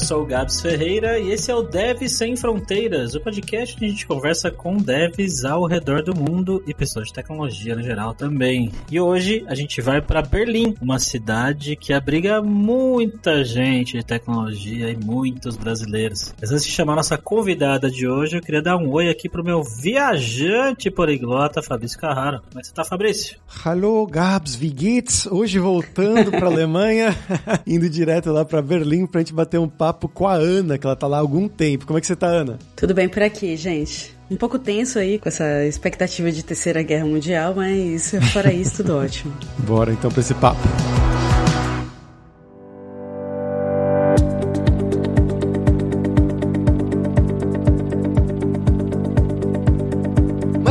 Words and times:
sou 0.00 0.22
o 0.22 0.26
Gabs 0.26 0.60
Ferreira 0.60 1.18
e 1.18 1.30
esse 1.30 1.50
é 1.50 1.54
o 1.54 1.62
Dev 1.62 2.08
Sem 2.08 2.34
Fronteiras, 2.34 3.14
o 3.14 3.20
podcast 3.20 3.76
onde 3.76 3.84
a 3.84 3.88
gente 3.88 4.06
conversa 4.06 4.50
com 4.50 4.76
devs 4.78 5.44
ao 5.44 5.66
redor 5.66 6.02
do 6.02 6.14
mundo 6.16 6.62
e 6.66 6.72
pessoas 6.72 7.08
de 7.08 7.12
tecnologia 7.12 7.76
no 7.76 7.82
geral 7.82 8.14
também. 8.14 8.72
E 8.90 8.98
hoje 8.98 9.44
a 9.46 9.54
gente 9.54 9.80
vai 9.82 10.00
para 10.00 10.22
Berlim, 10.22 10.74
uma 10.80 10.98
cidade 10.98 11.76
que 11.76 11.92
abriga 11.92 12.40
muita 12.40 13.44
gente 13.44 13.98
de 13.98 14.02
tecnologia 14.02 14.90
e 14.90 14.96
muitos 14.96 15.56
brasileiros. 15.56 16.34
Mas 16.40 16.50
antes 16.50 16.64
de 16.64 16.72
chamar 16.72 16.96
nossa 16.96 17.18
convidada 17.18 17.90
de 17.90 18.08
hoje, 18.08 18.38
eu 18.38 18.42
queria 18.42 18.62
dar 18.62 18.78
um 18.78 18.90
oi 18.90 19.10
aqui 19.10 19.28
pro 19.28 19.44
meu 19.44 19.62
viajante 19.62 20.90
poliglota, 20.90 21.62
Fabrício 21.62 21.98
Carraro. 21.98 22.40
Como 22.48 22.58
é 22.58 22.62
que 22.62 22.68
você 22.68 22.74
tá, 22.74 22.84
Fabrício? 22.84 23.36
Hallo, 23.64 24.06
Gabs, 24.06 24.56
wie 24.56 24.70
geht's? 24.70 25.26
Hoje 25.26 25.58
voltando 25.58 26.30
pra 26.30 26.46
Alemanha, 26.48 27.14
indo 27.66 27.88
direto 27.88 28.32
lá 28.32 28.44
pra 28.44 28.62
Berlim 28.62 29.06
pra 29.06 29.20
gente 29.20 29.34
bater 29.34 29.60
um 29.60 29.68
papo 29.68 29.89
com 29.92 30.26
a 30.26 30.34
Ana, 30.34 30.78
que 30.78 30.86
ela 30.86 30.96
tá 30.96 31.06
lá 31.06 31.18
há 31.18 31.20
algum 31.20 31.48
tempo. 31.48 31.86
Como 31.86 31.98
é 31.98 32.00
que 32.00 32.06
você 32.06 32.16
tá, 32.16 32.26
Ana? 32.26 32.58
Tudo 32.76 32.94
bem 32.94 33.08
por 33.08 33.22
aqui, 33.22 33.56
gente. 33.56 34.14
Um 34.30 34.36
pouco 34.36 34.58
tenso 34.58 34.98
aí 34.98 35.18
com 35.18 35.28
essa 35.28 35.64
expectativa 35.66 36.30
de 36.30 36.44
terceira 36.44 36.82
guerra 36.82 37.04
mundial, 37.04 37.54
mas 37.54 38.12
fora 38.32 38.52
isso, 38.52 38.76
tudo 38.78 38.96
ótimo. 38.98 39.34
Bora 39.58 39.92
então 39.92 40.10
pra 40.10 40.20
esse 40.20 40.34
papo. 40.34 40.60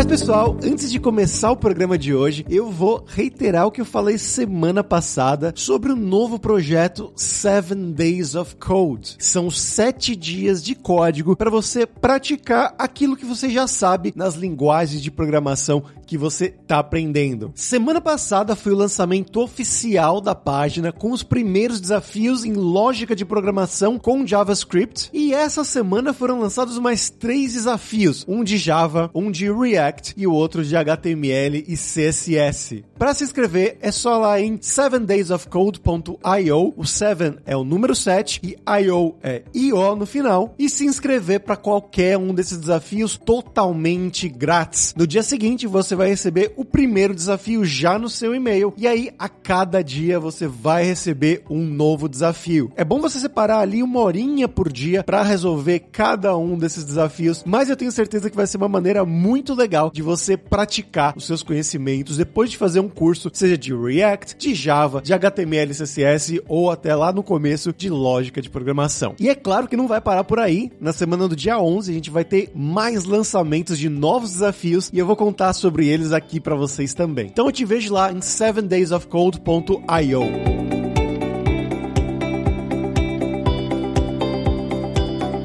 Pessoal, 0.09 0.57
antes 0.63 0.91
de 0.91 0.99
começar 0.99 1.51
o 1.51 1.55
programa 1.55 1.95
de 1.95 2.15
hoje, 2.15 2.43
eu 2.49 2.71
vou 2.71 3.05
reiterar 3.07 3.67
o 3.67 3.71
que 3.71 3.79
eu 3.79 3.85
falei 3.85 4.17
semana 4.17 4.83
passada 4.83 5.53
sobre 5.55 5.91
o 5.91 5.95
novo 5.95 6.39
projeto 6.39 7.13
Seven 7.15 7.91
Days 7.91 8.33
of 8.33 8.55
Code. 8.55 9.17
São 9.19 9.51
sete 9.51 10.15
dias 10.15 10.63
de 10.63 10.73
código 10.73 11.35
para 11.35 11.51
você 11.51 11.85
praticar 11.85 12.73
aquilo 12.79 13.15
que 13.15 13.23
você 13.23 13.51
já 13.51 13.67
sabe 13.67 14.11
nas 14.15 14.33
linguagens 14.33 14.99
de 14.99 15.11
programação 15.11 15.83
que 16.09 16.17
você 16.17 16.45
está 16.45 16.79
aprendendo. 16.79 17.51
Semana 17.53 18.01
passada 18.01 18.55
foi 18.55 18.73
o 18.73 18.75
lançamento 18.75 19.39
oficial 19.39 20.19
da 20.19 20.33
página 20.33 20.91
com 20.91 21.11
os 21.11 21.21
primeiros 21.21 21.79
desafios 21.79 22.43
em 22.43 22.53
lógica 22.53 23.15
de 23.15 23.23
programação 23.23 23.99
com 23.99 24.25
JavaScript 24.25 25.11
e 25.13 25.35
essa 25.35 25.63
semana 25.63 26.11
foram 26.11 26.39
lançados 26.39 26.79
mais 26.79 27.11
três 27.11 27.53
desafios, 27.53 28.25
um 28.27 28.43
de 28.43 28.57
Java, 28.57 29.11
um 29.13 29.29
de 29.29 29.51
React 29.51 30.15
e 30.17 30.25
o 30.25 30.33
outro 30.33 30.65
de 30.65 30.75
HTML 30.75 31.63
e 31.67 31.77
CSS. 31.77 32.83
Para 32.97 33.13
se 33.13 33.23
inscrever 33.23 33.77
é 33.79 33.91
só 33.91 34.17
lá 34.17 34.41
em 34.41 34.57
7daysofcode.io. 34.57 36.73
O 36.75 36.87
7 36.87 37.35
é 37.45 37.55
o 37.55 37.63
número 37.63 37.93
7 37.93 38.41
e 38.43 38.57
IO 38.81 39.15
é 39.21 39.43
IO 39.53 39.95
no 39.95 40.07
final 40.07 40.55
e 40.57 40.67
se 40.67 40.85
inscrever 40.85 41.41
para 41.41 41.55
qualquer 41.55 42.17
um 42.17 42.33
desses 42.33 42.57
desafios 42.57 43.15
totalmente 43.15 44.27
grátis. 44.27 44.95
No 44.97 45.05
dia 45.05 45.21
seguinte 45.21 45.67
você 45.67 45.98
vai 45.99 46.07
receber 46.07 46.53
o 46.55 46.63
primeiro 46.63 47.13
desafio 47.13 47.65
já 47.65 47.99
no 47.99 48.07
seu 48.07 48.33
e-mail. 48.33 48.73
E 48.77 48.87
aí, 48.87 49.11
a 49.19 49.27
cada 49.27 49.83
dia 49.83 50.17
você 50.17 50.47
vai 50.47 50.85
receber 50.85 51.43
um 51.49 51.65
novo 51.65 52.07
desafio. 52.07 52.71
É 52.77 52.85
bom 52.85 53.01
você 53.01 53.19
separar 53.19 53.59
ali 53.59 53.83
uma 53.83 53.99
horinha 53.99 54.47
por 54.47 54.71
dia 54.71 55.03
para 55.03 55.21
resolver 55.21 55.87
cada 55.91 56.37
um 56.37 56.57
desses 56.57 56.85
desafios, 56.85 57.43
mas 57.45 57.69
eu 57.69 57.75
tenho 57.75 57.91
certeza 57.91 58.29
que 58.29 58.35
vai 58.35 58.47
ser 58.47 58.55
uma 58.55 58.69
maneira 58.69 59.03
muito 59.03 59.53
legal 59.53 59.91
de 59.93 60.01
você 60.01 60.37
praticar 60.37 61.13
os 61.17 61.25
seus 61.25 61.43
conhecimentos 61.43 62.15
depois 62.15 62.49
de 62.49 62.57
fazer 62.57 62.79
um 62.79 62.87
curso, 62.87 63.29
seja 63.33 63.57
de 63.57 63.75
React, 63.75 64.37
de 64.37 64.55
Java, 64.55 65.01
de 65.01 65.13
HTML, 65.13 65.73
CSS 65.73 66.41
ou 66.47 66.71
até 66.71 66.95
lá 66.95 67.11
no 67.11 67.21
começo 67.21 67.73
de 67.73 67.89
lógica 67.89 68.41
de 68.41 68.49
programação. 68.49 69.15
E 69.19 69.27
é 69.27 69.35
claro 69.35 69.67
que 69.67 69.75
não 69.75 69.87
vai 69.87 69.99
parar 69.99 70.23
por 70.23 70.39
aí. 70.39 70.71
Na 70.79 70.93
semana 70.93 71.27
do 71.27 71.35
dia 71.35 71.59
11 71.59 71.91
a 71.91 71.93
gente 71.93 72.09
vai 72.09 72.23
ter 72.23 72.51
mais 72.55 73.03
lançamentos 73.03 73.77
de 73.77 73.89
novos 73.89 74.31
desafios 74.31 74.89
e 74.93 74.97
eu 74.97 75.05
vou 75.05 75.17
contar 75.17 75.51
sobre 75.51 75.88
eles 75.89 76.11
aqui 76.11 76.39
para 76.39 76.55
vocês 76.55 76.93
também. 76.93 77.25
Então 77.27 77.47
eu 77.47 77.51
te 77.51 77.65
vejo 77.65 77.91
lá 77.93 78.11
em 78.11 78.19
7daysofcode.io. 78.19 80.68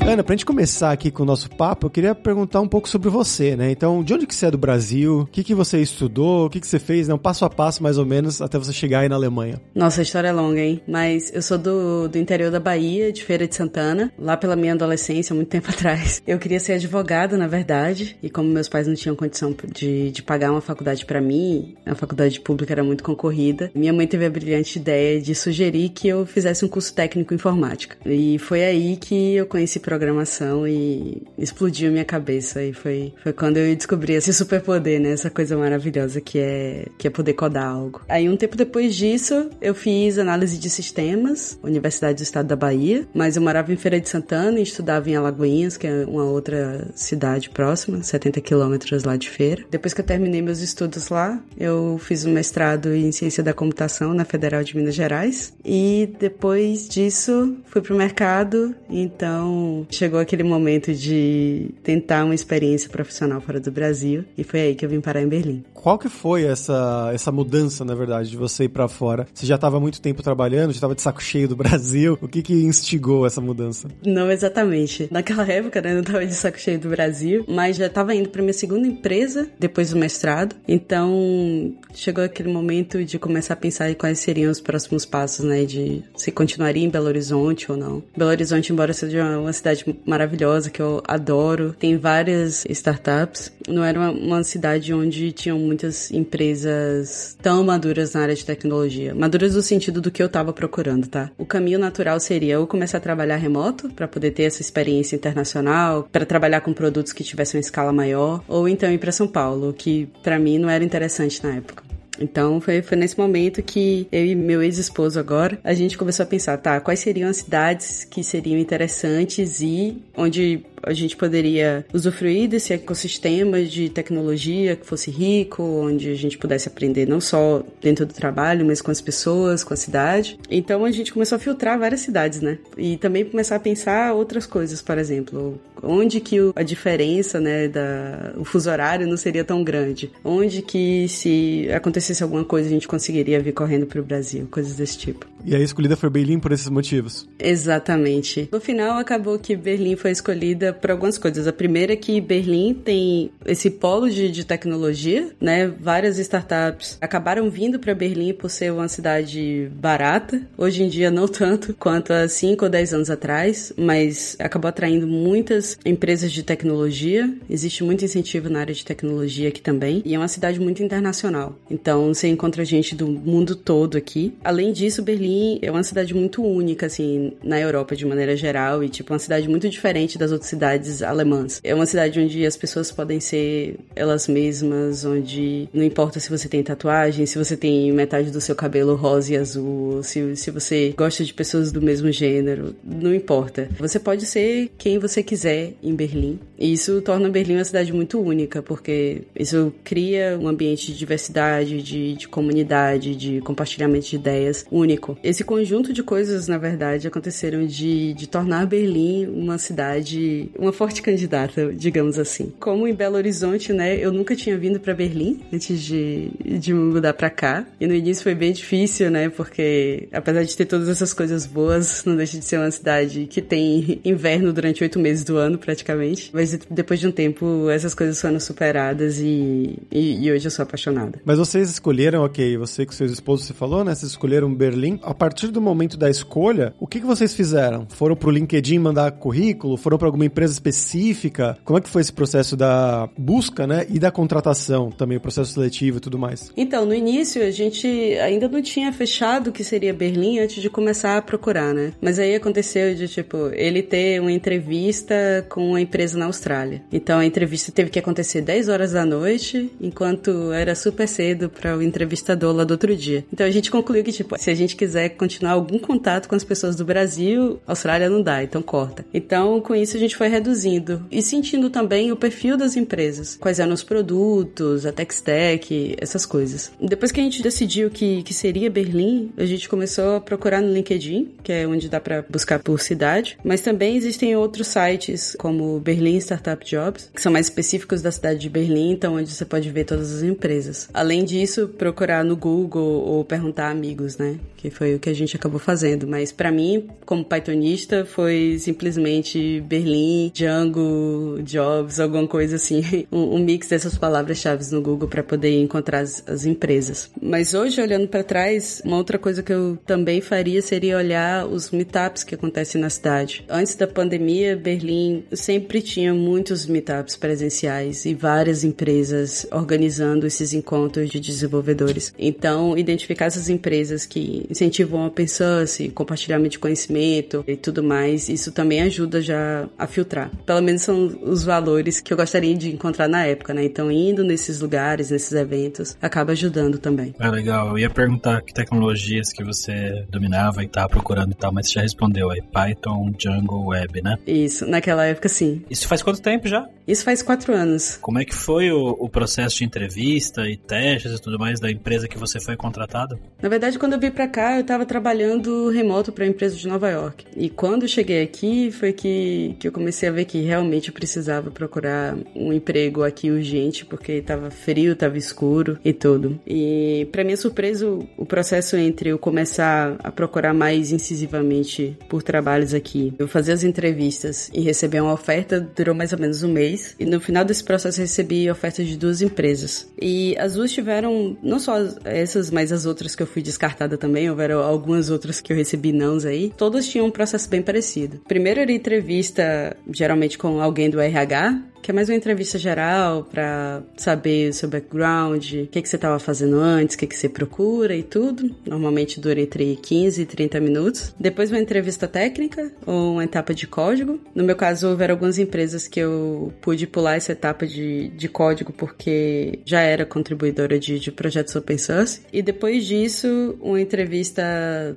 Ana, 0.07 0.23
pra 0.23 0.35
gente 0.35 0.45
começar 0.45 0.93
aqui 0.93 1.11
com 1.11 1.23
o 1.23 1.27
nosso 1.27 1.49
papo, 1.49 1.87
eu 1.87 1.91
queria 1.91 2.15
perguntar 2.15 2.61
um 2.61 2.69
pouco 2.69 2.87
sobre 2.87 3.09
você, 3.09 3.57
né? 3.57 3.71
Então, 3.71 4.05
de 4.05 4.13
onde 4.13 4.27
que 4.27 4.35
você 4.35 4.47
é 4.47 4.51
do 4.51 4.59
Brasil? 4.59 5.21
O 5.21 5.27
que 5.27 5.43
que 5.43 5.55
você 5.55 5.81
estudou? 5.81 6.45
O 6.45 6.51
que 6.51 6.61
que 6.61 6.67
você 6.67 6.79
fez, 6.79 7.09
né? 7.09 7.15
Um 7.15 7.19
passo 7.19 7.43
a 7.47 7.49
passo, 7.49 7.83
mais 7.83 7.97
ou 7.97 8.05
menos, 8.05 8.43
até 8.43 8.59
você 8.59 8.71
chegar 8.71 9.01
aí 9.01 9.09
na 9.09 9.15
Alemanha. 9.15 9.59
Nossa, 9.75 10.03
a 10.03 10.05
história 10.05 10.29
é 10.29 10.33
longa, 10.33 10.61
hein? 10.61 10.83
Mas 10.87 11.33
eu 11.35 11.41
sou 11.41 11.57
do, 11.57 12.07
do 12.07 12.19
interior 12.19 12.51
da 12.51 12.61
Bahia, 12.61 13.11
de 13.11 13.25
Feira 13.25 13.49
de 13.49 13.55
Santana, 13.55 14.13
lá 14.19 14.37
pela 14.37 14.55
minha 14.55 14.75
adolescência, 14.75 15.35
muito 15.35 15.49
tempo 15.49 15.71
atrás. 15.73 16.23
Eu 16.27 16.39
queria 16.39 16.61
ser 16.61 16.75
advogada, 16.75 17.39
na 17.39 17.47
verdade, 17.47 18.15
e 18.23 18.29
como 18.29 18.51
meus 18.51 18.69
pais 18.69 18.87
não 18.87 18.95
tinham 18.95 19.17
condição 19.17 19.57
de, 19.73 20.11
de 20.11 20.23
pagar 20.23 20.51
uma 20.51 20.61
faculdade 20.61 21.07
para 21.07 21.21
mim, 21.23 21.77
a 21.87 21.95
faculdade 21.95 22.43
pública 22.43 22.75
era 22.75 22.85
muito 22.85 23.03
concorrida, 23.03 23.71
minha 23.75 23.93
mãe 23.93 24.07
teve 24.07 24.27
a 24.27 24.31
brilhante 24.31 24.79
ideia 24.79 25.19
de 25.19 25.35
sugerir 25.35 25.89
que 25.89 26.09
eu 26.09 26.27
fizesse 26.27 26.63
um 26.63 26.69
curso 26.69 26.93
técnico 26.93 27.33
em 27.33 27.37
informática. 27.37 27.97
E 28.05 28.39
foi 28.39 28.63
aí 28.63 28.99
que 28.99 29.35
eu 29.35 29.47
conheci 29.47 29.81
programação 29.95 30.67
e 30.67 31.23
explodiu 31.39 31.93
minha 31.93 32.05
cabeça. 32.05 32.63
E 32.63 32.73
foi, 32.73 33.13
foi 33.23 33.33
quando 33.33 33.59
eu 33.59 33.75
descobri 33.75 34.15
esse 34.15 34.33
superpoder, 34.35 35.01
né? 35.01 35.13
Essa 35.13 35.31
coisa 35.31 35.57
maravilhosa 35.57 36.21
que 36.21 36.39
é, 36.39 36.87
que 36.99 37.07
é 37.07 37.11
poder 37.11 37.35
codar 37.35 37.69
algo. 37.69 38.03
Aí, 38.09 38.29
um 38.29 38.37
tempo 38.37 38.57
depois 38.57 38.95
disso, 38.95 39.49
eu 39.63 39.75
fiz 39.75 40.19
análise 40.19 40.59
de 40.59 40.69
sistemas, 40.69 41.59
Universidade 41.63 42.19
do 42.19 42.23
Estado 42.23 42.47
da 42.47 42.57
Bahia, 42.57 43.07
mas 43.15 43.37
eu 43.37 43.43
morava 43.43 43.73
em 43.73 43.77
Feira 43.77 44.01
de 44.01 44.09
Santana 44.09 44.59
e 44.59 44.63
estudava 44.63 45.09
em 45.09 45.15
Alagoinhas, 45.15 45.77
que 45.77 45.87
é 45.87 46.05
uma 46.05 46.25
outra 46.25 46.91
cidade 46.95 47.51
próxima, 47.51 48.03
70 48.03 48.41
quilômetros 48.41 49.05
lá 49.05 49.17
de 49.17 49.31
Feira. 49.31 49.65
Depois 49.71 49.95
que 49.95 50.01
eu 50.01 50.05
terminei 50.05 50.43
meus 50.43 50.61
estudos 50.61 51.09
lá, 51.09 51.41
eu 51.57 51.99
fiz 52.03 52.25
um 52.25 52.33
mestrado 52.33 52.93
em 52.93 53.13
Ciência 53.13 53.43
da 53.43 53.53
Computação 53.53 54.13
na 54.13 54.25
Federal 54.25 54.65
de 54.65 54.77
Minas 54.77 54.95
Gerais. 54.95 55.55
E 55.65 56.13
depois 56.19 56.89
disso, 56.89 57.57
fui 57.67 57.81
pro 57.81 57.97
mercado, 57.97 58.75
então 58.91 59.84
chegou 59.91 60.21
aquele 60.21 60.43
momento 60.43 60.93
de 60.95 61.71
tentar 61.83 62.25
uma 62.25 62.35
experiência 62.35 62.89
profissional 62.89 63.41
fora 63.41 63.61
do 63.61 63.71
Brasil 63.71 64.25
e 64.37 64.45
foi 64.45 64.61
aí 64.61 64.75
que 64.75 64.85
eu 64.85 64.89
vim 64.89 65.01
parar 65.01 65.23
em 65.23 65.29
Berlim. 65.29 65.65
Qual 65.73 65.99
que 65.99 66.09
foi 66.09 66.45
essa, 66.45 67.11
essa 67.13 67.31
mudança, 67.31 67.85
na 67.85 67.95
verdade, 67.95 68.31
de 68.31 68.37
você 68.37 68.65
ir 68.65 68.69
para 68.69 68.89
fora? 68.89 69.27
Você 69.35 69.47
já 69.47 69.57
estava 69.57 69.79
muito 69.81 70.01
tempo 70.01 70.23
trabalhando, 70.23 70.71
já 70.71 70.77
estava 70.77 70.95
de 70.95 71.03
saco 71.03 71.23
cheio 71.23 71.49
do 71.49 71.57
Brasil. 71.57 72.19
O 72.23 72.29
que 72.29 72.43
que 72.43 72.55
instigou 72.55 73.27
essa 73.27 73.41
mudança? 73.41 73.89
Não 74.05 74.31
exatamente. 74.31 75.09
Naquela 75.11 75.47
época, 75.51 75.81
né, 75.81 75.91
eu 75.91 75.95
não 75.95 76.03
estava 76.03 76.27
de 76.27 76.35
saco 76.35 76.59
cheio 76.59 76.79
do 76.79 76.89
Brasil, 76.89 77.45
mas 77.49 77.77
já 77.77 77.87
estava 77.87 78.15
indo 78.15 78.29
para 78.29 78.43
minha 78.43 78.53
segunda 78.53 78.87
empresa 78.87 79.49
depois 79.59 79.91
do 79.91 79.99
mestrado. 79.99 80.57
Então, 80.67 81.75
chegou 81.95 82.25
aquele 82.25 82.53
momento 82.53 83.05
de 83.05 83.19
começar 83.19 83.55
a 83.55 83.57
pensar 83.57 83.91
em 83.91 83.95
quais 83.95 84.19
seriam 84.19 84.51
os 84.51 84.61
próximos 84.61 85.05
passos, 85.05 85.45
né, 85.45 85.65
de 85.65 86.03
se 86.17 86.31
continuaria 86.31 86.85
em 86.85 86.91
Belo 86.91 87.07
Horizonte 87.07 87.71
ou 87.71 87.77
não. 87.77 88.03
Belo 88.17 88.31
Horizonte, 88.31 88.73
embora 88.73 88.93
seja 88.93 89.39
uma 89.39 89.53
cidade 89.53 89.74
maravilhosa 90.07 90.71
que 90.71 90.81
eu 90.81 91.03
adoro, 91.07 91.75
tem 91.79 91.97
várias 91.97 92.65
startups. 92.69 93.53
Não 93.67 93.83
era 93.83 93.99
uma, 93.99 94.11
uma 94.11 94.45
cidade 94.45 94.93
onde 94.93 95.33
tinham 95.33 95.59
muitas 95.59 96.11
empresas 96.11 97.37
tão 97.43 97.65
maduras 97.65 98.13
na 98.15 98.23
área 98.23 98.35
de 98.35 98.45
tecnologia. 98.45 99.15
Maduras 99.15 99.55
no 99.55 99.63
sentido 99.63 100.01
do 100.01 100.11
que 100.11 100.23
eu 100.23 100.27
estava 100.27 100.53
procurando, 100.53 101.07
tá? 101.07 101.31
O 101.39 101.47
caminho 101.47 101.79
natural 101.79 102.21
seria 102.21 102.55
eu 102.55 102.67
começar 102.67 102.99
a 102.99 103.01
trabalhar 103.01 103.37
remoto 103.37 103.89
para 103.91 104.09
poder 104.09 104.33
ter 104.33 104.45
essa 104.45 104.61
experiência 104.61 105.17
internacional, 105.17 106.09
para 106.11 106.27
trabalhar 106.27 106.61
com 106.61 106.73
produtos 106.73 107.13
que 107.13 107.25
tivessem 107.25 107.59
uma 107.59 107.63
escala 107.63 107.93
maior, 107.93 108.43
ou 108.49 108.69
então 108.69 108.91
ir 108.91 108.99
para 108.99 109.13
São 109.13 109.27
Paulo, 109.27 109.73
que 109.73 110.09
para 110.23 110.39
mim 110.39 110.59
não 110.59 110.69
era 110.69 110.85
interessante 110.85 111.43
na 111.43 111.55
época. 111.55 111.94
Então 112.21 112.61
foi, 112.61 112.83
foi 112.83 112.97
nesse 112.97 113.19
momento 113.19 113.63
que 113.63 114.07
eu 114.13 114.25
e 114.25 114.35
meu 114.35 114.63
ex-esposo 114.63 115.19
agora, 115.19 115.59
a 115.65 115.75
gente 115.75 115.99
começou 115.99 116.25
a 116.25 116.27
pensar, 116.27 116.57
tá, 116.59 116.81
quais 116.81 117.01
seriam 117.01 117.29
as 117.29 117.39
cidades 117.39 118.05
que 118.05 118.23
seriam 118.23 118.59
interessantes 118.59 119.61
e 119.61 120.03
onde 120.17 120.65
a 120.87 120.93
gente 120.93 121.17
poderia 121.17 121.85
usufruir 121.93 122.49
desse 122.49 122.73
ecossistema 122.73 123.63
de 123.63 123.89
tecnologia 123.89 124.77
que 124.77 124.87
fosse 124.87 125.11
rico, 125.11 125.63
onde 125.63 126.11
a 126.11 126.15
gente 126.15 126.39
pudesse 126.39 126.69
aprender 126.69 127.07
não 127.07 127.21
só 127.21 127.63
dentro 127.81 128.07
do 128.07 128.15
trabalho, 128.15 128.65
mas 128.65 128.81
com 128.81 128.91
as 128.91 129.01
pessoas, 129.01 129.65
com 129.65 129.75
a 129.75 129.77
cidade. 129.77 130.39
Então 130.51 130.85
a 130.85 130.91
gente 130.91 131.13
começou 131.13 131.37
a 131.37 131.39
filtrar 131.39 131.79
várias 131.79 132.01
cidades, 132.01 132.41
né? 132.41 132.59
E 132.77 132.97
também 132.97 133.25
começar 133.25 133.57
a 133.57 133.61
pensar 133.61 134.13
outras 134.13 134.47
coisas, 134.47 134.81
por 134.83 134.99
exemplo, 134.99 135.61
onde 135.83 136.21
que 136.21 136.37
a 136.55 136.63
diferença, 136.63 137.41
né, 137.41 137.69
da 137.69 138.33
o 138.37 138.45
fuso 138.45 138.71
horário 138.71 139.07
não 139.07 139.17
seria 139.17 139.45
tão 139.45 139.63
grande? 139.63 140.11
Onde 140.25 140.63
que 140.63 141.09
se 141.09 141.69
acontecesse 141.73 142.23
alguma 142.23 142.45
coisa 142.45 142.69
a 142.69 142.73
gente 142.73 142.89
conseguiria 142.89 143.41
vir 143.41 143.53
correndo 143.53 143.87
para 143.87 144.01
o 144.01 144.05
Brasil, 144.05 144.47
coisas 144.51 144.75
desse 144.77 144.99
tipo. 144.99 145.27
E 145.45 145.55
a 145.55 145.59
escolhida 145.59 145.97
foi 145.97 146.09
Berlim 146.09 146.39
por 146.39 146.53
esses 146.53 146.69
motivos. 146.69 147.29
Exatamente. 147.39 148.49
No 148.51 148.61
final 148.61 148.99
acabou 148.99 149.39
que 149.39 149.55
Berlim 149.55 149.95
foi 149.95 150.11
escolhida 150.11 150.73
por 150.81 150.91
algumas 150.91 151.19
coisas. 151.19 151.47
A 151.47 151.53
primeira 151.53 151.93
é 151.93 151.97
que 151.97 152.21
Berlim 152.21 152.75
tem 152.75 153.31
esse 153.47 153.71
polo 153.71 154.09
de, 154.11 154.31
de 154.31 154.45
tecnologia, 154.45 155.31
né? 155.41 155.67
Várias 155.67 156.19
startups 156.19 156.99
acabaram 157.01 157.51
vindo 157.51 157.79
para 157.79 157.95
Berlim 157.95 158.33
por 158.33 158.51
ser 158.51 158.73
uma 158.73 158.89
cidade 158.89 159.71
barata. 159.75 160.43
Hoje 160.57 160.83
em 160.83 160.89
dia 160.89 161.11
não 161.11 161.27
tanto 161.29 161.75
quanto 161.75 162.13
há 162.13 162.29
5 162.29 162.65
ou 162.65 162.71
10 162.71 162.95
anos 162.95 163.11
atrás, 163.11 163.73
mas 163.77 164.37
acabou 164.39 164.69
atraindo 164.69 165.07
muitas 165.07 165.79
empresas 165.85 166.33
de 166.33 166.43
tecnologia. 166.43 167.33
Existe 167.49 167.85
muito 167.85 168.05
incentivo 168.05 168.49
na 168.49 168.61
área 168.61 168.75
de 168.75 168.85
tecnologia 168.85 169.49
aqui 169.49 169.61
também. 169.61 170.03
E 170.05 170.15
é 170.15 170.19
uma 170.19 170.29
cidade 170.29 170.61
muito 170.61 170.83
internacional. 170.83 171.59
Então 171.71 172.13
você 172.13 172.29
encontra 172.29 172.65
gente 172.65 172.95
do 172.95 173.07
mundo 173.07 173.55
todo 173.55 173.97
aqui. 173.97 174.35
Além 174.43 174.73
disso, 174.73 175.03
Berlim 175.03 175.59
é 175.63 175.71
uma 175.71 175.83
cidade 175.83 176.15
muito 176.15 176.43
única, 176.43 176.87
assim, 176.87 177.33
na 177.43 177.61
Europa 177.61 177.97
de 177.97 178.05
maneira 178.05 178.37
geral. 178.37 178.83
E, 178.83 178.89
tipo, 178.89 179.13
uma 179.13 179.19
cidade 179.19 179.49
muito 179.49 179.69
diferente 179.69 180.19
das 180.19 180.33
outras 180.33 180.49
cidades 180.49 180.64
alemãs. 181.03 181.61
É 181.63 181.75
uma 181.75 181.87
cidade 181.87 182.21
onde 182.21 182.45
as 182.45 182.57
pessoas 182.57 182.91
podem 182.91 183.21
ser 183.21 183.77
elas 183.95 184.29
mesmas, 184.29 185.05
onde 185.05 185.69
não 185.73 185.83
importa 185.83 186.21
se 186.21 186.31
você 186.31 186.49
tem 186.49 186.63
tatuagem, 186.63 187.27
se 187.27 187.39
você 187.39 187.57
tem 187.57 187.93
metade 187.93 188.31
do 188.31 188.41
seu 188.41 188.55
cabelo 188.55 188.95
rosa 188.95 189.33
e 189.33 189.37
azul, 189.37 190.03
se, 190.03 190.37
se 190.37 190.51
você 190.51 190.95
gosta 190.97 191.25
de 191.25 191.35
pessoas 191.35 191.71
do 191.73 191.81
mesmo 191.81 192.11
gênero, 192.11 192.75
não 192.85 193.15
importa. 193.15 193.69
Você 193.79 193.99
pode 193.99 194.27
ser 194.27 194.71
quem 194.79 194.99
você 194.99 195.23
quiser 195.23 195.75
em 195.83 195.95
Berlim. 195.95 196.39
E 196.59 196.73
isso 196.73 197.01
torna 197.03 197.29
Berlim 197.29 197.57
uma 197.57 197.65
cidade 197.65 197.93
muito 197.93 198.21
única, 198.21 198.63
porque 198.63 199.23
isso 199.35 199.73
cria 199.83 200.39
um 200.41 200.49
ambiente 200.49 200.87
de 200.87 200.99
diversidade, 200.99 201.83
de, 201.83 202.15
de 202.15 202.29
comunidade, 202.29 203.15
de 203.15 203.41
compartilhamento 203.41 204.07
de 204.07 204.17
ideias 204.17 204.65
único. 204.71 205.17
Esse 205.23 205.45
conjunto 205.45 205.93
de 205.93 206.03
coisas, 206.03 206.49
na 206.49 206.59
verdade, 206.59 207.07
aconteceram 207.07 207.67
de, 207.67 208.15
de 208.15 208.27
tornar 208.27 208.67
Berlim 208.67 209.27
uma 209.27 209.59
cidade, 209.59 210.51
uma 210.59 210.73
forte 210.73 211.03
candidata, 211.03 211.73
digamos 211.75 212.19
assim. 212.19 212.53
Como 212.59 212.87
em 212.87 212.95
Belo 212.95 213.17
Horizonte, 213.17 213.73
né, 213.73 213.97
eu 213.97 214.13
nunca 214.13 214.35
tinha 214.37 214.57
vindo 214.57 214.81
para 214.81 214.95
Berlim 214.95 215.41
antes 215.53 215.81
de, 215.81 216.31
de 216.59 216.73
me 216.73 216.93
mudar 216.93 217.15
para 217.15 217.31
cá. 217.31 217.67
E 217.81 217.87
no 217.87 217.95
início 217.95 218.23
foi 218.23 218.35
bem 218.35 218.53
difícil, 218.53 219.11
né, 219.11 219.29
porque 219.29 220.09
apesar 220.13 220.45
de 220.45 220.57
ter 220.57 220.65
todas 220.65 220.89
essas 220.89 221.13
coisas 221.13 221.47
boas, 221.47 222.05
não 222.05 222.17
deixa 222.17 222.39
de 222.39 222.45
ser 222.45 222.59
uma 222.59 222.71
cidade 222.71 223.27
que 223.27 223.43
tem 223.43 224.01
inverno 224.05 224.53
durante 224.53 224.83
oito 224.83 224.99
meses 224.99 225.25
do 225.25 225.37
ano, 225.37 225.59
praticamente. 225.59 226.31
Mas 226.33 226.59
depois 226.71 227.01
de 227.01 227.07
um 227.07 227.13
tempo, 227.13 227.69
essas 227.71 227.95
coisas 227.95 228.21
foram 228.21 228.41
superadas 228.41 229.19
e, 229.19 229.79
e, 229.91 230.25
e 230.27 230.33
hoje 230.33 230.47
eu 230.47 230.51
sou 230.51 230.63
apaixonada. 230.63 231.21
Mas 231.25 231.39
vocês 231.39 231.71
escolheram, 231.71 232.23
ok, 232.25 232.57
você 232.57 232.87
com 232.87 232.93
seus 232.93 233.13
esposos, 233.13 233.47
você 233.47 233.55
falou, 233.55 233.85
né, 233.85 233.95
vocês 233.95 234.13
escolheram 234.13 234.53
Berlim. 234.53 234.99
A 235.03 235.15
partir 235.15 235.49
do 235.49 235.61
momento 235.61 235.97
da 235.97 236.11
escolha, 236.11 236.75
o 236.79 236.87
que, 236.87 237.01
que 237.01 237.07
vocês 237.07 237.35
fizeram? 237.35 237.87
Foram 237.91 238.17
pro 238.17 238.31
LinkedIn 238.31 238.79
mandar 238.79 239.13
currículo? 239.13 239.77
Foram 239.77 239.99
para 239.99 240.09
alguma 240.09 240.25
empresa 240.25 240.44
específica? 240.53 241.59
Como 241.65 241.79
é 241.79 241.83
que 241.83 241.89
foi 241.89 242.03
esse 242.03 242.13
processo 242.13 242.57
da 242.57 243.09
busca, 243.17 243.67
né, 243.67 243.87
e 243.89 243.99
da 243.99 244.11
contratação 244.11 244.91
também, 244.91 245.19
o 245.19 245.21
processo 245.21 245.53
seletivo 245.53 245.99
e 245.99 246.01
tudo 246.01 246.19
mais? 246.19 246.53
Então, 246.57 246.85
no 246.85 246.95
início, 246.95 247.43
a 247.43 247.51
gente 247.51 247.87
ainda 248.19 248.49
não 248.49 248.63
tinha 248.63 248.93
fechado 248.93 249.49
o 249.49 249.53
que 249.53 249.65
seria 249.65 249.93
Berlim 249.93 250.39
antes 250.39 250.63
de 250.63 250.71
começar 250.71 251.17
a 251.17 251.23
procurar, 251.23 251.75
né? 251.75 251.93
Mas 252.01 252.19
aí 252.19 252.35
aconteceu 252.35 252.95
de, 252.95 253.09
tipo, 253.09 253.51
ele 253.55 253.83
ter 253.83 254.21
uma 254.21 254.33
entrevista 254.33 255.45
com 255.49 255.69
uma 255.69 255.81
empresa 255.81 256.19
na 256.19 256.27
Austrália. 256.27 256.83
Então 256.93 257.19
a 257.19 257.27
entrevista 257.27 257.73
teve 257.73 257.91
que 257.91 257.99
acontecer 257.99 258.41
10 258.41 258.69
horas 258.69 258.93
da 258.93 259.05
noite, 259.05 259.71
enquanto 259.81 260.53
era 260.53 260.75
super 260.75 261.07
cedo 261.09 261.49
para 261.49 261.77
o 261.77 261.83
entrevistador 261.83 262.55
lá 262.55 262.65
do 262.65 262.73
outro 262.73 262.95
dia. 262.97 263.25
Então 263.33 263.47
a 263.47 263.51
gente 263.51 263.71
concluiu 263.71 264.05
que, 264.05 264.13
tipo, 264.13 264.39
se 264.39 264.51
a 264.51 264.55
gente 264.55 264.77
quiser 264.77 265.11
continuar 265.11 265.53
algum 265.53 265.79
contato 265.79 266.29
com 266.29 266.35
as 266.35 266.45
pessoas 266.45 266.77
do 266.77 266.85
Brasil, 266.85 267.61
Austrália 267.67 268.09
não 268.09 268.23
dá, 268.23 268.43
então 268.43 268.63
corta. 268.63 269.05
Então 269.13 269.61
com 269.61 269.75
isso 269.75 269.97
a 269.97 270.01
gente 270.01 270.17
foi 270.17 270.24
reduzindo 270.29 271.05
e 271.11 271.23
sentindo 271.23 271.71
também 271.71 272.13
o 272.13 272.17
perfil 272.17 272.57
das 272.57 272.77
empresas, 272.77 273.37
quais 273.41 273.59
eram 273.59 273.73
os 273.73 273.83
produtos, 273.83 274.87
a 274.87 274.93
tech 274.93 275.13
stack, 275.13 275.97
essas 275.99 276.27
coisas. 276.27 276.73
Depois 276.81 277.13
que 277.13 277.21
a 277.21 277.23
gente 277.23 277.43
decidiu 277.43 277.91
que, 277.91 278.23
que 278.23 278.35
seria 278.35 278.71
Berlim, 278.71 279.33
a 279.37 279.45
gente 279.45 279.69
começou 279.69 280.17
a 280.17 280.21
procurar 280.21 280.61
no 280.61 280.73
LinkedIn, 280.73 281.35
que 281.43 281.53
é 281.53 281.67
onde 281.67 281.89
dá 281.89 282.01
para 282.01 282.25
buscar 282.29 282.59
por 282.59 282.81
cidade, 282.81 283.39
mas 283.45 283.61
também 283.61 283.97
existem 283.97 284.37
outros 284.37 284.69
sites 284.69 285.37
como 285.39 285.81
Berlim 285.81 286.17
Startup 286.19 286.65
Jobs, 286.65 287.11
que 287.15 287.23
são 287.23 287.33
mais 287.33 287.47
específicos 287.47 288.03
da 288.03 288.11
cidade 288.11 288.41
de 288.41 288.49
Berlim, 288.49 288.93
então 288.93 289.15
onde 289.17 289.31
você 289.31 289.45
pode 289.45 289.71
ver 289.71 289.85
todas 289.85 290.13
as 290.13 290.23
empresas. 290.23 290.89
Além 290.93 291.25
disso, 291.25 291.69
procurar 291.69 292.25
no 292.25 292.37
Google 292.37 293.03
ou 293.05 293.25
perguntar 293.25 293.69
a 293.69 293.71
amigos, 293.71 294.17
né? 294.17 294.39
Que 294.65 294.71
foi 294.71 294.95
o 294.95 294.99
que 294.99 295.11
a 295.11 295.15
gente 295.15 295.37
acabou 295.37 295.61
fazendo. 295.61 296.07
Mas 296.07 296.33
para 296.33 296.51
mim, 296.51 296.89
como 297.05 297.23
Pythonista, 297.23 298.07
foi 298.07 298.57
simplesmente 298.59 299.61
Berlim, 299.61 300.33
Django, 300.33 301.39
Jobs, 301.43 302.01
alguma 302.01 302.27
coisa 302.27 302.57
assim, 302.57 302.83
um, 303.13 303.35
um 303.35 303.39
mix 303.41 303.69
dessas 303.69 303.99
palavras-chave 303.99 304.65
no 304.73 304.81
Google 304.81 305.07
para 305.07 305.23
poder 305.23 305.61
encontrar 305.61 305.99
as, 305.99 306.25
as 306.27 306.47
empresas. 306.47 307.11
Mas 307.21 307.53
hoje, 307.53 307.79
olhando 307.79 308.09
para 308.09 308.25
trás, 308.25 308.81
uma 308.87 308.97
outra 308.97 309.19
coisa 309.19 309.43
que 309.43 309.53
eu 309.53 309.77
também 309.85 310.23
faria 310.23 310.63
seria 310.63 310.97
olhar 310.97 311.47
os 311.47 311.71
meetups 311.71 312.25
que 312.25 312.35
acontecem 312.35 312.81
na 312.81 312.89
cidade. 312.89 313.45
Antes 313.51 313.75
da 313.75 313.87
pandemia, 313.87 314.57
Berlim 314.57 315.25
sempre 315.35 315.83
tinha 315.83 316.15
muitos 316.15 316.65
meetups 316.65 317.17
presenciais 317.17 318.07
e 318.07 318.15
várias 318.15 318.65
empresas 318.65 319.47
organizando 319.53 320.27
esses 320.27 320.55
encontros 320.55 321.11
de 321.11 321.21
desenvolvedores. 321.21 322.15
Então, 322.19 322.79
identificar 322.79 323.27
essas 323.27 323.51
empresas 323.51 324.07
que 324.07 324.54
incentivam 324.55 325.07
open 325.07 325.27
source, 325.27 325.89
compartilhamento 325.89 326.51
de 326.51 326.59
conhecimento 326.59 327.45
e 327.47 327.57
tudo 327.57 327.83
mais, 327.83 328.29
isso 328.29 328.53
também 328.53 328.83
ajuda 328.83 329.21
já 329.21 329.69
a 329.77 329.87
filtrar. 329.87 330.31
Pelo 330.47 330.63
menos 330.63 330.83
são 330.83 331.07
os 331.23 331.45
valores 331.45 332.01
que 332.01 332.13
eu 332.13 332.17
gostaria 332.17 332.55
de 332.55 332.73
encontrar 332.73 333.09
na 333.09 333.27
época, 333.27 333.53
né? 333.53 333.65
Então, 333.65 333.91
indo 333.91 334.23
nesses 334.23 334.61
lugares, 334.61 335.11
nesses 335.11 335.33
eventos, 335.33 335.97
acaba 336.01 336.33
ajudando 336.33 336.79
também. 336.79 337.15
Ah, 337.19 337.31
legal. 337.31 337.69
Eu 337.71 337.79
ia 337.79 337.91
perguntar 337.91 338.41
que 338.43 338.55
tecnologias 338.55 339.33
que 339.33 339.43
você 339.43 340.05
dominava 340.09 340.63
e 340.63 340.67
estava 340.67 340.89
procurando 340.89 341.33
e 341.33 341.35
tal, 341.35 341.53
mas 341.53 341.67
você 341.67 341.75
já 341.75 341.81
respondeu 341.83 342.31
aí. 342.31 342.41
Python, 342.41 343.13
Django, 343.17 343.69
Web, 343.69 344.03
né? 344.03 344.17
Isso, 344.27 344.67
naquela 344.67 345.05
época 345.05 345.29
sim. 345.29 345.63
Isso 345.69 345.89
faz 345.89 346.03
quanto 346.03 346.23
tempo 346.23 346.47
já? 346.47 346.69
Isso 346.87 347.05
faz 347.05 347.23
quatro 347.23 347.55
anos. 347.55 347.99
Como 348.01 348.19
é 348.19 348.25
que 348.25 348.35
foi 348.35 348.71
o, 348.71 348.91
o 348.99 349.09
processo 349.09 349.57
de 349.57 349.65
entrevista 349.65 350.49
e 350.49 350.57
testes 350.57 351.13
e 351.13 351.21
tudo 351.21 351.39
mais 351.39 351.59
da 351.59 351.71
empresa 351.71 352.07
que 352.07 352.19
você 352.19 352.39
foi 352.39 352.57
contratado? 352.57 353.19
Na 353.41 353.49
verdade, 353.49 353.79
quando 353.79 353.95
eu 353.95 354.01
vim 354.01 354.11
pra 354.11 354.29
cá, 354.29 354.44
eu 354.53 354.61
estava 354.61 354.85
trabalhando 354.85 355.69
remoto 355.69 356.13
para 356.13 356.25
a 356.25 356.29
empresa 356.29 356.57
de 356.57 356.69
Nova 356.69 356.91
York. 356.91 357.25
E 357.37 357.49
quando 357.49 357.89
cheguei 357.89 358.23
aqui, 358.23 358.71
foi 358.71 358.93
que, 358.93 359.57
que 359.59 359.69
eu 359.69 359.73
comecei 359.73 360.09
a 360.09 360.13
ver 360.13 360.25
que 360.25 360.41
realmente 360.41 360.89
eu 360.89 360.95
precisava 360.95 361.51
procurar 361.51 362.17
um 362.35 362.53
emprego 362.53 363.03
aqui 363.03 363.31
urgente, 363.31 363.85
porque 363.85 364.13
estava 364.13 364.51
frio, 364.51 364.93
estava 364.93 365.17
escuro 365.17 365.79
e 365.85 365.93
tudo. 365.93 366.41
E 366.47 367.09
para 367.11 367.25
minha 367.25 367.37
surpresa, 367.37 367.89
o, 367.89 368.07
o 368.17 368.27
processo 368.27 368.77
entre 368.77 369.11
eu 369.11 369.19
começar 369.19 369.97
a 370.03 370.11
procurar 370.11 370.55
mais 370.55 370.93
incisivamente 370.93 371.97
por 372.09 372.23
trabalhos 372.23 372.75
aqui, 372.75 373.13
eu 373.19 373.29
fazer 373.29 373.53
as 373.53 373.65
entrevistas 373.65 374.51
e 374.53 374.61
receber 374.61 375.01
uma 375.01 375.13
oferta 375.13 375.61
durou 375.61 375.95
mais 375.95 376.13
ou 376.13 376.19
menos 376.19 376.43
um 376.43 376.53
mês. 376.53 376.95
E 376.99 377.05
no 377.05 377.21
final 377.21 377.45
desse 377.45 377.65
processo 377.65 378.01
recebi 378.01 378.51
ofertas 378.51 378.87
de 378.87 378.97
duas 378.97 379.23
empresas. 379.23 379.89
E 380.01 380.37
as 380.39 380.55
duas 380.55 380.73
tiveram, 380.73 381.37
não 381.43 381.59
só 381.59 381.77
essas, 382.05 382.51
mas 382.51 382.73
as 382.73 382.87
outras 382.87 383.15
que 383.15 383.23
eu 383.23 383.27
fui 383.27 383.43
descartada 383.43 383.97
também, 383.97 384.34
houveram 384.35 384.63
algumas 384.63 385.11
outras 385.11 385.41
que 385.41 385.53
eu 385.53 385.57
recebi 385.57 385.93
nãos 385.93 386.25
aí. 386.25 386.53
Todas 386.57 386.87
tinham 386.89 387.07
um 387.07 387.11
processo 387.11 387.49
bem 387.49 387.63
parecido. 387.63 388.21
Primeiro 388.27 388.61
era 388.61 388.73
entrevista, 388.73 389.77
geralmente 389.91 390.37
com 390.37 390.61
alguém 390.61 390.91
do 390.91 391.01
RH, 391.01 391.63
que 391.85 391.91
é 391.91 391.95
mais 391.95 392.09
uma 392.09 392.17
entrevista 392.17 392.59
geral 392.59 393.25
para 393.25 393.83
saber 393.95 394.49
o 394.49 394.55
seu 394.55 394.71
background, 394.71 395.45
o 395.53 395.67
que, 395.67 395.83
que 395.83 395.87
você 395.87 395.97
estava 395.97 396.19
fazendo 396.19 396.59
antes, 396.59 396.97
o 396.97 396.99
que, 396.99 397.07
que 397.07 397.15
você 397.15 397.29
procura 397.29 397.95
e 397.95 398.03
tudo. 398.03 398.51
Normalmente 398.67 399.21
dura 399.21 399.39
entre 399.39 399.77
15 399.77 400.23
e 400.23 400.25
30 400.25 400.61
minutos. 400.61 401.15
Depois 401.21 401.51
uma 401.51 401.61
entrevista 401.61 402.09
técnica 402.09 402.73
ou 402.87 403.13
uma 403.13 403.25
etapa 403.25 403.53
de 403.53 403.67
código. 403.67 404.19
No 404.35 404.43
meu 404.43 404.57
caso, 404.57 404.89
houveram 404.89 405.13
algumas 405.13 405.39
empresas 405.39 405.87
que 405.87 406.01
eu 406.01 406.55
pude 406.63 406.87
pular 406.87 407.17
essa 407.17 407.33
etapa 407.33 407.67
de, 407.67 408.09
de 408.17 408.31
código 408.31 408.73
porque 408.73 409.59
já 409.67 409.83
era 409.83 410.07
contribuidora 410.07 410.79
de, 410.79 410.99
de 410.99 411.13
projetos 411.13 411.55
open 411.55 411.77
source. 411.77 412.23
E 412.33 412.41
depois 412.41 412.87
disso, 412.87 413.59
uma 413.61 413.79
entrevista 413.79 414.43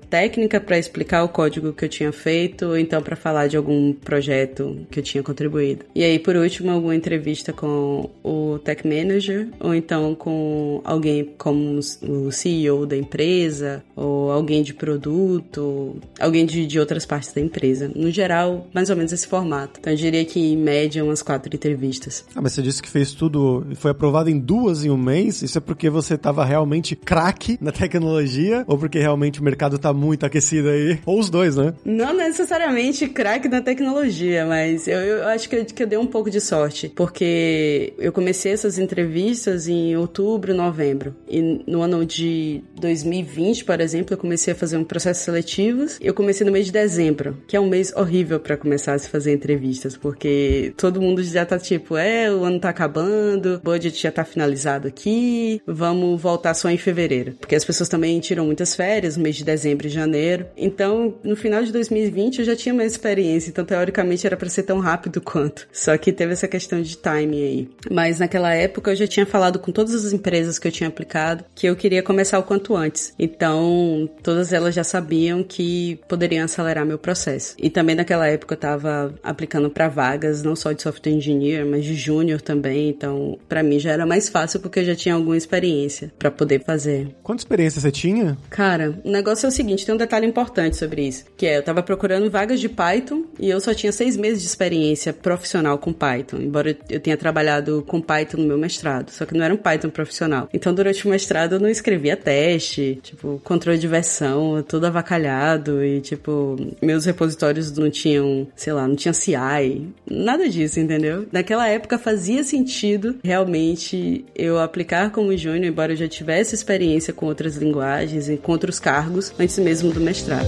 técnica 0.09 0.61
para 0.61 0.79
explicar 0.79 1.21
o 1.25 1.27
código 1.27 1.73
que 1.73 1.83
eu 1.83 1.89
tinha 1.89 2.13
feito 2.13 2.67
ou 2.67 2.77
então 2.77 3.01
para 3.01 3.17
falar 3.17 3.47
de 3.47 3.57
algum 3.57 3.91
projeto 3.91 4.87
que 4.89 4.99
eu 4.99 5.03
tinha 5.03 5.21
contribuído. 5.21 5.83
E 5.93 6.01
aí, 6.01 6.17
por 6.17 6.37
último, 6.37 6.76
alguma 6.77 6.95
entrevista 6.95 7.51
com 7.51 8.09
o 8.23 8.59
tech 8.59 8.87
manager 8.87 9.49
ou 9.59 9.73
então 9.75 10.15
com 10.15 10.81
alguém 10.83 11.33
como 11.37 11.79
o 11.79 12.31
CEO 12.31 12.85
da 12.85 12.97
empresa 12.97 13.83
ou 13.95 14.31
alguém 14.31 14.63
de 14.63 14.73
produto, 14.73 15.97
alguém 16.19 16.45
de, 16.45 16.65
de 16.65 16.79
outras 16.79 17.05
partes 17.05 17.33
da 17.33 17.41
empresa. 17.41 17.91
No 17.93 18.11
geral, 18.11 18.67
mais 18.73 18.89
ou 18.89 18.95
menos 18.95 19.11
esse 19.11 19.27
formato. 19.27 19.79
Então 19.79 19.91
eu 19.91 19.97
diria 19.97 20.23
que 20.25 20.39
em 20.39 20.57
média 20.57 21.03
umas 21.03 21.21
quatro 21.21 21.53
entrevistas. 21.53 22.25
Ah, 22.35 22.41
mas 22.41 22.53
você 22.53 22.61
disse 22.61 22.81
que 22.81 22.89
fez 22.89 23.11
tudo 23.11 23.65
e 23.69 23.75
foi 23.75 23.91
aprovado 23.91 24.29
em 24.29 24.39
duas 24.39 24.85
em 24.85 24.89
um 24.89 24.97
mês. 24.97 25.41
Isso 25.41 25.57
é 25.57 25.61
porque 25.61 25.89
você 25.89 26.15
estava 26.15 26.45
realmente 26.45 26.95
craque 26.95 27.57
na 27.61 27.71
tecnologia 27.71 28.63
ou 28.67 28.77
porque 28.77 28.99
realmente 28.99 29.41
o 29.41 29.43
mercado 29.43 29.75
está 29.77 29.93
muito 29.93 30.25
aquecido 30.25 30.69
aí? 30.69 30.99
Ou 31.05 31.19
os 31.19 31.29
dois, 31.29 31.55
né? 31.55 31.73
Não 31.83 32.13
necessariamente 32.13 33.07
craque 33.07 33.47
na 33.47 33.61
tecnologia, 33.61 34.45
mas 34.45 34.87
eu, 34.87 34.99
eu 34.99 35.27
acho 35.27 35.49
que 35.49 35.55
eu, 35.55 35.65
que 35.65 35.83
eu 35.83 35.87
dei 35.87 35.97
um 35.97 36.05
pouco 36.05 36.29
de 36.29 36.39
sorte, 36.39 36.66
porque 36.95 37.93
eu 37.97 38.11
comecei 38.11 38.51
essas 38.51 38.77
entrevistas 38.77 39.67
em 39.67 39.95
outubro, 39.95 40.53
novembro. 40.53 41.15
E 41.29 41.63
no 41.67 41.81
ano 41.81 42.05
de 42.05 42.63
2020, 42.79 43.65
por 43.65 43.79
exemplo, 43.79 44.13
eu 44.13 44.17
comecei 44.17 44.53
a 44.53 44.55
fazer 44.55 44.77
um 44.77 44.83
processo 44.83 45.23
seletivos. 45.23 45.97
Eu 46.01 46.13
comecei 46.13 46.45
no 46.45 46.51
mês 46.51 46.65
de 46.65 46.71
dezembro, 46.71 47.37
que 47.47 47.55
é 47.55 47.59
um 47.59 47.67
mês 47.67 47.93
horrível 47.95 48.39
para 48.39 48.57
começar 48.57 48.93
a 48.93 48.99
se 48.99 49.09
fazer 49.09 49.33
entrevistas, 49.33 49.95
porque 49.97 50.73
todo 50.77 51.01
mundo 51.01 51.23
já 51.23 51.45
tá 51.45 51.57
tipo, 51.57 51.97
é, 51.97 52.31
o 52.31 52.43
ano 52.43 52.59
tá 52.59 52.69
acabando, 52.69 53.55
o 53.55 53.59
budget 53.59 54.01
já 54.01 54.11
tá 54.11 54.23
finalizado 54.23 54.87
aqui, 54.87 55.61
vamos 55.65 56.21
voltar 56.21 56.53
só 56.53 56.69
em 56.69 56.77
fevereiro. 56.77 57.33
Porque 57.39 57.55
as 57.55 57.65
pessoas 57.65 57.89
também 57.89 58.19
tiram 58.19 58.45
muitas 58.45 58.75
férias 58.75 59.17
no 59.17 59.23
mês 59.23 59.35
de 59.35 59.43
dezembro 59.43 59.87
e 59.87 59.89
janeiro. 59.89 60.45
Então, 60.55 61.15
no 61.23 61.35
final 61.35 61.63
de 61.63 61.71
2020 61.71 62.39
eu 62.39 62.45
já 62.45 62.55
tinha 62.55 62.73
mais 62.73 62.93
experiência, 62.93 63.49
então 63.49 63.65
teoricamente 63.65 64.25
era 64.25 64.37
para 64.37 64.49
ser 64.49 64.63
tão 64.63 64.79
rápido 64.79 65.19
quanto. 65.21 65.67
Só 65.71 65.97
que 65.97 66.11
teve 66.11 66.33
essa 66.33 66.46
questão 66.47 66.81
de 66.81 66.97
timing 66.97 67.43
aí. 67.43 67.69
Mas 67.91 68.19
naquela 68.19 68.53
época 68.53 68.91
eu 68.91 68.95
já 68.95 69.07
tinha 69.07 69.25
falado 69.25 69.59
com 69.59 69.71
todas 69.71 69.93
as 69.93 70.13
empresas 70.13 70.59
que 70.59 70.67
eu 70.67 70.71
tinha 70.71 70.87
aplicado 70.87 71.45
que 71.55 71.67
eu 71.67 71.75
queria 71.75 72.03
começar 72.03 72.39
o 72.39 72.43
quanto 72.43 72.75
antes. 72.75 73.13
Então, 73.17 74.09
todas 74.21 74.53
elas 74.53 74.75
já 74.75 74.83
sabiam 74.83 75.43
que 75.43 75.99
poderiam 76.07 76.45
acelerar 76.45 76.85
meu 76.85 76.97
processo. 76.97 77.55
E 77.57 77.69
também 77.69 77.95
naquela 77.95 78.27
época 78.27 78.53
eu 78.53 78.59
tava 78.59 79.13
aplicando 79.23 79.69
para 79.69 79.87
vagas 79.87 80.43
não 80.43 80.55
só 80.55 80.71
de 80.71 80.81
software 80.81 81.11
engineer, 81.11 81.65
mas 81.65 81.85
de 81.85 81.95
júnior 81.95 82.41
também. 82.41 82.89
Então, 82.89 83.37
para 83.47 83.63
mim 83.63 83.79
já 83.79 83.91
era 83.91 84.05
mais 84.05 84.29
fácil 84.29 84.59
porque 84.59 84.79
eu 84.79 84.85
já 84.85 84.95
tinha 84.95 85.15
alguma 85.15 85.37
experiência 85.37 86.11
para 86.17 86.31
poder 86.31 86.63
fazer. 86.63 87.07
Quanta 87.23 87.41
experiência 87.41 87.81
você 87.81 87.91
tinha? 87.91 88.37
Cara, 88.49 88.99
o 89.03 89.09
negócio 89.09 89.45
é 89.45 89.49
o 89.49 89.51
seguinte, 89.51 89.85
tem 89.85 89.95
um 89.95 89.97
detalhe 89.97 90.25
importante 90.25 90.77
sobre 90.77 91.07
isso, 91.07 91.25
que 91.35 91.45
é 91.45 91.57
eu 91.57 91.63
tava 91.63 91.81
procurando 91.83 92.29
vagas 92.29 92.59
de 92.59 92.69
Python 92.69 93.23
e 93.39 93.49
eu 93.49 93.59
só 93.59 93.73
tinha 93.73 93.91
seis 93.91 94.15
meses 94.15 94.41
de 94.41 94.47
experiência 94.47 95.13
profissional 95.13 95.77
com 95.77 95.91
Python, 95.91 96.36
embora 96.41 96.75
eu 96.89 96.99
tenha 96.99 97.17
trabalhado 97.17 97.83
com 97.87 98.01
Python 98.01 98.37
no 98.37 98.47
meu 98.47 98.57
mestrado, 98.57 99.09
só 99.09 99.25
que 99.25 99.35
não 99.35 99.43
era 99.43 99.53
um 99.53 99.57
Python 99.57 99.89
profissional. 99.89 100.49
Então, 100.53 100.73
durante 100.73 101.05
o 101.05 101.09
mestrado 101.09 101.53
eu 101.53 101.59
não 101.59 101.69
escrevia 101.69 102.15
teste, 102.15 102.99
tipo, 103.01 103.41
controle 103.43 103.77
de 103.77 103.87
versão, 103.87 104.63
tudo 104.67 104.87
avacalhado 104.87 105.83
e, 105.83 106.01
tipo, 106.01 106.55
meus 106.81 107.05
repositórios 107.05 107.71
não 107.77 107.89
tinham, 107.89 108.47
sei 108.55 108.73
lá, 108.73 108.87
não 108.87 108.95
tinha 108.95 109.13
CI, 109.13 109.87
nada 110.09 110.47
disso, 110.49 110.79
entendeu? 110.79 111.27
Naquela 111.31 111.67
época 111.67 111.97
fazia 111.97 112.43
sentido 112.43 113.17
realmente 113.23 114.25
eu 114.35 114.59
aplicar 114.59 115.11
como 115.11 115.35
júnior, 115.35 115.65
embora 115.65 115.93
eu 115.93 115.97
já 115.97 116.07
tivesse 116.07 116.55
experiência 116.55 117.13
com 117.13 117.25
outras 117.25 117.55
linguagens 117.55 118.29
e 118.29 118.37
com 118.37 118.51
outros 118.51 118.79
cargos 118.79 119.33
antes 119.39 119.57
mesmo 119.59 119.91
do 119.91 119.99
mestrado. 119.99 120.47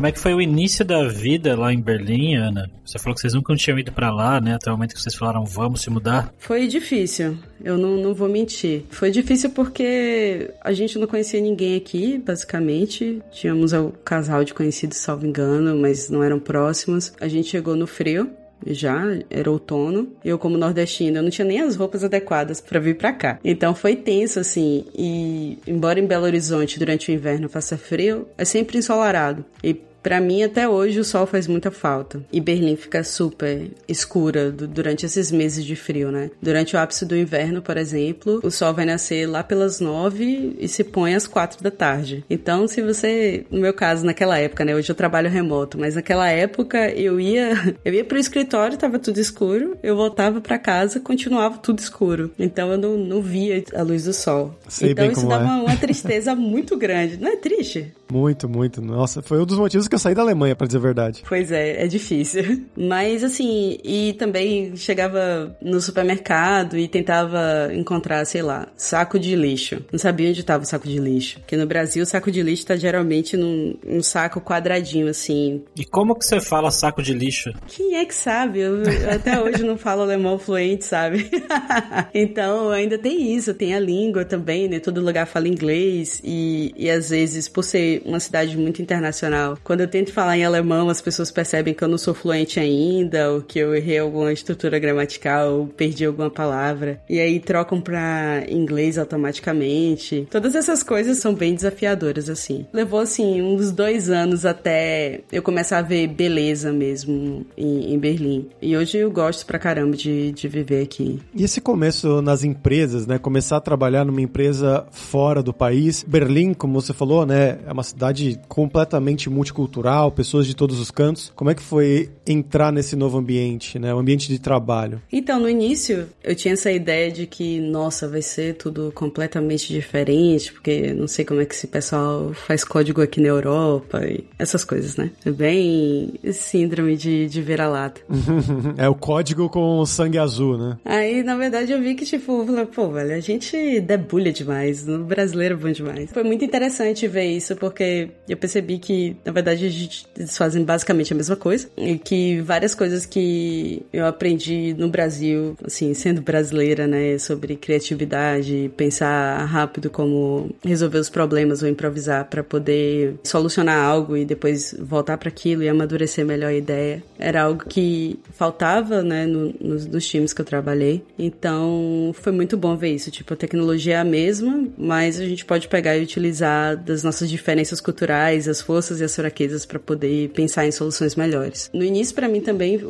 Como 0.00 0.08
é 0.08 0.12
que 0.12 0.18
foi 0.18 0.32
o 0.32 0.40
início 0.40 0.82
da 0.82 1.06
vida 1.06 1.54
lá 1.54 1.74
em 1.74 1.78
Berlim, 1.78 2.34
Ana? 2.34 2.70
Você 2.86 2.98
falou 2.98 3.14
que 3.14 3.20
vocês 3.20 3.34
nunca 3.34 3.54
tinham 3.54 3.78
ido 3.78 3.92
para 3.92 4.10
lá, 4.10 4.40
né? 4.40 4.54
Até 4.54 4.70
o 4.70 4.72
momento 4.72 4.94
que 4.94 5.02
vocês 5.02 5.14
falaram, 5.14 5.44
vamos 5.44 5.82
se 5.82 5.90
mudar. 5.90 6.32
Foi 6.38 6.66
difícil, 6.66 7.36
eu 7.62 7.76
não, 7.76 7.98
não 7.98 8.14
vou 8.14 8.26
mentir. 8.26 8.84
Foi 8.88 9.10
difícil 9.10 9.50
porque 9.50 10.52
a 10.62 10.72
gente 10.72 10.98
não 10.98 11.06
conhecia 11.06 11.38
ninguém 11.38 11.76
aqui, 11.76 12.16
basicamente. 12.16 13.20
Tínhamos 13.30 13.74
o 13.74 13.90
casal 14.02 14.42
de 14.42 14.54
conhecidos, 14.54 14.96
salvo 14.96 15.26
engano, 15.26 15.76
mas 15.76 16.08
não 16.08 16.24
eram 16.24 16.40
próximos. 16.40 17.12
A 17.20 17.28
gente 17.28 17.50
chegou 17.50 17.76
no 17.76 17.86
frio, 17.86 18.30
já, 18.66 19.02
era 19.28 19.50
outono. 19.50 20.08
Eu, 20.24 20.38
como 20.38 20.56
nordestina, 20.56 21.18
eu 21.18 21.22
não 21.22 21.30
tinha 21.30 21.46
nem 21.46 21.60
as 21.60 21.76
roupas 21.76 22.02
adequadas 22.04 22.58
para 22.58 22.80
vir 22.80 22.96
para 22.96 23.12
cá. 23.12 23.38
Então 23.44 23.74
foi 23.74 23.96
tenso, 23.96 24.40
assim. 24.40 24.86
E, 24.96 25.58
embora 25.66 26.00
em 26.00 26.06
Belo 26.06 26.24
Horizonte, 26.24 26.78
durante 26.78 27.10
o 27.10 27.14
inverno, 27.14 27.50
faça 27.50 27.76
frio, 27.76 28.26
é 28.38 28.46
sempre 28.46 28.78
ensolarado. 28.78 29.44
E 29.62 29.89
para 30.02 30.20
mim, 30.20 30.42
até 30.42 30.68
hoje, 30.68 30.98
o 30.98 31.04
sol 31.04 31.26
faz 31.26 31.46
muita 31.46 31.70
falta. 31.70 32.22
E 32.32 32.40
Berlim 32.40 32.76
fica 32.76 33.04
super 33.04 33.70
escura 33.88 34.50
durante 34.50 35.04
esses 35.06 35.30
meses 35.30 35.64
de 35.64 35.76
frio, 35.76 36.10
né? 36.10 36.30
Durante 36.40 36.74
o 36.74 36.78
ápice 36.78 37.04
do 37.04 37.16
inverno, 37.16 37.62
por 37.62 37.76
exemplo, 37.76 38.40
o 38.42 38.50
sol 38.50 38.72
vai 38.72 38.84
nascer 38.84 39.26
lá 39.26 39.42
pelas 39.42 39.80
nove 39.80 40.56
e 40.58 40.68
se 40.68 40.82
põe 40.84 41.14
às 41.14 41.26
quatro 41.26 41.62
da 41.62 41.70
tarde. 41.70 42.24
Então, 42.30 42.66
se 42.66 42.82
você, 42.82 43.44
no 43.50 43.60
meu 43.60 43.74
caso, 43.74 44.04
naquela 44.04 44.38
época, 44.38 44.64
né? 44.64 44.74
Hoje 44.74 44.90
eu 44.90 44.94
trabalho 44.94 45.28
remoto, 45.28 45.78
mas 45.78 45.94
naquela 45.94 46.28
época 46.28 46.90
eu 46.90 47.20
ia, 47.20 47.76
eu 47.84 47.92
ia 47.92 48.04
pro 48.04 48.18
escritório, 48.18 48.78
tava 48.78 48.98
tudo 48.98 49.18
escuro, 49.18 49.76
eu 49.82 49.96
voltava 49.96 50.40
para 50.40 50.58
casa, 50.58 51.00
continuava 51.00 51.58
tudo 51.58 51.78
escuro. 51.78 52.30
Então 52.38 52.70
eu 52.72 52.78
não, 52.78 52.96
não 52.96 53.22
via 53.22 53.62
a 53.74 53.82
luz 53.82 54.04
do 54.04 54.12
sol. 54.12 54.54
Sei 54.68 54.92
então 54.92 55.10
isso 55.10 55.26
dava 55.26 55.44
é. 55.44 55.46
uma, 55.46 55.62
uma 55.64 55.76
tristeza 55.78 56.34
muito 56.34 56.76
grande. 56.76 57.16
Não 57.16 57.28
é 57.28 57.36
triste? 57.36 57.92
Muito, 58.10 58.48
muito. 58.48 58.80
Nossa, 58.82 59.22
foi 59.22 59.40
um 59.40 59.46
dos 59.46 59.58
motivos 59.58 59.86
que 59.90 59.94
eu 59.94 59.98
saí 59.98 60.14
da 60.14 60.22
Alemanha, 60.22 60.56
para 60.56 60.66
dizer 60.66 60.78
a 60.78 60.80
verdade. 60.80 61.22
Pois 61.28 61.52
é, 61.52 61.84
é 61.84 61.86
difícil. 61.86 62.64
Mas 62.76 63.22
assim, 63.22 63.78
e 63.84 64.14
também 64.14 64.74
chegava 64.76 65.56
no 65.60 65.80
supermercado 65.80 66.78
e 66.78 66.88
tentava 66.88 67.70
encontrar, 67.72 68.24
sei 68.24 68.40
lá, 68.40 68.68
saco 68.76 69.18
de 69.18 69.34
lixo. 69.36 69.84
Não 69.92 69.98
sabia 69.98 70.30
onde 70.30 70.40
estava 70.40 70.62
o 70.62 70.66
saco 70.66 70.88
de 70.88 70.98
lixo. 70.98 71.40
Porque 71.40 71.56
no 71.56 71.66
Brasil 71.66 72.02
o 72.02 72.06
saco 72.06 72.30
de 72.30 72.42
lixo 72.42 72.66
tá 72.66 72.76
geralmente 72.76 73.36
num, 73.36 73.76
num 73.84 74.02
saco 74.02 74.40
quadradinho, 74.40 75.08
assim. 75.08 75.62
E 75.76 75.84
como 75.84 76.16
que 76.16 76.24
você 76.24 76.40
fala 76.40 76.70
saco 76.70 77.02
de 77.02 77.12
lixo? 77.12 77.52
Quem 77.66 77.96
é 77.96 78.04
que 78.04 78.14
sabe? 78.14 78.60
Eu, 78.60 78.82
eu 78.82 79.10
até 79.10 79.40
hoje 79.40 79.64
não 79.64 79.76
falo 79.76 80.02
alemão 80.02 80.38
fluente, 80.38 80.84
sabe? 80.84 81.28
então 82.14 82.70
ainda 82.70 82.96
tem 82.96 83.34
isso, 83.34 83.52
tem 83.52 83.74
a 83.74 83.80
língua 83.80 84.24
também, 84.24 84.68
né? 84.68 84.78
Todo 84.78 85.00
lugar 85.00 85.26
fala 85.26 85.48
inglês 85.48 86.20
e, 86.22 86.72
e 86.76 86.88
às 86.88 87.10
vezes, 87.10 87.48
por 87.48 87.64
ser 87.64 88.02
uma 88.04 88.20
cidade 88.20 88.56
muito 88.56 88.80
internacional, 88.80 89.58
quando 89.64 89.79
eu 89.82 89.88
tento 89.88 90.12
falar 90.12 90.36
em 90.36 90.44
alemão, 90.44 90.88
as 90.88 91.00
pessoas 91.00 91.30
percebem 91.30 91.74
que 91.74 91.82
eu 91.82 91.88
não 91.88 91.98
sou 91.98 92.14
fluente 92.14 92.58
ainda, 92.58 93.32
ou 93.32 93.42
que 93.42 93.58
eu 93.58 93.74
errei 93.74 93.98
alguma 93.98 94.32
estrutura 94.32 94.78
gramatical, 94.78 95.52
ou 95.52 95.66
perdi 95.66 96.04
alguma 96.04 96.30
palavra. 96.30 97.00
E 97.08 97.18
aí 97.18 97.40
trocam 97.40 97.80
pra 97.80 98.44
inglês 98.48 98.98
automaticamente. 98.98 100.26
Todas 100.30 100.54
essas 100.54 100.82
coisas 100.82 101.18
são 101.18 101.34
bem 101.34 101.54
desafiadoras, 101.54 102.28
assim. 102.28 102.66
Levou, 102.72 103.00
assim, 103.00 103.42
uns 103.42 103.70
dois 103.70 104.10
anos 104.10 104.44
até 104.44 105.20
eu 105.32 105.42
começar 105.42 105.78
a 105.78 105.82
ver 105.82 106.08
beleza 106.08 106.72
mesmo 106.72 107.46
em, 107.56 107.94
em 107.94 107.98
Berlim. 107.98 108.48
E 108.60 108.76
hoje 108.76 108.98
eu 108.98 109.10
gosto 109.10 109.46
pra 109.46 109.58
caramba 109.58 109.96
de, 109.96 110.32
de 110.32 110.48
viver 110.48 110.82
aqui. 110.82 111.20
E 111.34 111.44
esse 111.44 111.60
começo 111.60 112.20
nas 112.22 112.44
empresas, 112.44 113.06
né? 113.06 113.18
Começar 113.18 113.56
a 113.56 113.60
trabalhar 113.60 114.04
numa 114.04 114.20
empresa 114.20 114.86
fora 114.90 115.42
do 115.42 115.52
país. 115.52 116.04
Berlim, 116.06 116.54
como 116.54 116.80
você 116.80 116.92
falou, 116.92 117.24
né? 117.24 117.58
É 117.66 117.72
uma 117.72 117.82
cidade 117.82 118.40
completamente 118.48 119.28
multicultural, 119.30 119.69
pessoas 120.14 120.46
de 120.46 120.54
todos 120.54 120.78
os 120.80 120.90
cantos. 120.90 121.32
Como 121.34 121.50
é 121.50 121.54
que 121.54 121.62
foi 121.62 122.10
entrar 122.26 122.72
nesse 122.72 122.96
novo 122.96 123.18
ambiente, 123.18 123.78
né? 123.78 123.94
O 123.94 123.98
ambiente 123.98 124.28
de 124.28 124.38
trabalho? 124.38 125.00
Então, 125.12 125.40
no 125.40 125.48
início, 125.48 126.08
eu 126.22 126.34
tinha 126.34 126.54
essa 126.54 126.70
ideia 126.70 127.10
de 127.10 127.26
que, 127.26 127.60
nossa, 127.60 128.08
vai 128.08 128.22
ser 128.22 128.54
tudo 128.54 128.92
completamente 128.94 129.72
diferente, 129.72 130.52
porque 130.52 130.92
não 130.92 131.06
sei 131.08 131.24
como 131.24 131.40
é 131.40 131.44
que 131.44 131.54
esse 131.54 131.66
pessoal 131.66 132.32
faz 132.32 132.64
código 132.64 133.02
aqui 133.02 133.20
na 133.20 133.28
Europa 133.28 134.04
e 134.04 134.24
essas 134.38 134.64
coisas, 134.64 134.96
né? 134.96 135.10
É 135.24 135.30
bem 135.30 136.14
síndrome 136.32 136.96
de, 136.96 137.26
de 137.28 137.42
vira-lata. 137.42 138.00
é 138.76 138.88
o 138.88 138.94
código 138.94 139.48
com 139.48 139.84
sangue 139.86 140.18
azul, 140.18 140.56
né? 140.56 140.78
Aí, 140.84 141.22
na 141.22 141.36
verdade, 141.36 141.72
eu 141.72 141.80
vi 141.80 141.94
que, 141.94 142.04
tipo, 142.04 142.46
pô, 142.74 142.90
velho, 142.90 143.14
a 143.14 143.20
gente 143.20 143.80
debulha 143.80 144.32
demais, 144.32 144.88
o 144.88 145.04
brasileiro 145.04 145.54
é 145.54 145.58
bom 145.58 145.70
demais. 145.70 146.10
Foi 146.12 146.22
muito 146.22 146.44
interessante 146.44 147.06
ver 147.06 147.26
isso, 147.26 147.56
porque 147.56 148.10
eu 148.28 148.36
percebi 148.36 148.78
que, 148.78 149.16
na 149.24 149.32
verdade, 149.32 149.59
gente, 149.68 150.06
eles 150.16 150.36
fazem 150.36 150.64
basicamente 150.64 151.12
a 151.12 151.16
mesma 151.16 151.36
coisa, 151.36 151.68
e 151.76 151.98
que 151.98 152.40
várias 152.40 152.74
coisas 152.74 153.04
que 153.04 153.82
eu 153.92 154.06
aprendi 154.06 154.74
no 154.74 154.88
Brasil, 154.88 155.56
assim, 155.64 155.92
sendo 155.94 156.22
brasileira, 156.22 156.86
né, 156.86 157.18
sobre 157.18 157.56
criatividade, 157.56 158.70
pensar 158.76 159.44
rápido 159.44 159.90
como 159.90 160.54
resolver 160.64 160.98
os 160.98 161.10
problemas 161.10 161.62
ou 161.62 161.68
improvisar 161.68 162.26
para 162.26 162.42
poder 162.42 163.16
solucionar 163.24 163.78
algo 163.84 164.16
e 164.16 164.24
depois 164.24 164.74
voltar 164.78 165.18
para 165.18 165.28
aquilo 165.28 165.62
e 165.62 165.68
amadurecer 165.68 166.24
melhor 166.24 166.48
a 166.48 166.54
ideia, 166.54 167.02
era 167.18 167.42
algo 167.42 167.64
que 167.68 168.18
faltava, 168.32 169.02
né, 169.02 169.26
no, 169.26 169.54
nos, 169.60 169.86
nos 169.86 170.06
times 170.06 170.32
que 170.32 170.40
eu 170.40 170.44
trabalhei. 170.44 171.02
Então, 171.18 172.12
foi 172.14 172.32
muito 172.32 172.56
bom 172.56 172.76
ver 172.76 172.94
isso. 172.94 173.10
Tipo, 173.10 173.34
a 173.34 173.36
tecnologia 173.36 173.94
é 173.94 173.98
a 173.98 174.04
mesma, 174.04 174.66
mas 174.78 175.18
a 175.18 175.24
gente 175.24 175.44
pode 175.44 175.68
pegar 175.68 175.96
e 175.96 176.02
utilizar 176.02 176.76
das 176.76 177.02
nossas 177.02 177.28
diferenças 177.28 177.80
culturais, 177.80 178.48
as 178.48 178.60
forças 178.60 179.00
e 179.00 179.04
as 179.04 179.14
fraquezas 179.14 179.49
empresas 179.50 179.66
para 179.66 179.78
poder 179.78 180.30
pensar 180.30 180.66
em 180.66 180.72
soluções 180.72 181.16
melhores. 181.16 181.70
No 181.74 181.84
início, 181.84 182.14
para 182.14 182.28
mim 182.28 182.40
também, 182.40 182.80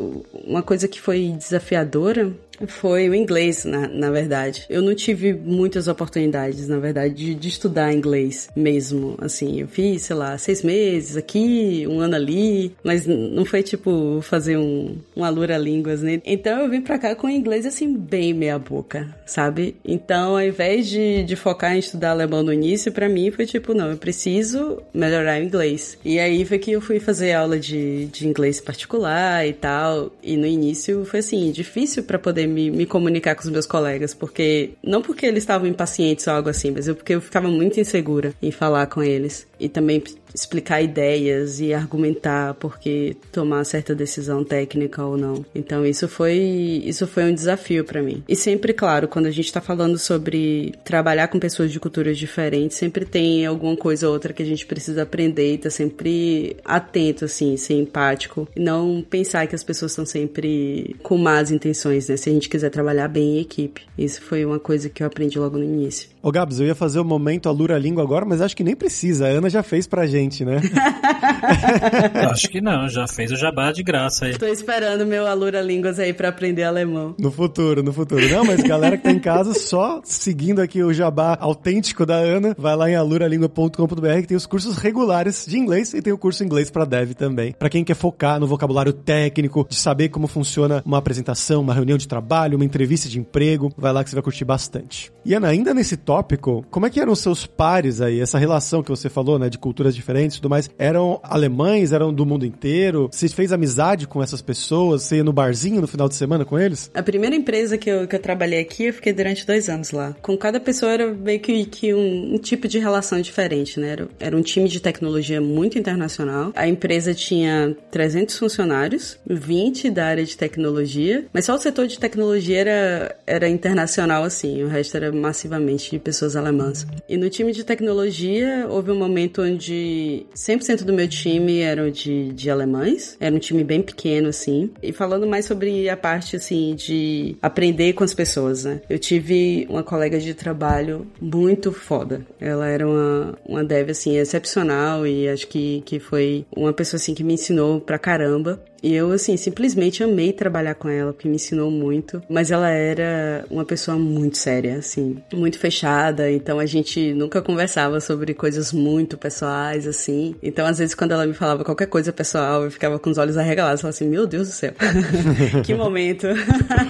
uma 0.45 0.63
coisa 0.63 0.87
que 0.87 1.01
foi 1.01 1.35
desafiadora 1.39 2.33
foi 2.67 3.09
o 3.09 3.15
inglês, 3.15 3.65
na, 3.65 3.89
na 3.89 4.11
verdade. 4.11 4.67
Eu 4.69 4.83
não 4.83 4.95
tive 4.95 5.33
muitas 5.33 5.89
oportunidades, 5.89 6.69
na 6.69 6.79
verdade, 6.79 7.15
de, 7.15 7.35
de, 7.35 7.49
estudar 7.49 7.93
inglês 7.93 8.49
mesmo. 8.55 9.17
Assim, 9.21 9.61
eu 9.61 9.69
fiz, 9.69 10.03
sei 10.03 10.17
lá, 10.17 10.37
seis 10.39 10.63
meses 10.63 11.17
aqui, 11.17 11.87
um 11.89 12.01
ano 12.01 12.15
ali, 12.15 12.73
mas 12.83 13.07
não 13.07 13.45
foi 13.45 13.63
tipo 13.63 14.21
fazer 14.23 14.57
um, 14.57 14.97
um 15.17 15.25
alura 15.25 15.57
línguas, 15.57 16.03
né? 16.03 16.21
Então 16.25 16.61
eu 16.61 16.71
vim 16.71 16.81
pra 16.81 16.99
cá 16.99 17.15
com 17.15 17.29
inglês 17.29 17.67
assim, 17.67 17.97
bem 17.97 18.33
meia 18.35 18.59
boca, 18.59 19.15
sabe? 19.27 19.77
Então, 19.85 20.33
ao 20.33 20.43
invés 20.43 20.89
de, 20.89 21.23
de 21.25 21.37
focar 21.37 21.75
em 21.75 21.79
estudar 21.79 22.11
alemão 22.11 22.43
no 22.43 22.53
início, 22.53 22.93
para 22.93 23.09
mim 23.09 23.31
foi 23.31 23.47
tipo, 23.47 23.75
não, 23.75 23.91
eu 23.91 23.97
preciso 23.97 24.83
melhorar 24.93 25.41
o 25.41 25.45
inglês. 25.45 25.99
E 26.05 26.19
aí 26.19 26.45
foi 26.45 26.59
que 26.59 26.73
eu 26.73 26.81
fui 26.81 27.01
fazer 27.01 27.33
aula 27.33 27.59
de, 27.59 28.07
de 28.07 28.27
inglês 28.27 28.61
particular 28.61 29.47
e 29.47 29.53
tal. 29.53 30.13
E 30.23 30.37
no 30.37 30.47
início 30.47 31.05
foi 31.05 31.21
assim, 31.21 31.51
difícil 31.51 32.03
para 32.05 32.19
poder 32.19 32.50
me, 32.51 32.71
me 32.71 32.87
comunicar 32.87 33.35
com 33.35 33.43
os 33.43 33.49
meus 33.49 33.67
colegas, 33.67 34.13
porque 34.13 34.71
não 34.83 35.01
porque 35.01 35.27
eles 35.27 35.43
estavam 35.43 35.67
impacientes 35.67 36.27
ou 36.27 36.35
algo 36.35 36.49
assim, 36.49 36.71
mas 36.71 36.89
eu, 36.89 36.95
porque 36.95 37.15
eu 37.15 37.21
ficava 37.21 37.49
muito 37.49 37.81
insegura 37.81 38.35
em 38.43 38.51
falar 38.51 38.87
com 38.87 39.03
eles 39.03 39.47
e 39.61 39.69
também 39.69 40.03
explicar 40.35 40.81
ideias 40.81 41.61
e 41.61 41.75
argumentar 41.75 42.55
porque 42.55 43.17
tomar 43.33 43.65
certa 43.65 43.95
decisão 43.95 44.45
técnica 44.45 45.05
ou 45.05 45.17
não. 45.17 45.45
Então 45.55 45.85
isso 45.85 46.09
foi 46.09 46.39
isso 46.85 47.07
foi 47.07 47.25
um 47.25 47.35
desafio 47.35 47.85
para 47.85 48.03
mim. 48.03 48.23
E 48.29 48.37
sempre, 48.37 48.73
claro, 48.73 49.09
quando 49.09 49.27
a 49.27 49.31
gente 49.31 49.47
está 49.47 49.61
falando 49.61 49.99
sobre 49.99 50.73
trabalhar 50.85 51.29
com 51.29 51.39
pessoas 51.39 51.73
de 51.73 51.81
culturas 51.81 52.17
diferentes, 52.17 52.77
sempre 52.77 53.05
tem 53.05 53.45
alguma 53.45 53.77
coisa 53.77 54.07
ou 54.07 54.13
outra 54.13 54.33
que 54.33 54.43
a 54.43 54.47
gente 54.47 54.67
precisa 54.67 55.03
aprender 55.03 55.55
e 55.55 55.59
tá 55.59 55.71
sempre 55.71 56.57
atento 56.65 57.25
assim, 57.25 57.57
ser 57.57 57.75
empático 57.75 58.49
não 58.57 59.05
pensar 59.09 59.47
que 59.47 59.55
as 59.55 59.65
pessoas 59.65 59.93
estão 59.93 60.07
sempre 60.07 60.97
com 61.03 61.19
más 61.19 61.51
intenções, 61.51 62.09
né? 62.09 62.17
Se 62.17 62.31
a 62.31 62.33
gente 62.33 62.49
quiser 62.49 62.71
trabalhar 62.71 63.09
bem 63.09 63.37
em 63.37 63.41
equipe. 63.41 63.83
Isso 63.97 64.23
foi 64.23 64.45
uma 64.45 64.59
coisa 64.59 64.89
que 64.89 65.03
eu 65.03 65.07
aprendi 65.07 65.39
logo 65.39 65.59
no 65.59 65.65
início. 65.65 66.09
Ô 66.23 66.31
Gabs, 66.31 66.61
eu 66.61 66.67
ia 66.67 66.75
fazer 66.75 67.01
o 67.01 67.05
momento 67.05 67.49
Alura 67.49 67.79
Língua 67.79 68.03
agora, 68.03 68.25
mas 68.25 68.41
acho 68.41 68.57
que 68.57 68.65
nem 68.65 68.77
precisa. 68.77 69.27
A 69.27 69.31
Ana 69.31 69.50
já 69.51 69.63
fez 69.63 69.87
pra 69.87 70.07
gente, 70.07 70.45
né? 70.45 70.61
acho 72.31 72.49
que 72.49 72.61
não, 72.61 72.89
já 72.89 73.07
fez 73.07 73.31
o 73.31 73.37
jabá 73.37 73.73
de 73.73 73.83
graça 73.83 74.27
aí. 74.27 74.37
Tô 74.37 74.47
esperando 74.47 75.07
meu 75.07 75.27
Alura 75.27 75.61
Línguas 75.61 75.99
aí 75.99 76.13
pra 76.13 76.29
aprender 76.29 76.63
alemão. 76.63 77.15
No 77.19 77.31
futuro, 77.31 77.83
no 77.83 77.93
futuro. 77.93 78.29
Não, 78.29 78.45
mas 78.45 78.63
galera 78.63 78.97
que 78.97 79.05
tá 79.05 79.11
em 79.11 79.19
casa, 79.19 79.55
só 79.55 80.01
seguindo 80.05 80.61
aqui 80.61 80.83
o 80.83 80.93
jabá 80.93 81.37
autêntico 81.41 82.07
da 82.07 82.17
Ana, 82.17 82.55
vai 82.59 82.77
lá 82.77 82.91
em 82.91 82.95
aluralingua.com.br 82.95 84.21
que 84.21 84.29
tem 84.29 84.37
os 84.37 84.47
cursos 84.47 84.77
regulares 84.77 85.47
de 85.47 85.59
inglês 85.59 85.93
e 85.95 86.03
tem 86.03 86.13
o 86.13 86.19
curso 86.19 86.45
inglês 86.45 86.71
pra 86.71 86.85
dev 86.85 87.13
também. 87.13 87.53
Pra 87.53 87.69
quem 87.69 87.85
quer 87.85 87.95
focar 87.95 88.39
no 88.39 88.47
vocabulário 88.47 88.93
técnico, 88.93 89.67
de 89.69 89.77
saber 89.77 90.09
como 90.09 90.27
funciona 90.27 90.83
uma 90.85 90.99
apresentação, 90.99 91.61
uma 91.61 91.75
reunião 91.75 91.99
de 91.99 92.09
trabalho, 92.09 92.57
uma 92.57 92.65
entrevista 92.65 93.09
de 93.09 93.19
emprego, 93.19 93.73
vai 93.77 93.93
lá 93.93 94.05
que 94.05 94.11
você 94.11 94.17
vai 94.17 94.23
curtir 94.23 94.45
bastante. 94.45 95.13
E 95.25 95.35
Ana, 95.35 95.49
ainda 95.49 95.75
nesse 95.75 95.97
tópico, 95.97 96.65
como 96.71 96.87
é 96.87 96.91
que 96.91 97.01
eram 97.01 97.13
os 97.13 97.21
seus 97.21 97.47
pares 97.47 98.01
aí, 98.01 98.21
essa 98.21 98.39
relação 98.39 98.83
que 98.83 98.91
você 98.91 99.09
falou, 99.09 99.39
né, 99.41 99.49
de 99.49 99.59
culturas 99.59 99.95
diferentes 99.95 100.37
e 100.37 100.41
tudo 100.41 100.51
mais? 100.51 100.71
Eram 100.79 101.21
alemães, 101.23 101.93
eram 101.93 102.13
do 102.13 102.25
mundo 102.25 102.47
inteiro? 102.47 103.09
Você 103.11 103.29
fez 103.29 103.53
amizade 103.53 104.07
com 104.07 104.23
essas 104.23 104.41
pessoas? 104.43 105.03
Você 105.03 105.17
ia 105.17 105.25
no 105.25 105.33
barzinho 105.33 105.81
no 105.81 105.89
final 105.89 106.09
de 106.09 106.15
semana 106.15 106.45
com 106.45 106.59
eles? 106.59 106.91
A 106.95 107.03
primeira 107.03 107.35
empresa 107.35 107.77
que 107.79 107.91
eu, 107.91 108.07
que 108.07 108.15
eu 108.15 108.21
trabalhei 108.21 108.61
aqui, 108.61 108.85
eu 108.85 108.95
fiquei 108.95 109.13
durante 109.13 109.47
dois 109.47 109.69
anos 109.69 109.91
lá. 109.91 110.15
Com 110.23 110.37
cada 110.37 110.61
pessoa 110.61 110.93
era 110.93 111.13
meio 111.13 111.41
que, 111.41 111.65
que 111.65 111.95
um, 111.95 112.35
um 112.35 112.39
tipo 112.39 112.69
de 112.69 112.79
relação 112.79 113.21
diferente, 113.21 113.81
né? 113.81 113.91
Era, 113.91 114.09
era 114.21 114.37
um 114.37 114.43
time 114.43 114.69
de 114.69 114.81
tecnologia 114.81 115.41
muito 115.41 115.79
internacional. 115.79 116.53
A 116.55 116.69
empresa 116.69 117.15
tinha 117.15 117.77
300 117.91 118.39
funcionários, 118.39 119.19
20 119.29 119.91
da 119.91 120.07
área 120.07 120.25
de 120.25 120.37
tecnologia, 120.37 121.25
mas 121.33 121.45
só 121.45 121.55
o 121.55 121.59
setor 121.59 121.87
de 121.87 121.99
tecnologia 121.99 122.59
era, 122.59 123.17
era 123.27 123.49
internacional, 123.49 124.25
assim, 124.25 124.63
o 124.63 124.69
resto 124.69 124.97
era 124.97 125.13
massivamente 125.13 125.91
de 125.91 125.99
pessoas 125.99 126.37
alemãs. 126.37 126.87
E 127.09 127.17
no 127.17 127.31
time 127.31 127.53
de 127.53 127.65
tecnologia, 127.65 128.67
houve 128.69 128.91
um 128.91 128.99
momento 129.31 129.43
onde 129.43 130.27
100% 130.35 130.85
do 130.85 130.93
meu 130.93 131.09
time 131.09 131.61
eram 131.61 131.91
de, 131.91 132.33
de 132.33 132.51
alemães. 132.51 133.17
Era 133.21 133.35
um 133.35 133.39
time 133.39 133.63
bem 133.63 133.81
pequeno, 133.81 134.29
assim. 134.29 134.71
E 134.83 134.93
falando 134.93 135.27
mais 135.27 135.45
sobre 135.45 135.89
a 135.89 135.97
parte, 135.97 136.37
assim, 136.37 136.75
de 136.75 137.37
aprender 137.41 137.93
com 137.93 138.05
as 138.05 138.13
pessoas, 138.13 138.65
né? 138.65 138.81
Eu 138.89 138.99
tive 138.99 139.67
uma 139.71 139.83
colega 139.83 140.19
de 140.19 140.35
trabalho 140.35 141.07
muito 141.21 141.73
foda. 141.73 142.27
Ela 142.41 142.69
era 142.69 142.87
uma, 142.87 143.39
uma 143.47 143.65
dev, 143.65 143.91
assim, 143.91 144.17
excepcional 144.17 145.07
e 145.07 145.29
acho 145.29 145.47
que, 145.47 145.83
que 145.87 145.99
foi 145.99 146.45
uma 146.55 146.73
pessoa, 146.73 146.99
assim, 146.99 147.15
que 147.15 147.25
me 147.25 147.35
ensinou 147.35 147.81
pra 147.81 147.99
caramba. 147.99 148.63
E 148.83 148.95
eu, 148.95 149.13
assim, 149.13 149.37
simplesmente 149.37 150.03
amei 150.03 150.33
trabalhar 150.33 150.75
com 150.75 150.89
ela, 150.89 151.13
porque 151.13 151.29
me 151.29 151.37
ensinou 151.37 151.71
muito. 151.71 152.23
Mas 152.29 152.51
ela 152.51 152.69
era 152.71 153.45
uma 153.51 153.65
pessoa 153.65 153.97
muito 153.97 154.39
séria, 154.39 154.77
assim, 154.77 155.19
muito 155.33 155.59
fechada. 155.59 156.31
Então 156.31 156.59
a 156.59 156.67
gente 156.67 157.13
nunca 157.13 157.43
conversava 157.43 158.01
sobre 158.01 158.35
coisas 158.35 158.73
muito 158.73 159.19
pessoais, 159.19 159.87
assim. 159.87 160.35
Então, 160.43 160.67
às 160.67 160.79
vezes, 160.79 160.95
quando 160.95 161.13
ela 161.13 161.27
me 161.27 161.35
falava 161.35 161.65
qualquer 161.65 161.87
coisa 161.87 162.13
pessoal, 162.13 162.65
eu 162.65 162.71
ficava 162.71 162.99
com 162.99 163.11
os 163.11 163.19
olhos 163.19 163.37
arregalados. 163.37 163.81
Falava 163.83 163.95
assim: 163.95 164.09
Meu 164.09 164.27
Deus 164.27 164.49
do 164.49 164.55
céu, 164.55 164.73
que 165.65 165.75
momento. 165.75 166.27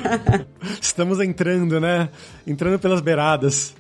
Estamos 0.81 1.21
entrando, 1.21 1.81
né? 1.81 2.09
Entrando 2.47 2.79
pelas 2.79 3.01
beiradas. 3.01 3.75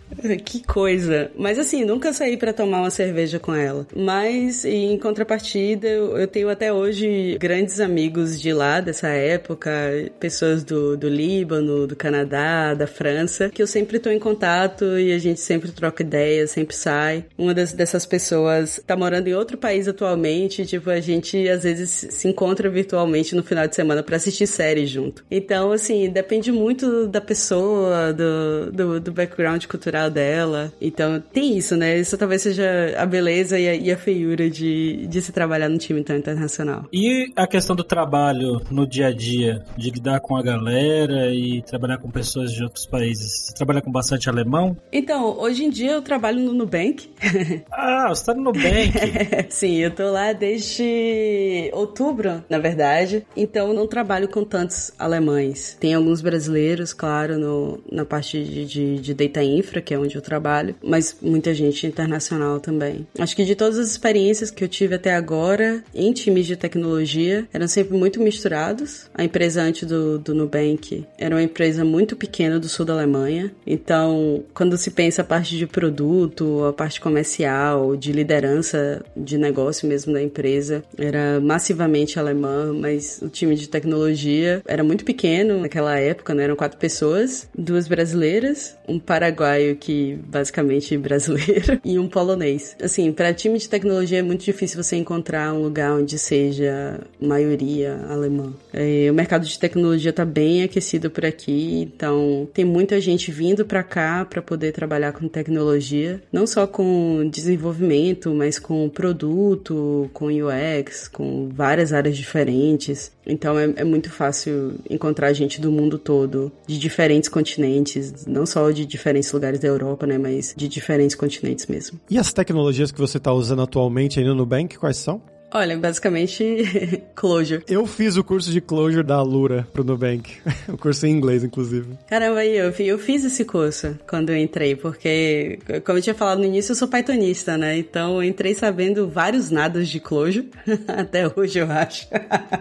Que 0.45 0.67
coisa. 0.67 1.31
Mas 1.37 1.59
assim, 1.59 1.85
nunca 1.85 2.13
saí 2.13 2.37
para 2.37 2.53
tomar 2.53 2.81
uma 2.81 2.91
cerveja 2.91 3.39
com 3.39 3.55
ela. 3.55 3.87
Mas 3.95 4.65
em 4.65 4.99
contrapartida, 4.99 5.87
eu 5.87 6.27
tenho 6.27 6.49
até 6.49 6.73
hoje 6.73 7.37
grandes 7.39 7.79
amigos 7.79 8.00
de 8.09 8.53
lá 8.53 8.81
dessa 8.81 9.09
época, 9.09 9.71
pessoas 10.19 10.65
do, 10.65 10.97
do 10.97 11.09
Líbano, 11.09 11.87
do 11.87 11.97
Canadá, 11.97 12.75
da 12.75 12.87
França, 12.87 13.51
que 13.51 13.63
eu 13.63 13.67
sempre 13.67 13.99
tô 13.99 14.11
em 14.11 14.19
contato 14.19 14.99
e 14.99 15.13
a 15.13 15.19
gente 15.19 15.41
sempre 15.41 15.71
troca 15.73 16.03
ideias, 16.03 16.51
sempre 16.51 16.75
sai. 16.75 17.25
Uma 17.37 17.55
das, 17.55 17.73
dessas 17.73 18.07
pessoas 18.07 18.81
tá 18.87 18.97
morando 18.97 19.29
em 19.29 19.35
outro 19.35 19.57
país 19.57 19.89
atualmente, 19.89 20.65
tipo, 20.67 20.91
a 20.91 21.01
gente 21.01 21.49
às 21.49 21.63
vezes 21.65 22.07
se 22.11 22.29
encontra 22.29 22.69
virtualmente 22.69 23.35
no 23.35 23.43
final 23.43 23.67
de 23.67 23.75
semana 23.75 24.03
para 24.03 24.17
assistir 24.17 24.47
séries 24.47 24.91
junto. 24.91 25.25
Então, 25.31 25.73
assim, 25.73 26.09
depende 26.09 26.53
muito 26.53 27.07
da 27.07 27.21
pessoa, 27.21 28.13
do, 28.13 28.73
do, 28.73 29.01
do 29.01 29.13
background 29.13 29.65
cultural 29.67 30.11
dela. 30.11 30.73
Então 30.81 31.23
tem 31.33 31.57
isso, 31.57 31.77
né? 31.77 31.99
Isso 31.99 32.17
talvez 32.17 32.43
seja 32.43 32.95
a 32.97 33.07
beleza 33.07 33.59
e 33.59 33.69
a, 33.69 33.75
e 33.75 33.91
a 33.91 33.97
feiura 33.97 34.49
de, 34.49 35.07
de 35.07 35.23
se 35.23 35.33
trabalhar 35.33 35.69
num 35.69 35.79
time 35.79 36.03
tão 36.03 36.17
internacional. 36.17 36.87
E 36.93 37.33
a 37.37 37.47
questão 37.47 37.75
do 37.75 37.85
trabalho 37.91 38.63
no 38.71 38.87
dia 38.87 39.09
a 39.09 39.13
dia, 39.13 39.65
de 39.77 39.91
lidar 39.91 40.21
com 40.21 40.37
a 40.37 40.43
galera 40.43 41.35
e 41.35 41.61
trabalhar 41.63 41.99
com 41.99 42.09
pessoas 42.09 42.53
de 42.53 42.63
outros 42.63 42.87
países. 42.87 43.47
Você 43.47 43.55
trabalha 43.55 43.83
com 43.83 43.91
bastante 43.91 44.29
alemão? 44.29 44.77
Então, 44.93 45.37
hoje 45.41 45.65
em 45.65 45.71
dia 45.71 45.91
eu 45.91 46.01
trabalho 46.01 46.39
no 46.39 46.53
Nubank. 46.53 47.11
ah, 47.73 48.07
você 48.09 48.27
tá 48.27 48.33
no 48.33 48.43
Nubank? 48.45 48.93
Sim, 49.51 49.79
eu 49.79 49.91
tô 49.91 50.09
lá 50.13 50.33
desde 50.33 51.69
outubro, 51.73 52.45
na 52.49 52.61
verdade. 52.61 53.27
Então 53.37 53.69
eu 53.69 53.75
não 53.75 53.89
trabalho 53.89 54.29
com 54.29 54.45
tantos 54.45 54.93
alemães. 54.97 55.77
Tem 55.81 55.93
alguns 55.93 56.21
brasileiros, 56.21 56.93
claro, 56.93 57.39
no, 57.39 57.83
na 57.91 58.05
parte 58.05 58.45
de, 58.45 58.67
de, 58.67 58.99
de 59.01 59.15
data 59.15 59.43
infra, 59.43 59.83
que 59.83 59.93
é 59.93 59.99
onde 59.99 60.15
eu 60.15 60.23
trabalho, 60.23 60.77
mas 60.81 61.17
muita 61.21 61.53
gente 61.53 61.89
internacional 61.89 62.61
também. 62.61 63.05
Acho 63.19 63.35
que 63.35 63.45
de 63.45 63.57
todas 63.57 63.79
as 63.79 63.91
experiências 63.91 64.49
que 64.49 64.63
eu 64.63 64.69
tive 64.69 64.95
até 64.95 65.13
agora 65.13 65.83
em 65.93 66.13
times 66.13 66.47
de 66.47 66.55
tecnologia, 66.55 67.49
eram 67.53 67.67
sempre 67.67 67.80
muito 67.85 68.21
misturados. 68.21 69.11
A 69.15 69.25
empresa 69.25 69.63
antes 69.63 69.89
do, 69.89 70.19
do 70.19 70.35
Nubank 70.35 71.07
era 71.19 71.35
uma 71.35 71.43
empresa 71.43 71.85
muito 71.85 72.17
pequena 72.17 72.59
do 72.59 72.69
sul 72.69 72.85
da 72.85 72.93
Alemanha, 72.93 73.53
então 73.67 74.45
quando 74.55 74.77
se 74.77 74.91
pensa 74.91 75.23
a 75.23 75.25
parte 75.25 75.57
de 75.57 75.67
produto, 75.67 76.65
a 76.65 76.73
parte 76.73 77.01
comercial, 77.01 77.97
de 77.97 78.13
liderança 78.13 79.05
de 79.17 79.39
negócio 79.39 79.89
mesmo 79.89 80.13
da 80.13 80.23
empresa, 80.23 80.83
era 80.97 81.41
massivamente 81.41 82.19
alemã, 82.19 82.73
mas 82.73 83.21
o 83.23 83.29
time 83.29 83.55
de 83.55 83.69
tecnologia 83.69 84.63
era 84.67 84.83
muito 84.83 85.05
pequeno 85.05 85.61
naquela 85.61 85.99
época, 85.99 86.35
né? 86.35 86.45
eram 86.45 86.57
quatro 86.57 86.79
pessoas, 86.79 87.49
duas 87.57 87.87
brasileiras, 87.87 88.77
um 88.89 88.99
paraguaio 88.99 89.77
que 89.77 90.19
basicamente 90.27 90.97
brasileiro 90.99 91.81
e 91.85 91.99
um 91.99 92.09
polonês. 92.09 92.77
Assim, 92.83 93.13
para 93.13 93.33
time 93.33 93.59
de 93.59 93.69
tecnologia 93.69 94.19
é 94.19 94.23
muito 94.23 94.45
difícil 94.45 94.83
você 94.83 94.97
encontrar 94.97 95.53
um 95.53 95.63
lugar 95.63 95.93
onde 95.93 96.19
seja 96.19 97.01
maioria 97.21 97.70
alemã. 98.09 98.53
É, 98.73 99.09
o 99.11 99.15
mercado 99.15 99.47
de 99.47 99.59
tecnologia 99.59 100.11
está 100.11 100.25
bem 100.25 100.63
aquecido 100.63 101.11
por 101.11 101.25
aqui, 101.25 101.83
então 101.83 102.49
tem 102.53 102.65
muita 102.65 103.01
gente 103.01 103.31
vindo 103.31 103.65
para 103.65 103.83
cá 103.83 104.25
para 104.25 104.43
poder 104.43 104.73
trabalhar 104.73 105.13
com 105.13 105.29
tecnologia, 105.29 106.23
não 106.33 106.47
só 106.47 106.67
com 106.67 107.29
desenvolvimento, 107.31 108.33
mas 108.35 108.59
com 108.59 108.89
produto, 108.89 110.11
com 110.13 110.27
UX, 110.27 111.09
com 111.09 111.49
várias 111.53 111.93
áreas 111.93 112.17
diferentes. 112.17 113.13
Então 113.27 113.59
é, 113.59 113.73
é 113.77 113.85
muito 113.85 114.11
fácil 114.11 114.75
encontrar 114.89 115.33
gente 115.33 115.61
do 115.61 115.71
mundo 115.71 115.99
todo, 115.99 116.51
de 116.67 116.79
diferentes 116.79 117.29
continentes, 117.29 118.27
não 118.27 118.47
só 118.47 118.71
de 118.71 118.85
diferentes 118.85 119.31
lugares 119.33 119.61
da 119.61 119.69
Europa, 119.69 120.07
né, 120.07 120.19
mas 120.19 120.55
de 120.57 120.69
diferentes 120.69 121.15
continentes 121.15 121.67
mesmo. 121.67 122.01
E 122.11 122.19
as 122.19 122.33
tecnologias 122.33 122.91
que 122.91 122.99
você 122.99 123.19
está 123.19 123.33
usando 123.33 123.63
atualmente 123.63 124.19
aí 124.19 124.25
no 124.25 124.35
Nubank, 124.35 124.79
quais 124.79 124.97
são? 124.97 125.23
Olha, 125.53 125.77
basicamente, 125.77 127.03
Clojure. 127.15 127.65
Eu 127.69 127.85
fiz 127.87 128.17
o 128.17 128.23
curso 128.23 128.51
de 128.53 128.61
Clojure 128.61 129.05
da 129.05 129.17
Alura 129.17 129.67
pro 129.73 129.83
Nubank. 129.83 130.37
o 130.69 130.79
curso 130.79 131.07
em 131.07 131.11
inglês, 131.11 131.43
inclusive. 131.43 131.99
Caramba, 132.09 132.45
eu, 132.45 132.71
eu 132.71 132.99
fiz 132.99 133.25
esse 133.25 133.45
curso 133.45 133.99
quando 134.09 134.31
eu 134.31 134.37
entrei, 134.37 134.77
porque, 134.77 135.59
como 135.85 135.99
eu 135.99 136.03
tinha 136.03 136.15
falado 136.15 136.39
no 136.39 136.45
início, 136.45 136.71
eu 136.71 136.77
sou 136.77 136.87
pythonista, 136.87 137.59
né? 137.59 137.79
Então, 137.79 138.17
eu 138.17 138.23
entrei 138.23 138.55
sabendo 138.55 139.09
vários 139.09 139.51
nadas 139.51 139.89
de 139.89 139.99
Clojure. 139.99 140.51
Até 140.87 141.31
hoje, 141.35 141.59
eu 141.59 141.71
acho. 141.71 142.07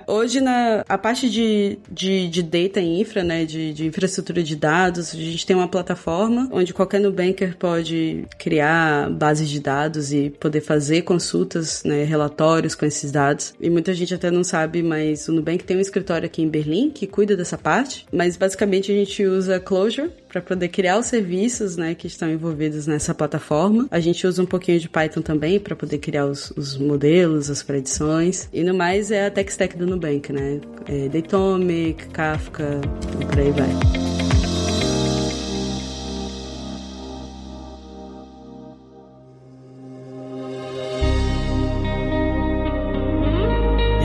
hoje, 0.08 0.41
na 0.41 0.84
a 0.89 0.97
parte 0.97 1.30
de, 1.30 1.78
de, 1.91 2.28
de 2.28 2.41
data 2.41 2.82
infra, 2.82 3.23
né? 3.23 3.45
De, 3.45 3.71
de 3.71 3.86
infraestrutura 3.86 4.41
de 4.41 4.56
dados, 4.56 5.13
a 5.13 5.17
gente 5.17 5.45
tem 5.45 5.56
uma 5.56 5.67
plataforma 5.67 6.49
onde 6.52 6.73
qualquer 6.73 6.99
Nubanker 6.99 7.56
pode 7.56 8.25
criar 8.39 9.12
bases 9.12 9.47
de 9.47 9.60
dados 9.60 10.12
e 10.12 10.32
poder 10.32 10.62
fazer 10.62 11.04
consultas, 11.04 11.84
né? 11.84 12.04
Relatórios 12.04 12.78
com 12.79 12.85
esses 12.85 13.11
dados. 13.11 13.53
E 13.59 13.69
muita 13.69 13.93
gente 13.93 14.13
até 14.13 14.31
não 14.31 14.43
sabe, 14.43 14.81
mas 14.81 15.27
o 15.27 15.33
Nubank 15.33 15.63
tem 15.63 15.77
um 15.77 15.81
escritório 15.81 16.25
aqui 16.25 16.41
em 16.41 16.47
Berlim 16.47 16.89
que 16.89 17.05
cuida 17.05 17.35
dessa 17.35 17.57
parte. 17.57 18.05
Mas 18.11 18.37
basicamente 18.37 18.91
a 18.91 18.95
gente 18.95 19.23
usa 19.25 19.59
Clojure 19.59 20.11
para 20.27 20.41
poder 20.41 20.69
criar 20.69 20.97
os 20.97 21.07
serviços, 21.07 21.75
né, 21.75 21.93
que 21.95 22.07
estão 22.07 22.29
envolvidos 22.29 22.87
nessa 22.87 23.13
plataforma. 23.13 23.87
A 23.91 23.99
gente 23.99 24.25
usa 24.25 24.41
um 24.41 24.45
pouquinho 24.45 24.79
de 24.79 24.87
Python 24.87 25.21
também 25.21 25.59
para 25.59 25.75
poder 25.75 25.97
criar 25.97 26.25
os, 26.25 26.51
os, 26.51 26.77
modelos, 26.77 27.49
as 27.49 27.61
predições. 27.61 28.47
E 28.53 28.63
no 28.63 28.73
mais 28.73 29.11
é 29.11 29.25
a 29.25 29.31
tech 29.31 29.51
stack 29.51 29.75
do 29.75 29.85
Nubank, 29.85 30.31
né? 30.31 30.61
É 30.87 31.09
Datomic, 31.09 32.07
Kafka 32.09 32.79
e 33.19 33.25
por 33.25 33.39
aí 33.39 33.51
vai. 33.51 34.18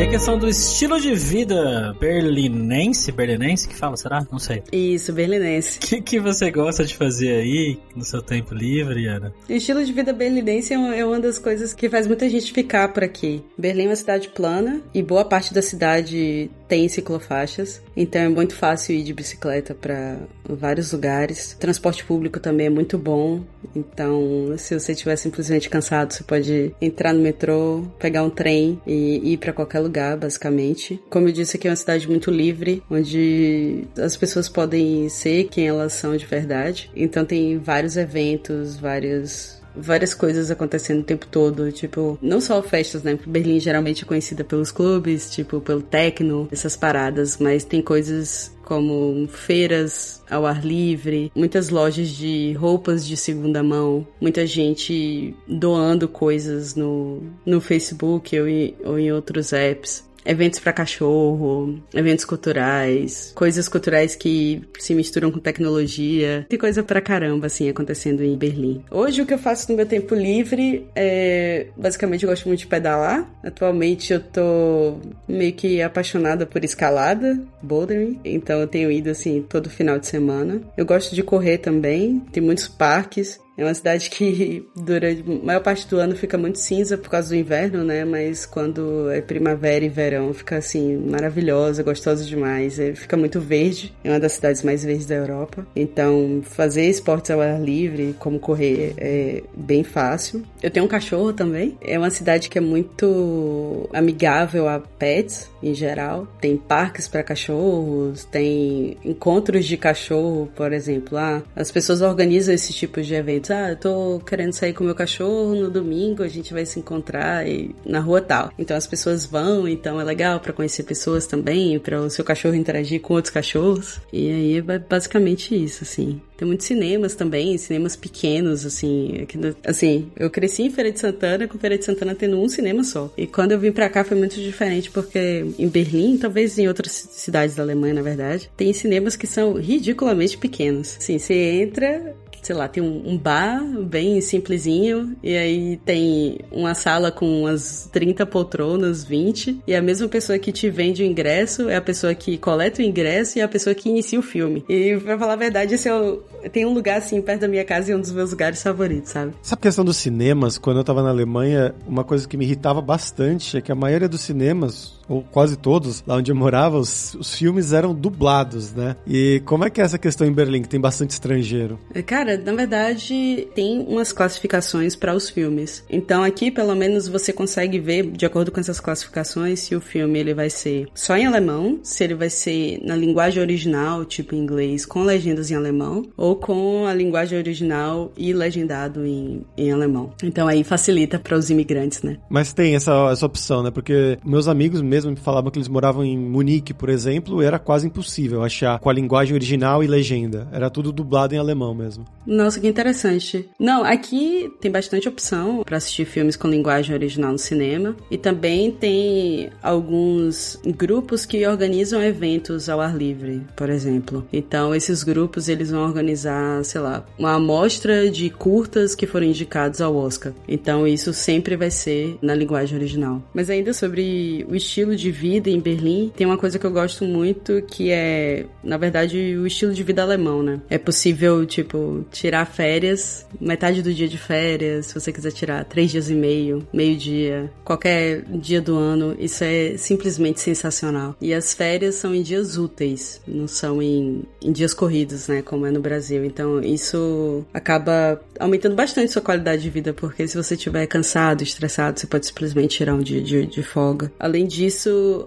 A 0.04 0.10
questão 0.10 0.38
do 0.38 0.46
estilo 0.46 1.00
de 1.00 1.14
vida 1.14 1.96
berlinense, 1.98 3.10
berlinense 3.10 3.66
que 3.66 3.74
fala, 3.74 3.96
será? 3.96 4.26
Não 4.30 4.38
sei. 4.38 4.62
Isso, 4.70 5.14
berlinense. 5.14 5.78
O 5.78 5.80
que, 5.80 6.02
que 6.02 6.20
você 6.20 6.50
gosta 6.50 6.84
de 6.84 6.94
fazer 6.94 7.36
aí 7.36 7.78
no 7.96 8.04
seu 8.04 8.20
tempo 8.20 8.54
livre, 8.54 9.06
Ana? 9.06 9.32
O 9.48 9.52
estilo 9.52 9.82
de 9.82 9.90
vida 9.92 10.12
berlinense 10.12 10.74
é, 10.74 10.98
é 10.98 11.06
uma 11.06 11.18
das 11.18 11.38
coisas 11.38 11.72
que 11.72 11.88
faz 11.88 12.06
muita 12.06 12.28
gente 12.28 12.52
ficar 12.52 12.88
por 12.92 13.02
aqui. 13.02 13.42
Berlim 13.56 13.84
é 13.84 13.88
uma 13.88 13.96
cidade 13.96 14.28
plana 14.28 14.82
e 14.92 15.02
boa 15.02 15.24
parte 15.24 15.54
da 15.54 15.62
cidade 15.62 16.50
tem 16.74 16.88
ciclofaixas, 16.88 17.80
então 17.96 18.20
é 18.20 18.28
muito 18.28 18.56
fácil 18.56 18.96
ir 18.96 19.04
de 19.04 19.14
bicicleta 19.14 19.76
para 19.76 20.18
vários 20.44 20.90
lugares. 20.92 21.52
O 21.52 21.58
transporte 21.58 22.04
público 22.04 22.40
também 22.40 22.66
é 22.66 22.70
muito 22.70 22.98
bom, 22.98 23.44
então 23.76 24.52
se 24.58 24.76
você 24.76 24.90
estiver 24.90 25.14
simplesmente 25.14 25.70
cansado, 25.70 26.12
você 26.12 26.24
pode 26.24 26.74
entrar 26.80 27.12
no 27.12 27.20
metrô, 27.20 27.84
pegar 27.96 28.24
um 28.24 28.30
trem 28.30 28.80
e 28.84 29.34
ir 29.34 29.37
para 29.37 29.52
qualquer 29.52 29.78
lugar, 29.78 30.16
basicamente. 30.16 31.00
Como 31.08 31.28
eu 31.28 31.32
disse, 31.32 31.56
aqui 31.56 31.68
é 31.68 31.70
uma 31.70 31.76
cidade 31.76 32.08
muito 32.08 32.28
livre, 32.28 32.82
onde 32.90 33.84
as 33.96 34.16
pessoas 34.16 34.48
podem 34.48 35.08
ser 35.08 35.44
quem 35.44 35.68
elas 35.68 35.92
são 35.92 36.16
de 36.16 36.26
verdade. 36.26 36.90
Então 36.96 37.24
tem 37.24 37.56
vários 37.56 37.96
eventos, 37.96 38.76
vários 38.76 39.62
várias 39.76 40.14
coisas 40.14 40.50
acontecendo 40.50 41.00
o 41.00 41.04
tempo 41.04 41.26
todo, 41.26 41.70
tipo, 41.72 42.18
não 42.20 42.40
só 42.40 42.62
festas, 42.62 43.02
né? 43.02 43.18
Berlim 43.26 43.60
geralmente 43.60 44.04
é 44.04 44.06
conhecida 44.06 44.44
pelos 44.44 44.70
clubes, 44.70 45.30
tipo, 45.30 45.60
pelo 45.60 45.82
techno, 45.82 46.48
essas 46.50 46.76
paradas, 46.76 47.38
mas 47.38 47.64
tem 47.64 47.82
coisas 47.82 48.54
como 48.64 49.28
feiras 49.28 50.22
ao 50.28 50.46
ar 50.46 50.64
livre, 50.64 51.30
muitas 51.34 51.68
lojas 51.68 52.08
de 52.08 52.54
roupas 52.54 53.06
de 53.06 53.16
segunda 53.16 53.62
mão, 53.62 54.06
muita 54.20 54.46
gente 54.46 55.34
doando 55.46 56.08
coisas 56.08 56.74
no, 56.74 57.22
no 57.44 57.60
Facebook 57.60 58.38
ou 58.38 58.48
em, 58.48 58.74
ou 58.82 58.98
em 58.98 59.12
outros 59.12 59.52
apps 59.52 60.02
eventos 60.24 60.58
para 60.58 60.72
cachorro, 60.72 61.78
eventos 61.92 62.24
culturais, 62.24 63.32
coisas 63.34 63.68
culturais 63.68 64.14
que 64.14 64.62
se 64.78 64.94
misturam 64.94 65.30
com 65.30 65.38
tecnologia. 65.38 66.46
Tem 66.48 66.58
coisa 66.58 66.82
pra 66.82 67.00
caramba, 67.00 67.46
assim, 67.46 67.68
acontecendo 67.68 68.22
em 68.22 68.37
Berlim. 68.37 68.84
Hoje, 68.90 69.22
o 69.22 69.26
que 69.26 69.34
eu 69.34 69.38
faço 69.38 69.70
no 69.70 69.76
meu 69.76 69.87
tempo 69.87 70.14
livre 70.14 70.87
é. 70.94 71.66
Basicamente, 71.76 72.24
eu 72.24 72.30
gosto 72.30 72.46
muito 72.46 72.60
de 72.60 72.66
pedalar. 72.66 73.28
Atualmente, 73.42 74.12
eu 74.12 74.20
tô 74.20 74.98
meio 75.28 75.52
que 75.52 75.82
apaixonada 75.82 76.46
por 76.46 76.64
escalada, 76.64 77.40
bouldering. 77.62 78.18
Então, 78.24 78.60
eu 78.60 78.66
tenho 78.66 78.90
ido, 78.90 79.10
assim, 79.10 79.44
todo 79.48 79.68
final 79.70 79.98
de 79.98 80.06
semana. 80.06 80.60
Eu 80.76 80.87
gosto 80.87 81.14
de 81.14 81.22
correr 81.22 81.58
também. 81.58 82.20
Tem 82.32 82.42
muitos 82.42 82.68
parques. 82.68 83.38
É 83.56 83.64
uma 83.64 83.74
cidade 83.74 84.10
que 84.10 84.66
durante 84.74 85.22
a 85.22 85.44
maior 85.44 85.62
parte 85.62 85.86
do 85.86 85.98
ano 85.98 86.16
fica 86.16 86.36
muito 86.36 86.58
cinza 86.58 86.98
por 86.98 87.08
causa 87.08 87.28
do 87.28 87.36
inverno, 87.36 87.84
né? 87.84 88.04
Mas 88.04 88.44
quando 88.44 89.10
é 89.10 89.20
primavera 89.20 89.84
e 89.84 89.88
verão 89.88 90.32
fica 90.34 90.56
assim 90.56 90.96
maravilhosa, 90.96 91.82
gostosa 91.82 92.24
demais. 92.24 92.78
É, 92.78 92.94
fica 92.94 93.16
muito 93.16 93.40
verde. 93.40 93.94
É 94.02 94.10
uma 94.10 94.20
das 94.20 94.32
cidades 94.32 94.62
mais 94.62 94.84
verdes 94.84 95.06
da 95.06 95.14
Europa. 95.14 95.66
Então 95.74 96.42
fazer 96.42 96.88
esportes 96.88 97.30
ao 97.30 97.40
ar 97.40 97.60
livre, 97.60 98.14
como 98.18 98.38
correr, 98.38 98.94
é 98.96 99.42
bem 99.56 99.84
fácil. 99.84 100.42
Eu 100.62 100.70
tenho 100.70 100.86
um 100.86 100.88
cachorro 100.88 101.32
também. 101.32 101.76
É 101.80 101.98
uma 101.98 102.10
cidade 102.10 102.48
que 102.48 102.58
é 102.58 102.60
muito 102.60 103.88
amigável 103.92 104.68
a 104.68 104.80
pets 104.80 105.50
em 105.62 105.74
geral. 105.74 106.26
Tem 106.40 106.56
parques 106.56 107.08
para 107.08 107.22
cachorros, 107.22 108.24
tem 108.24 108.96
encontros 109.04 109.64
de 109.64 109.76
cachorro, 109.76 110.50
por 110.54 110.72
exemplo. 110.72 111.16
Ah, 111.16 111.42
as 111.54 111.70
pessoas 111.70 112.00
organizam 112.02 112.54
esse 112.54 112.72
tipo 112.72 113.00
de 113.00 113.14
evento 113.14 113.43
ah, 113.52 113.70
eu 113.70 113.76
tô 113.76 114.20
querendo 114.26 114.52
sair 114.52 114.72
com 114.72 114.85
meu 114.85 114.94
cachorro 114.94 115.54
no 115.54 115.70
domingo, 115.70 116.22
a 116.22 116.28
gente 116.28 116.52
vai 116.52 116.64
se 116.64 116.78
encontrar 116.78 117.46
e, 117.46 117.74
na 117.85 118.00
rua 118.00 118.20
tal. 118.20 118.52
Então 118.59 118.76
as 118.76 118.87
pessoas 118.87 119.26
vão, 119.26 119.66
então 119.68 120.00
é 120.00 120.04
legal 120.04 120.40
para 120.40 120.52
conhecer 120.52 120.83
pessoas 120.85 121.26
também, 121.26 121.78
para 121.78 122.00
o 122.00 122.11
seu 122.11 122.24
cachorro 122.24 122.54
interagir 122.54 123.00
com 123.00 123.14
outros 123.14 123.33
cachorros. 123.33 124.00
E 124.12 124.30
aí 124.30 124.59
é 124.59 124.78
basicamente 124.78 125.54
isso, 125.54 125.85
assim. 125.85 126.20
Tem 126.37 126.46
muitos 126.46 126.66
cinemas 126.66 127.14
também, 127.14 127.57
cinemas 127.57 127.94
pequenos, 127.94 128.66
assim. 128.66 129.26
Assim, 129.64 130.11
eu 130.16 130.28
cresci 130.28 130.62
em 130.62 130.70
Feira 130.70 130.90
de 130.90 130.98
Santana, 130.98 131.46
com 131.46 131.59
Feira 131.59 131.78
de 131.78 131.85
Santana 131.85 132.14
tendo 132.14 132.40
um 132.40 132.48
cinema 132.48 132.83
só. 132.83 133.12
E 133.16 133.26
quando 133.26 133.52
eu 133.52 133.59
vim 133.59 133.70
pra 133.70 133.88
cá 133.88 134.04
foi 134.04 134.16
muito 134.16 134.37
diferente, 134.37 134.90
porque 134.90 135.46
em 135.59 135.68
Berlim, 135.68 136.18
talvez 136.18 136.59
em 136.59 136.66
outras 136.66 136.92
cidades 136.92 137.54
da 137.54 137.62
Alemanha, 137.62 137.94
na 137.94 138.02
verdade, 138.02 138.50
tem 138.57 138.72
cinemas 138.72 139.16
que 139.16 139.26
são 139.26 139.54
ridiculamente 139.54 140.37
pequenos. 140.37 140.96
Assim, 140.98 141.18
você 141.18 141.35
entra, 141.35 142.14
sei 142.44 142.54
lá, 142.54 142.68
tem 142.68 142.83
um, 142.83 143.16
bar 143.16 143.64
bem 143.83 144.20
simplesinho, 144.20 145.16
e 145.22 145.35
aí 145.35 145.76
tem 145.78 146.38
uma 146.52 146.74
sala 146.74 147.11
com 147.11 147.42
umas 147.42 147.88
30 147.90 148.26
poltronas, 148.26 149.02
20, 149.02 149.62
e 149.66 149.74
a 149.74 149.80
mesma 149.80 150.09
pessoa 150.09 150.38
que 150.38 150.52
te 150.52 150.68
vende 150.68 151.02
o 151.02 151.07
ingresso 151.07 151.68
é 151.70 151.76
a 151.76 151.80
pessoa 151.80 152.14
que 152.14 152.37
coleta 152.37 152.83
o 152.83 152.85
ingresso 152.85 153.38
e 153.38 153.42
a 153.42 153.48
pessoa 153.48 153.74
que 153.74 153.88
inicia 153.88 154.18
o 154.18 154.22
filme. 154.22 154.62
E 154.68 154.96
pra 154.98 155.18
falar 155.18 155.33
a 155.33 155.37
verdade, 155.37 155.74
esse 155.74 155.88
é 155.88 155.94
o, 155.94 156.22
tem 156.52 156.66
um 156.66 156.74
lugar 156.74 156.98
assim 156.98 157.20
perto 157.22 157.42
da 157.42 157.48
minha 157.48 157.64
casa 157.64 157.90
e 157.90 157.94
é 157.94 157.96
um 157.96 158.00
dos 158.00 158.12
meus 158.12 158.30
lugares 158.30 158.62
favoritos, 158.62 159.11
sabe? 159.11 159.33
Essa 159.42 159.57
questão 159.57 159.85
dos 159.85 159.96
cinemas, 159.96 160.59
quando 160.59 160.78
eu 160.78 160.85
tava 160.85 161.02
na 161.02 161.09
Alemanha, 161.09 161.74
uma 161.87 162.04
coisa 162.04 162.28
que 162.28 162.37
me 162.37 162.44
irritava 162.44 162.83
bastante 162.83 163.57
é 163.57 163.61
que 163.62 163.72
a 163.72 163.74
maioria 163.74 164.09
dos 164.09 164.20
cinemas, 164.20 165.00
ou 165.08 165.22
quase 165.22 165.56
todos, 165.56 166.02
lá 166.06 166.16
onde 166.16 166.30
eu 166.30 166.36
morava, 166.36 166.78
os, 166.78 167.14
os, 167.14 167.34
filmes 167.34 167.72
eram 167.72 167.94
dublados, 167.94 168.72
né? 168.72 168.96
E 169.06 169.42
como 169.44 169.64
é 169.64 169.70
que 169.70 169.80
é 169.80 169.84
essa 169.84 169.98
questão 169.98 170.26
em 170.26 170.32
Berlim, 170.32 170.62
que 170.62 170.68
tem 170.68 170.80
bastante 170.80 171.10
estrangeiro? 171.10 171.78
Cara, 172.06 172.36
na 172.38 172.52
verdade, 172.52 173.48
tem 173.54 173.80
umas 173.80 174.12
classificações 174.12 174.94
para 174.96 175.14
os 175.14 175.28
filmes. 175.28 175.84
Então 175.90 176.22
aqui, 176.22 176.50
pelo 176.50 176.74
menos, 176.74 177.08
você 177.08 177.32
consegue 177.32 177.78
ver, 177.78 178.10
de 178.10 178.24
acordo 178.24 178.50
com 178.50 178.60
essas 178.60 178.80
classificações, 178.80 179.60
se 179.60 179.74
o 179.74 179.80
filme 179.80 180.18
ele 180.18 180.34
vai 180.34 180.48
ser 180.48 180.88
só 180.94 181.16
em 181.16 181.26
alemão, 181.26 181.80
se 181.82 182.04
ele 182.04 182.14
vai 182.14 182.30
ser 182.30 182.80
na 182.84 182.96
linguagem 182.96 183.42
original, 183.42 184.04
tipo 184.04 184.34
em 184.34 184.38
inglês, 184.38 184.86
com 184.86 185.02
legendas 185.02 185.50
em 185.50 185.54
alemão, 185.54 186.06
ou 186.16 186.36
com 186.36 186.86
a 186.86 186.94
linguagem 186.94 187.38
original 187.38 188.12
e 188.16 188.32
legendado 188.32 189.04
em, 189.04 189.44
em 189.56 189.72
alemão. 189.72 190.12
Então 190.22 190.46
aí 190.46 190.62
facilita 190.64 191.18
para 191.18 191.36
os 191.36 191.50
imigrantes, 191.50 192.02
né? 192.02 192.16
Mas 192.28 192.52
tem 192.52 192.74
essa, 192.74 193.10
essa 193.10 193.26
opção, 193.26 193.62
né? 193.62 193.70
Porque 193.70 194.18
meus 194.24 194.48
amigos 194.48 194.80
mesmo 194.80 194.93
me 195.02 195.16
falavam 195.16 195.50
que 195.50 195.59
eles 195.59 195.68
moravam 195.68 196.04
em 196.04 196.16
Munique, 196.16 196.74
por 196.74 196.88
exemplo, 196.88 197.42
era 197.42 197.59
quase 197.59 197.87
impossível 197.87 198.42
achar 198.42 198.78
com 198.78 198.90
a 198.90 198.92
linguagem 198.92 199.35
original 199.35 199.83
e 199.83 199.87
legenda. 199.87 200.46
Era 200.52 200.70
tudo 200.70 200.92
dublado 200.92 201.35
em 201.35 201.38
alemão 201.38 201.74
mesmo. 201.74 202.04
Nossa, 202.26 202.61
que 202.61 202.68
interessante. 202.68 203.48
Não, 203.59 203.85
aqui 203.85 204.52
tem 204.61 204.70
bastante 204.70 205.09
opção 205.09 205.62
para 205.64 205.76
assistir 205.76 206.04
filmes 206.04 206.37
com 206.37 206.48
linguagem 206.48 206.94
original 206.94 207.33
no 207.33 207.38
cinema 207.38 207.96
e 208.11 208.16
também 208.16 208.70
tem 208.70 209.50
alguns 209.62 210.59
grupos 210.76 211.24
que 211.24 211.46
organizam 211.46 212.02
eventos 212.02 212.68
ao 212.68 212.80
ar 212.80 212.96
livre, 212.96 213.42
por 213.57 213.70
exemplo. 213.70 214.26
Então, 214.33 214.74
esses 214.74 215.02
grupos 215.02 215.48
eles 215.48 215.70
vão 215.70 215.85
organizar, 215.85 216.64
sei 216.64 216.80
lá, 216.80 217.04
uma 217.18 217.35
amostra 217.35 218.11
de 218.11 218.30
curtas 218.30 218.94
que 218.94 219.07
foram 219.07 219.26
indicados 219.26 219.80
ao 219.80 219.94
Oscar. 219.94 220.33
Então, 220.48 220.87
isso 220.87 221.12
sempre 221.12 221.57
vai 221.57 221.70
ser 221.70 222.18
na 222.20 222.35
linguagem 222.35 222.76
original. 222.76 223.22
Mas 223.33 223.50
ainda 223.50 223.72
sobre 223.72 224.46
o 224.48 224.54
estilo 224.54 224.84
estilo 224.85 224.97
de 224.97 225.11
vida 225.11 225.51
em 225.51 225.59
Berlim, 225.59 226.12
tem 226.14 226.27
uma 226.27 226.37
coisa 226.37 226.59
que 226.59 226.66
eu 226.66 226.70
gosto 226.70 227.05
muito 227.05 227.62
que 227.62 227.90
é, 227.90 228.44
na 228.62 228.77
verdade, 228.77 229.37
o 229.37 229.47
estilo 229.47 229.73
de 229.73 229.83
vida 229.83 230.03
alemão, 230.03 230.42
né? 230.42 230.61
É 230.68 230.79
possível, 230.79 231.44
tipo, 231.47 232.05
tirar 232.11 232.44
férias, 232.44 233.27
metade 233.40 233.83
do 233.83 233.92
dia 233.92 234.09
de 234.09 234.18
férias, 234.18 234.87
se 234.87 234.94
você 234.94 235.12
quiser 235.12 235.33
tirar 235.33 235.64
três 235.64 235.90
dias 235.90 236.11
e 236.11 236.14
meio, 236.14 236.66
meio 236.73 236.97
dia, 236.97 237.51
qualquer 237.64 238.23
dia 238.23 238.61
do 238.61 238.77
ano, 238.77 239.16
isso 239.18 239.42
é 239.42 239.77
simplesmente 239.77 240.40
sensacional. 240.40 241.16
E 241.20 241.33
as 241.33 241.55
férias 241.55 241.94
são 241.97 242.14
em 242.14 242.23
dias 242.23 242.59
úteis, 242.59 243.20
não 243.27 243.49
são 243.49 243.81
em, 243.81 244.23
em 244.42 244.53
dias 244.53 244.75
corridos, 244.75 245.29
né? 245.29 245.42
Como 245.42 245.66
é 245.66 245.70
no 245.70 245.81
Brasil. 245.81 246.25
Então, 246.25 246.61
isso 246.61 247.44
acaba 247.53 248.20
aumentando 248.38 248.75
bastante 248.75 249.12
sua 249.12 249.23
qualidade 249.23 249.62
de 249.62 249.70
vida, 249.70 249.92
porque 249.92 250.27
se 250.29 250.37
você 250.37 250.55
estiver 250.55 250.87
cansado, 250.87 251.42
estressado, 251.42 251.99
você 251.99 252.07
pode 252.07 252.27
simplesmente 252.27 252.77
tirar 252.77 252.94
um 252.94 253.01
dia 253.01 253.20
de, 253.20 253.47
de 253.47 253.62
folga. 253.62 254.12
Além 254.18 254.47
disso, 254.47 254.73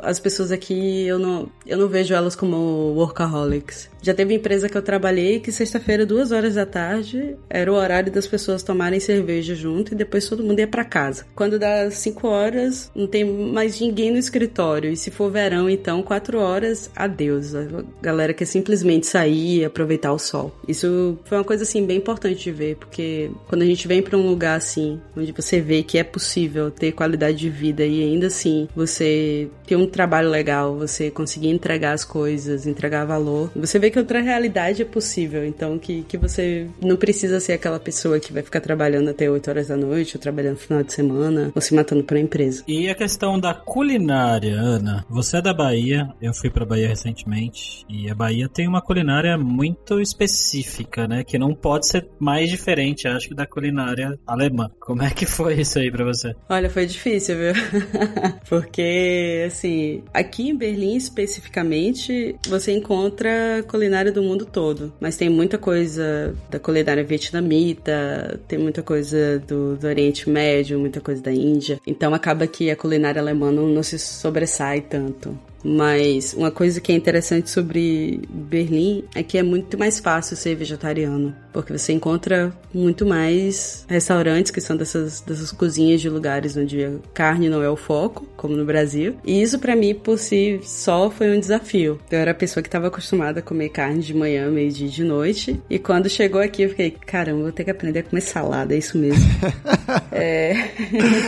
as 0.02 0.20
pessoas 0.20 0.52
aqui, 0.52 1.06
eu 1.06 1.18
não, 1.18 1.50
eu 1.66 1.78
não 1.78 1.88
vejo 1.88 2.14
elas 2.14 2.36
como 2.36 2.94
workaholics. 2.96 3.90
Já 4.02 4.14
teve 4.14 4.34
empresa 4.34 4.70
que 4.70 4.78
eu 4.78 4.82
trabalhei 4.82 5.40
que 5.40 5.52
sexta-feira, 5.52 6.06
duas 6.06 6.32
horas 6.32 6.56
da 6.56 6.66
tarde, 6.66 7.36
era 7.50 7.72
o 7.72 7.76
horário 7.76 8.12
das 8.12 8.28
pessoas 8.28 8.64
tomarem 8.64 9.00
cerveja 9.00 9.56
junto 9.56 9.94
e 9.94 9.96
depois 9.96 10.28
todo 10.28 10.44
mundo 10.44 10.60
ia 10.60 10.68
para 10.68 10.86
casa. 10.86 11.26
Quando 11.36 11.60
dá 11.60 11.90
cinco 11.92 12.28
horas, 12.28 12.92
não 12.96 13.08
tem 13.08 13.26
mais 13.26 13.80
ninguém 13.80 14.12
no 14.12 14.18
escritório. 14.18 14.92
E 14.92 14.98
se 14.98 15.12
for 15.12 15.32
verão, 15.32 15.70
então, 15.70 16.02
quatro 16.02 16.40
horas, 16.40 16.90
adeus. 16.96 17.56
A 17.56 17.66
galera 18.02 18.34
quer 18.34 18.46
simplesmente 18.46 19.08
sair 19.08 19.60
e 19.60 19.66
aproveitar 19.66 20.12
o 20.14 20.20
sol. 20.20 20.56
Isso 20.68 21.18
foi 21.26 21.38
uma 21.38 21.44
coisa, 21.44 21.64
assim, 21.64 21.86
bem 21.86 21.98
importante 21.98 22.44
de 22.44 22.52
ver, 22.52 22.76
porque 22.76 23.32
quando 23.48 23.62
a 23.62 23.66
gente 23.66 23.88
vem 23.88 24.02
para 24.02 24.18
um 24.18 24.28
lugar 24.28 24.58
assim, 24.58 25.00
onde 25.16 25.32
você 25.32 25.60
vê 25.60 25.84
que 25.84 25.98
é 25.98 26.04
possível 26.04 26.72
ter 26.72 26.92
qualidade 26.92 27.38
de 27.38 27.50
vida 27.50 27.86
e 27.86 28.04
ainda 28.04 28.28
assim 28.28 28.68
você 28.76 29.50
ter 29.66 29.76
um 29.76 29.88
trabalho 29.88 30.30
legal, 30.30 30.78
você 30.78 31.10
conseguir 31.12 31.50
entregar 31.50 31.94
as 31.94 32.04
coisas, 32.04 32.66
entregar 32.66 33.06
valor, 33.06 33.52
você 33.56 33.80
vê 33.80 33.87
que 33.90 34.00
outra 34.00 34.22
realidade 34.22 34.82
é 34.82 34.86
possível. 34.86 35.46
Então, 35.46 35.78
que, 35.78 36.04
que 36.04 36.18
você 36.18 36.68
não 36.82 36.96
precisa 36.96 37.40
ser 37.40 37.54
aquela 37.54 37.80
pessoa 37.80 38.20
que 38.20 38.34
vai 38.34 38.44
ficar 38.44 38.62
trabalhando 38.62 39.10
até 39.10 39.30
8 39.30 39.50
horas 39.50 39.68
da 39.68 39.78
noite, 39.78 40.16
ou 40.16 40.22
trabalhando 40.22 40.54
no 40.54 40.60
final 40.60 40.84
de 40.84 40.94
semana, 40.94 41.52
ou 41.54 41.62
se 41.62 41.74
matando 41.74 42.04
pra 42.04 42.20
empresa. 42.20 42.64
E 42.68 42.90
a 42.90 42.96
questão 42.96 43.40
da 43.40 43.54
culinária, 43.54 44.56
Ana? 44.56 45.06
Você 45.10 45.38
é 45.38 45.42
da 45.42 45.54
Bahia, 45.54 46.08
eu 46.22 46.34
fui 46.34 46.50
pra 46.50 46.66
Bahia 46.66 46.88
recentemente, 46.88 47.86
e 47.90 48.10
a 48.10 48.16
Bahia 48.16 48.50
tem 48.50 48.68
uma 48.68 48.82
culinária 48.82 49.38
muito 49.38 50.00
específica, 50.00 51.08
né? 51.08 51.24
Que 51.24 51.38
não 51.38 51.54
pode 51.54 51.88
ser 51.88 52.08
mais 52.20 52.50
diferente, 52.50 53.08
acho 53.08 53.30
que, 53.30 53.36
da 53.36 53.46
culinária 53.46 54.18
alemã. 54.26 54.70
Como 54.80 55.04
é 55.04 55.10
que 55.10 55.26
foi 55.26 55.62
isso 55.62 55.80
aí 55.80 55.92
pra 55.92 56.06
você? 56.06 56.36
Olha, 56.50 56.70
foi 56.70 56.86
difícil, 56.86 57.36
viu? 57.38 57.54
Porque, 58.50 59.44
assim, 59.46 60.04
aqui 60.14 60.50
em 60.50 60.56
Berlim 60.56 60.96
especificamente, 60.96 62.36
você 62.48 62.72
encontra 62.72 63.64
culinária 63.78 64.12
do 64.12 64.24
mundo 64.24 64.44
todo. 64.44 64.92
Mas 65.00 65.16
tem 65.16 65.30
muita 65.30 65.58
coisa 65.58 66.36
da 66.50 66.60
culinária 66.60 67.04
vietnamita, 67.04 68.40
tem 68.48 68.58
muita 68.58 68.82
coisa 68.82 69.40
do, 69.48 69.76
do 69.76 69.88
Oriente 69.88 70.28
Médio, 70.28 70.80
muita 70.80 71.00
coisa 71.00 71.22
da 71.22 71.32
Índia. 71.32 71.80
Então 71.86 72.14
acaba 72.14 72.48
que 72.48 72.72
a 72.72 72.76
culinária 72.76 73.22
alemã 73.22 73.52
não, 73.52 73.68
não 73.68 73.84
se 73.84 74.00
sobressai 74.00 74.82
tanto. 74.82 75.38
Mas 75.68 76.34
uma 76.34 76.50
coisa 76.50 76.80
que 76.80 76.94
é 76.94 76.96
interessante 76.96 77.50
sobre 77.50 78.22
Berlim 78.30 79.04
é 79.14 79.22
que 79.22 79.38
é 79.38 79.44
muito 79.44 79.78
mais 79.78 80.00
fácil 80.00 80.38
ser 80.38 80.56
vegetariano, 80.56 81.36
porque 81.52 81.78
você 81.78 81.92
encontra 81.92 82.54
muito 82.74 83.06
mais 83.06 83.86
restaurantes 83.90 84.50
que 84.50 84.62
são 84.62 84.78
dessas, 84.78 85.20
dessas 85.20 85.52
cozinhas 85.52 86.00
de 86.00 86.10
lugares 86.10 86.56
onde 86.56 86.86
a 86.86 86.92
carne 87.14 87.50
não 87.50 87.62
é 87.62 87.70
o 87.70 87.76
foco, 87.76 88.26
como 88.38 88.56
no 88.56 88.64
Brasil. 88.64 89.18
E 89.26 89.42
isso 89.42 89.60
para 89.60 89.76
mim 89.76 89.94
por 89.94 90.18
si 90.18 90.62
só 90.64 91.12
foi 91.12 91.36
um 91.36 91.40
desafio. 91.40 92.00
Eu 92.10 92.20
era 92.20 92.32
a 92.32 92.36
pessoa 92.36 92.64
que 92.64 92.70
estava 92.70 92.88
acostumada 92.88 93.40
a 93.40 93.44
comer 93.44 93.70
carne 93.70 94.00
de 94.00 94.14
manhã, 94.14 94.50
meio-dia 94.50 94.88
de 94.88 95.04
noite, 95.04 95.60
e 95.70 95.78
quando 95.78 96.10
chegou 96.10 96.40
aqui 96.40 96.62
eu 96.62 96.70
fiquei, 96.70 96.92
caramba, 96.92 97.42
vou 97.42 97.52
ter 97.52 97.66
que 97.66 97.72
aprender 97.72 98.00
a 98.00 98.04
comer 98.04 98.22
salada, 98.22 98.74
é 98.74 98.78
isso 98.78 98.98
mesmo. 98.98 99.28
é... 100.14 100.70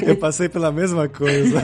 Eu 0.06 0.15
passei 0.15 0.47
pela 0.47 0.71
mesma 0.71 1.10
coisa. 1.10 1.60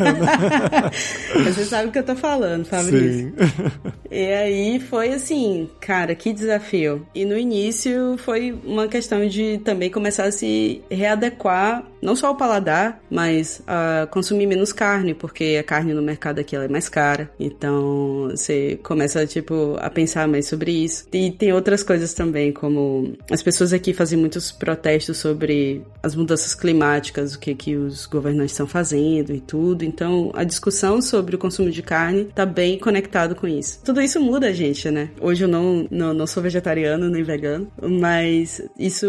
Você 1.46 1.64
sabe 1.64 1.88
o 1.88 1.92
que 1.92 2.00
eu 2.00 2.04
tô 2.04 2.16
falando. 2.16 2.65
Fabrício. 2.66 3.30
Sim. 3.30 3.34
e 4.12 4.26
aí 4.34 4.80
foi 4.80 5.14
assim, 5.14 5.70
cara, 5.80 6.16
que 6.16 6.34
desafio. 6.34 7.06
E 7.14 7.26
no 7.26 7.38
início 7.38 8.18
foi 8.18 8.58
uma 8.64 8.88
questão 8.88 9.28
de 9.28 9.60
também 9.60 9.90
começar 9.90 10.26
a 10.26 10.32
se 10.32 10.82
readequar, 10.90 11.84
não 12.06 12.16
só 12.16 12.28
ao 12.28 12.36
paladar, 12.36 13.02
mas 13.10 13.62
a 13.68 14.08
consumir 14.12 14.46
menos 14.46 14.72
carne, 14.72 15.14
porque 15.14 15.58
a 15.60 15.64
carne 15.64 15.94
no 15.94 16.02
mercado 16.02 16.40
aqui 16.40 16.56
é 16.56 16.68
mais 16.68 16.88
cara. 16.88 17.30
Então 17.40 18.28
você 18.30 18.80
começa, 18.84 19.26
tipo, 19.26 19.76
a 19.80 19.90
pensar 19.90 20.28
mais 20.28 20.48
sobre 20.48 20.72
isso. 20.72 21.08
E 21.12 21.32
tem 21.32 21.52
outras 21.52 21.84
coisas 21.84 22.14
também, 22.14 22.52
como 22.52 23.14
as 23.32 23.42
pessoas 23.42 23.74
aqui 23.74 23.94
fazem 23.94 24.18
muitos 24.18 24.52
protestos 24.52 25.18
sobre 25.18 25.84
as 26.04 26.16
mudanças 26.16 26.54
climáticas, 26.54 27.34
o 27.34 27.40
que, 27.40 27.56
que 27.56 27.76
os 27.76 28.06
governantes 28.06 28.52
estão 28.52 28.68
fazendo 28.68 29.34
e 29.34 29.42
tudo. 29.42 29.84
Então 29.84 30.32
a 30.36 30.44
discussão 30.44 31.02
sobre 31.02 31.36
o 31.36 31.40
consumo 31.40 31.72
de 31.72 31.82
carne 31.82 32.26
tá 32.26 32.46
bem 32.46 32.78
conectado 32.78 33.36
com 33.36 33.48
isso. 33.48 33.80
Tudo 33.84 34.02
isso 34.02 34.20
muda 34.20 34.48
a 34.48 34.54
gente, 34.54 34.90
né? 34.92 35.10
Hoje 35.20 35.44
eu 35.44 35.48
não, 35.48 35.88
não, 35.90 36.14
não 36.14 36.28
sou 36.28 36.44
vegetariano 36.44 37.10
nem 37.10 37.24
vegano, 37.24 37.68
mas 37.82 38.62
isso 38.78 39.08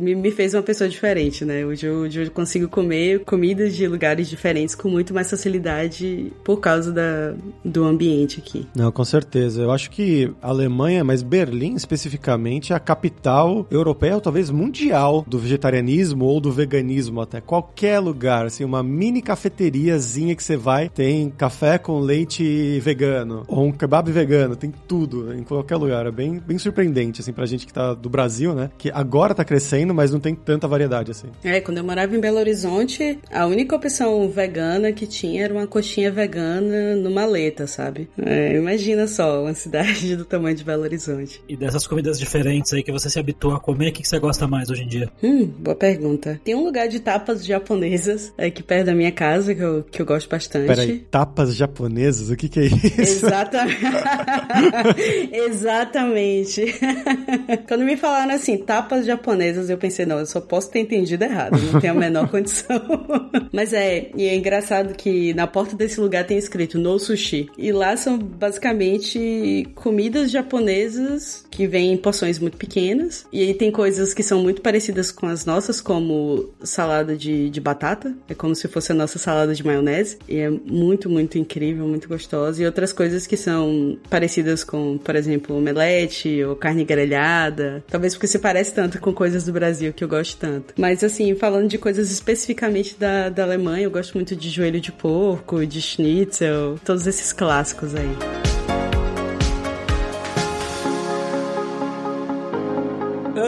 me, 0.00 0.14
me 0.14 0.30
fez 0.30 0.54
uma 0.54 0.62
pessoa 0.62 0.88
diferente, 0.88 1.44
né? 1.44 1.64
Hoje 1.66 1.86
eu, 1.86 1.96
hoje 1.96 2.19
eu 2.20 2.30
consigo 2.30 2.68
comer 2.68 3.24
comidas 3.24 3.74
de 3.74 3.86
lugares 3.86 4.28
diferentes 4.28 4.74
com 4.74 4.88
muito 4.88 5.12
mais 5.14 5.28
facilidade 5.30 6.32
por 6.44 6.58
causa 6.58 6.92
da, 6.92 7.34
do 7.64 7.84
ambiente 7.84 8.40
aqui. 8.40 8.66
Não, 8.74 8.90
com 8.92 9.04
certeza. 9.04 9.62
Eu 9.62 9.70
acho 9.70 9.90
que 9.90 10.32
a 10.40 10.48
Alemanha, 10.48 11.02
mas 11.04 11.22
Berlim 11.22 11.70
especificamente, 11.74 12.72
é 12.72 12.76
a 12.76 12.80
capital 12.80 13.66
europeia, 13.70 14.14
ou 14.14 14.20
talvez 14.20 14.50
mundial, 14.50 15.24
do 15.26 15.38
vegetarianismo 15.38 16.24
ou 16.24 16.40
do 16.40 16.52
veganismo 16.52 17.20
até. 17.20 17.40
Qualquer 17.40 17.98
lugar, 17.98 18.46
assim, 18.46 18.64
uma 18.64 18.82
mini 18.82 19.22
cafeteriazinha 19.22 20.34
que 20.34 20.42
você 20.42 20.56
vai, 20.56 20.88
tem 20.88 21.30
café 21.30 21.78
com 21.78 21.98
leite 22.00 22.78
vegano, 22.80 23.44
ou 23.48 23.66
um 23.66 23.72
kebab 23.72 24.10
vegano, 24.10 24.56
tem 24.56 24.72
tudo 24.86 25.34
em 25.34 25.42
qualquer 25.42 25.76
lugar. 25.76 26.06
É 26.06 26.10
bem, 26.10 26.38
bem 26.38 26.58
surpreendente, 26.58 27.20
assim, 27.20 27.32
pra 27.32 27.46
gente 27.46 27.66
que 27.66 27.72
tá 27.72 27.94
do 27.94 28.08
Brasil, 28.08 28.54
né? 28.54 28.70
Que 28.78 28.90
agora 28.90 29.34
tá 29.34 29.44
crescendo, 29.44 29.94
mas 29.94 30.10
não 30.10 30.20
tem 30.20 30.34
tanta 30.34 30.68
variedade, 30.68 31.10
assim. 31.10 31.28
É, 31.42 31.60
quando 31.60 31.78
eu 31.78 31.84
morava 31.84 31.99
em 32.08 32.20
Belo 32.20 32.38
Horizonte, 32.38 33.18
a 33.30 33.46
única 33.46 33.76
opção 33.76 34.28
vegana 34.28 34.92
que 34.92 35.06
tinha 35.06 35.44
era 35.44 35.52
uma 35.52 35.66
coxinha 35.66 36.10
vegana 36.10 36.96
no 36.96 37.10
maleta, 37.10 37.66
sabe? 37.66 38.08
É, 38.18 38.56
imagina 38.56 39.06
só, 39.06 39.42
uma 39.42 39.54
cidade 39.54 40.16
do 40.16 40.24
tamanho 40.24 40.56
de 40.56 40.64
Belo 40.64 40.82
Horizonte. 40.82 41.42
E 41.48 41.56
dessas 41.56 41.86
comidas 41.86 42.18
diferentes 42.18 42.72
aí 42.72 42.82
que 42.82 42.92
você 42.92 43.10
se 43.10 43.18
habitua 43.18 43.56
a 43.56 43.60
comer, 43.60 43.90
o 43.90 43.92
que, 43.92 44.02
que 44.02 44.08
você 44.08 44.18
gosta 44.18 44.46
mais 44.46 44.70
hoje 44.70 44.82
em 44.82 44.88
dia? 44.88 45.10
Hum, 45.22 45.46
boa 45.46 45.76
pergunta. 45.76 46.40
Tem 46.44 46.54
um 46.54 46.64
lugar 46.64 46.88
de 46.88 47.00
tapas 47.00 47.44
japonesas 47.44 48.32
aqui 48.38 48.62
perto 48.62 48.86
da 48.86 48.94
minha 48.94 49.12
casa 49.12 49.54
que 49.54 49.62
eu, 49.62 49.84
que 49.84 50.00
eu 50.00 50.06
gosto 50.06 50.28
bastante. 50.28 50.66
Peraí, 50.66 50.98
tapas 51.10 51.54
japonesas? 51.54 52.30
O 52.30 52.36
que, 52.36 52.48
que 52.48 52.60
é 52.60 52.64
isso? 52.64 53.00
Exatamente. 53.26 53.80
Exatamente. 55.32 56.74
Quando 57.68 57.84
me 57.84 57.96
falaram 57.96 58.34
assim, 58.34 58.58
tapas 58.58 59.06
japonesas, 59.06 59.70
eu 59.70 59.78
pensei, 59.78 60.06
não, 60.06 60.18
eu 60.18 60.26
só 60.26 60.40
posso 60.40 60.70
ter 60.70 60.80
entendido 60.80 61.24
errado, 61.24 61.58
não 61.72 61.80
a 61.90 61.94
menor 61.94 62.28
condição. 62.30 62.80
Mas 63.52 63.72
é, 63.72 64.10
e 64.16 64.26
é 64.26 64.34
engraçado 64.34 64.94
que 64.94 65.34
na 65.34 65.46
porta 65.46 65.76
desse 65.76 66.00
lugar 66.00 66.26
tem 66.26 66.38
escrito 66.38 66.78
no 66.78 66.98
sushi. 66.98 67.48
E 67.56 67.72
lá 67.72 67.96
são 67.96 68.18
basicamente 68.18 69.68
comidas 69.74 70.30
japonesas 70.30 71.44
que 71.50 71.66
vêm 71.66 71.92
em 71.92 71.96
porções 71.96 72.38
muito 72.38 72.56
pequenas. 72.56 73.26
E 73.32 73.42
aí 73.42 73.54
tem 73.54 73.70
coisas 73.70 74.14
que 74.14 74.22
são 74.22 74.40
muito 74.42 74.62
parecidas 74.62 75.10
com 75.10 75.26
as 75.26 75.44
nossas, 75.44 75.80
como 75.80 76.50
salada 76.62 77.16
de, 77.16 77.50
de 77.50 77.60
batata. 77.60 78.14
É 78.28 78.34
como 78.34 78.54
se 78.54 78.68
fosse 78.68 78.92
a 78.92 78.94
nossa 78.94 79.18
salada 79.18 79.54
de 79.54 79.64
maionese. 79.64 80.18
E 80.28 80.36
é 80.38 80.50
muito, 80.50 81.08
muito 81.08 81.38
incrível, 81.38 81.86
muito 81.86 82.08
gostosa 82.08 82.62
e 82.62 82.66
outras 82.66 82.92
coisas 82.92 83.26
que 83.26 83.36
são 83.36 83.98
parecidas 84.08 84.64
com, 84.64 84.98
por 84.98 85.16
exemplo, 85.16 85.56
omelete 85.56 86.42
ou 86.44 86.56
carne 86.56 86.84
grelhada. 86.84 87.84
Talvez 87.88 88.14
porque 88.14 88.26
se 88.26 88.38
parece 88.38 88.74
tanto 88.74 89.00
com 89.00 89.12
coisas 89.12 89.44
do 89.44 89.52
Brasil 89.52 89.92
que 89.92 90.04
eu 90.04 90.08
gosto 90.08 90.38
tanto. 90.38 90.74
Mas 90.76 91.02
assim, 91.02 91.34
falando 91.34 91.68
de 91.68 91.78
coisas 91.80 92.10
especificamente 92.10 92.96
da, 92.96 93.28
da 93.28 93.42
Alemanha, 93.42 93.84
eu 93.84 93.90
gosto 93.90 94.14
muito 94.14 94.36
de 94.36 94.48
joelho 94.50 94.80
de 94.80 94.92
porco, 94.92 95.66
de 95.66 95.80
schnitzel, 95.80 96.78
todos 96.84 97.06
esses 97.06 97.32
clássicos 97.32 97.94
aí. 97.94 98.49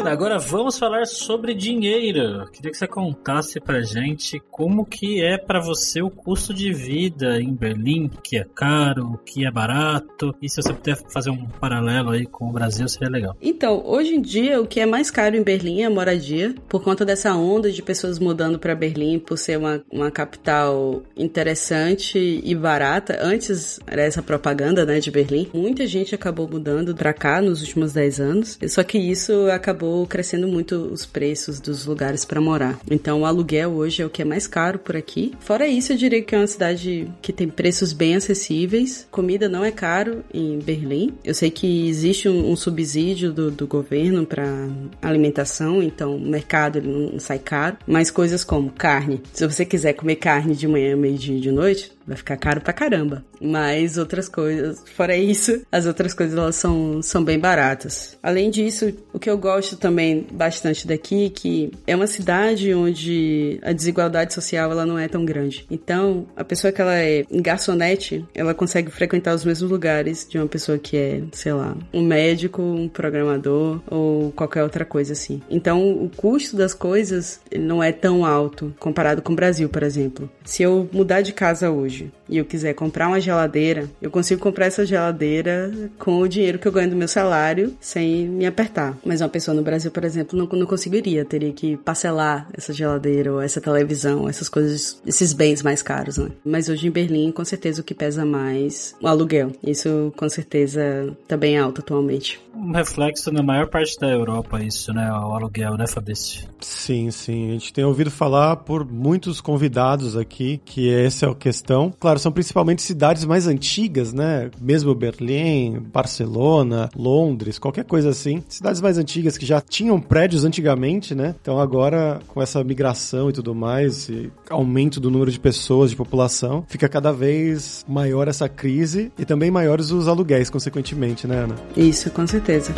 Agora 0.04 0.36
vamos 0.36 0.78
falar 0.78 1.06
sobre 1.06 1.54
dinheiro. 1.54 2.46
Queria 2.52 2.70
que 2.72 2.76
você 2.76 2.88
contasse 2.88 3.60
pra 3.60 3.82
gente 3.82 4.42
como 4.50 4.84
que 4.84 5.22
é 5.22 5.38
para 5.38 5.60
você 5.60 6.02
o 6.02 6.10
custo 6.10 6.52
de 6.52 6.72
vida 6.72 7.40
em 7.40 7.54
Berlim, 7.54 8.06
o 8.06 8.20
que 8.20 8.36
é 8.36 8.44
caro, 8.44 9.12
o 9.12 9.18
que 9.18 9.46
é 9.46 9.50
barato. 9.50 10.34
E 10.42 10.48
se 10.48 10.60
você 10.60 10.72
puder 10.72 10.96
fazer 11.12 11.30
um 11.30 11.46
paralelo 11.46 12.10
aí 12.10 12.26
com 12.26 12.48
o 12.48 12.52
Brasil, 12.52 12.88
seria 12.88 13.08
legal. 13.08 13.36
Então, 13.40 13.80
hoje 13.86 14.14
em 14.14 14.20
dia, 14.20 14.60
o 14.60 14.66
que 14.66 14.80
é 14.80 14.86
mais 14.86 15.10
caro 15.10 15.36
em 15.36 15.42
Berlim 15.42 15.82
é 15.82 15.84
a 15.84 15.90
moradia, 15.90 16.54
por 16.68 16.82
conta 16.82 17.04
dessa 17.04 17.34
onda 17.34 17.70
de 17.70 17.80
pessoas 17.80 18.18
mudando 18.18 18.58
para 18.58 18.74
Berlim, 18.74 19.20
por 19.20 19.38
ser 19.38 19.56
uma, 19.56 19.82
uma 19.90 20.10
capital 20.10 21.02
interessante 21.16 22.40
e 22.44 22.54
barata. 22.56 23.18
Antes 23.22 23.78
era 23.86 24.02
essa 24.02 24.22
propaganda, 24.22 24.84
né, 24.84 24.98
de 24.98 25.10
Berlim. 25.10 25.48
Muita 25.54 25.86
gente 25.86 26.14
acabou 26.14 26.48
mudando 26.48 26.94
para 26.94 27.12
cá 27.12 27.40
nos 27.40 27.60
últimos 27.60 27.92
10 27.92 28.20
anos. 28.20 28.58
Só 28.68 28.82
que 28.82 28.98
isso 28.98 29.48
acabou 29.50 29.91
crescendo 30.06 30.48
muito 30.48 30.76
os 30.76 31.04
preços 31.04 31.60
dos 31.60 31.86
lugares 31.86 32.24
para 32.24 32.40
morar. 32.40 32.78
Então, 32.90 33.20
o 33.20 33.26
aluguel 33.26 33.70
hoje 33.72 34.02
é 34.02 34.06
o 34.06 34.10
que 34.10 34.22
é 34.22 34.24
mais 34.24 34.46
caro 34.46 34.78
por 34.78 34.96
aqui. 34.96 35.32
Fora 35.40 35.66
isso, 35.66 35.92
eu 35.92 35.96
diria 35.96 36.22
que 36.22 36.34
é 36.34 36.38
uma 36.38 36.46
cidade 36.46 37.08
que 37.20 37.32
tem 37.32 37.48
preços 37.48 37.92
bem 37.92 38.16
acessíveis. 38.16 39.06
Comida 39.10 39.48
não 39.48 39.64
é 39.64 39.70
caro 39.70 40.24
em 40.32 40.58
Berlim. 40.58 41.12
Eu 41.24 41.34
sei 41.34 41.50
que 41.50 41.88
existe 41.88 42.28
um, 42.28 42.50
um 42.50 42.56
subsídio 42.56 43.32
do, 43.32 43.50
do 43.50 43.66
governo 43.66 44.26
para 44.26 44.68
alimentação, 45.00 45.82
então 45.82 46.16
o 46.16 46.20
mercado 46.20 46.78
ele 46.78 46.88
não 46.88 47.18
sai 47.18 47.38
caro. 47.38 47.76
Mas 47.86 48.10
coisas 48.10 48.44
como 48.44 48.70
carne. 48.70 49.22
Se 49.32 49.46
você 49.46 49.64
quiser 49.64 49.92
comer 49.94 50.16
carne 50.16 50.54
de 50.54 50.66
manhã, 50.66 50.96
meio-dia 50.96 51.40
de 51.40 51.50
noite, 51.50 51.92
vai 52.06 52.16
ficar 52.16 52.36
caro 52.36 52.60
pra 52.60 52.72
caramba. 52.72 53.24
Mas 53.40 53.98
outras 53.98 54.28
coisas, 54.28 54.82
fora 54.94 55.16
isso, 55.16 55.62
as 55.70 55.86
outras 55.86 56.14
coisas 56.14 56.36
elas 56.36 56.56
são, 56.56 57.02
são 57.02 57.22
bem 57.24 57.38
baratas. 57.38 58.16
Além 58.22 58.50
disso, 58.50 58.92
o 59.12 59.18
que 59.18 59.30
eu 59.30 59.38
gosto 59.38 59.76
também 59.76 60.26
bastante 60.32 60.86
daqui, 60.86 61.30
que 61.30 61.72
é 61.86 61.94
uma 61.94 62.06
cidade 62.06 62.72
onde 62.74 63.58
a 63.62 63.72
desigualdade 63.72 64.34
social 64.34 64.70
ela 64.70 64.86
não 64.86 64.98
é 64.98 65.08
tão 65.08 65.24
grande. 65.24 65.66
Então, 65.70 66.26
a 66.36 66.44
pessoa 66.44 66.72
que 66.72 66.80
ela 66.80 66.94
é 66.94 67.24
garçonete, 67.30 68.24
ela 68.34 68.54
consegue 68.54 68.90
frequentar 68.90 69.34
os 69.34 69.44
mesmos 69.44 69.70
lugares 69.70 70.26
de 70.28 70.38
uma 70.38 70.46
pessoa 70.46 70.78
que 70.78 70.96
é, 70.96 71.22
sei 71.32 71.52
lá, 71.52 71.76
um 71.92 72.02
médico, 72.02 72.62
um 72.62 72.88
programador 72.88 73.80
ou 73.90 74.32
qualquer 74.32 74.62
outra 74.62 74.84
coisa 74.84 75.12
assim. 75.12 75.42
Então, 75.50 75.90
o 75.90 76.08
custo 76.08 76.56
das 76.56 76.74
coisas 76.74 77.40
não 77.56 77.82
é 77.82 77.92
tão 77.92 78.24
alto 78.24 78.74
comparado 78.78 79.22
com 79.22 79.32
o 79.32 79.36
Brasil, 79.36 79.68
por 79.68 79.82
exemplo. 79.82 80.30
Se 80.44 80.62
eu 80.62 80.88
mudar 80.92 81.22
de 81.22 81.32
casa 81.32 81.70
hoje 81.70 81.91
hoje 81.92 82.10
e 82.32 82.38
eu 82.38 82.46
quiser 82.46 82.72
comprar 82.72 83.08
uma 83.08 83.20
geladeira, 83.20 83.88
eu 84.00 84.10
consigo 84.10 84.40
comprar 84.40 84.66
essa 84.66 84.86
geladeira 84.86 85.70
com 85.98 86.18
o 86.18 86.26
dinheiro 86.26 86.58
que 86.58 86.66
eu 86.66 86.72
ganho 86.72 86.88
do 86.88 86.96
meu 86.96 87.06
salário 87.06 87.76
sem 87.78 88.26
me 88.26 88.46
apertar. 88.46 88.96
Mas 89.04 89.20
uma 89.20 89.28
pessoa 89.28 89.54
no 89.54 89.62
Brasil, 89.62 89.90
por 89.90 90.02
exemplo, 90.02 90.38
não, 90.38 90.46
não 90.46 90.66
conseguiria. 90.66 91.26
Teria 91.26 91.52
que 91.52 91.76
parcelar 91.76 92.48
essa 92.54 92.72
geladeira 92.72 93.32
ou 93.32 93.40
essa 93.40 93.60
televisão, 93.60 94.26
essas 94.26 94.48
coisas, 94.48 95.00
esses 95.06 95.34
bens 95.34 95.62
mais 95.62 95.82
caros, 95.82 96.16
né? 96.16 96.30
Mas 96.42 96.70
hoje 96.70 96.86
em 96.86 96.90
Berlim, 96.90 97.30
com 97.30 97.44
certeza 97.44 97.82
o 97.82 97.84
que 97.84 97.94
pesa 97.94 98.24
mais 98.24 98.94
o 99.00 99.06
aluguel. 99.06 99.52
Isso 99.62 100.10
com 100.16 100.28
certeza 100.28 101.14
tá 101.28 101.36
bem 101.36 101.58
alto 101.58 101.82
atualmente. 101.82 102.40
Um 102.54 102.72
reflexo 102.72 103.30
na 103.30 103.42
maior 103.42 103.68
parte 103.68 103.98
da 103.98 104.08
Europa, 104.08 104.62
isso, 104.62 104.92
né? 104.92 105.10
O 105.10 105.34
aluguel, 105.34 105.76
né, 105.76 105.86
Fabrício? 105.86 106.48
Sim, 106.60 107.10
sim. 107.10 107.50
A 107.50 107.52
gente 107.52 107.72
tem 107.72 107.84
ouvido 107.84 108.10
falar 108.10 108.56
por 108.56 108.84
muitos 108.84 109.40
convidados 109.40 110.16
aqui 110.16 110.60
que 110.64 110.92
essa 110.92 111.26
é 111.26 111.30
a 111.30 111.34
questão. 111.34 111.92
Claro, 111.98 112.18
são 112.22 112.32
principalmente 112.32 112.82
cidades 112.82 113.24
mais 113.24 113.46
antigas, 113.46 114.12
né? 114.12 114.50
Mesmo 114.60 114.94
Berlim, 114.94 115.78
Barcelona, 115.92 116.88
Londres, 116.96 117.58
qualquer 117.58 117.84
coisa 117.84 118.10
assim. 118.10 118.42
Cidades 118.48 118.80
mais 118.80 118.98
antigas 118.98 119.36
que 119.36 119.44
já 119.44 119.60
tinham 119.60 120.00
prédios 120.00 120.44
antigamente, 120.44 121.14
né? 121.14 121.34
Então 121.40 121.58
agora, 121.58 122.20
com 122.28 122.40
essa 122.40 122.62
migração 122.62 123.28
e 123.28 123.32
tudo 123.32 123.54
mais, 123.54 124.08
e 124.08 124.30
aumento 124.48 125.00
do 125.00 125.10
número 125.10 125.30
de 125.30 125.40
pessoas, 125.40 125.90
de 125.90 125.96
população, 125.96 126.64
fica 126.68 126.88
cada 126.88 127.12
vez 127.12 127.84
maior 127.88 128.28
essa 128.28 128.48
crise 128.48 129.12
e 129.18 129.24
também 129.24 129.50
maiores 129.50 129.90
os 129.90 130.08
aluguéis, 130.08 130.48
consequentemente, 130.48 131.26
né, 131.26 131.44
Ana? 131.44 131.56
Isso, 131.76 132.10
com 132.10 132.26
certeza. 132.26 132.72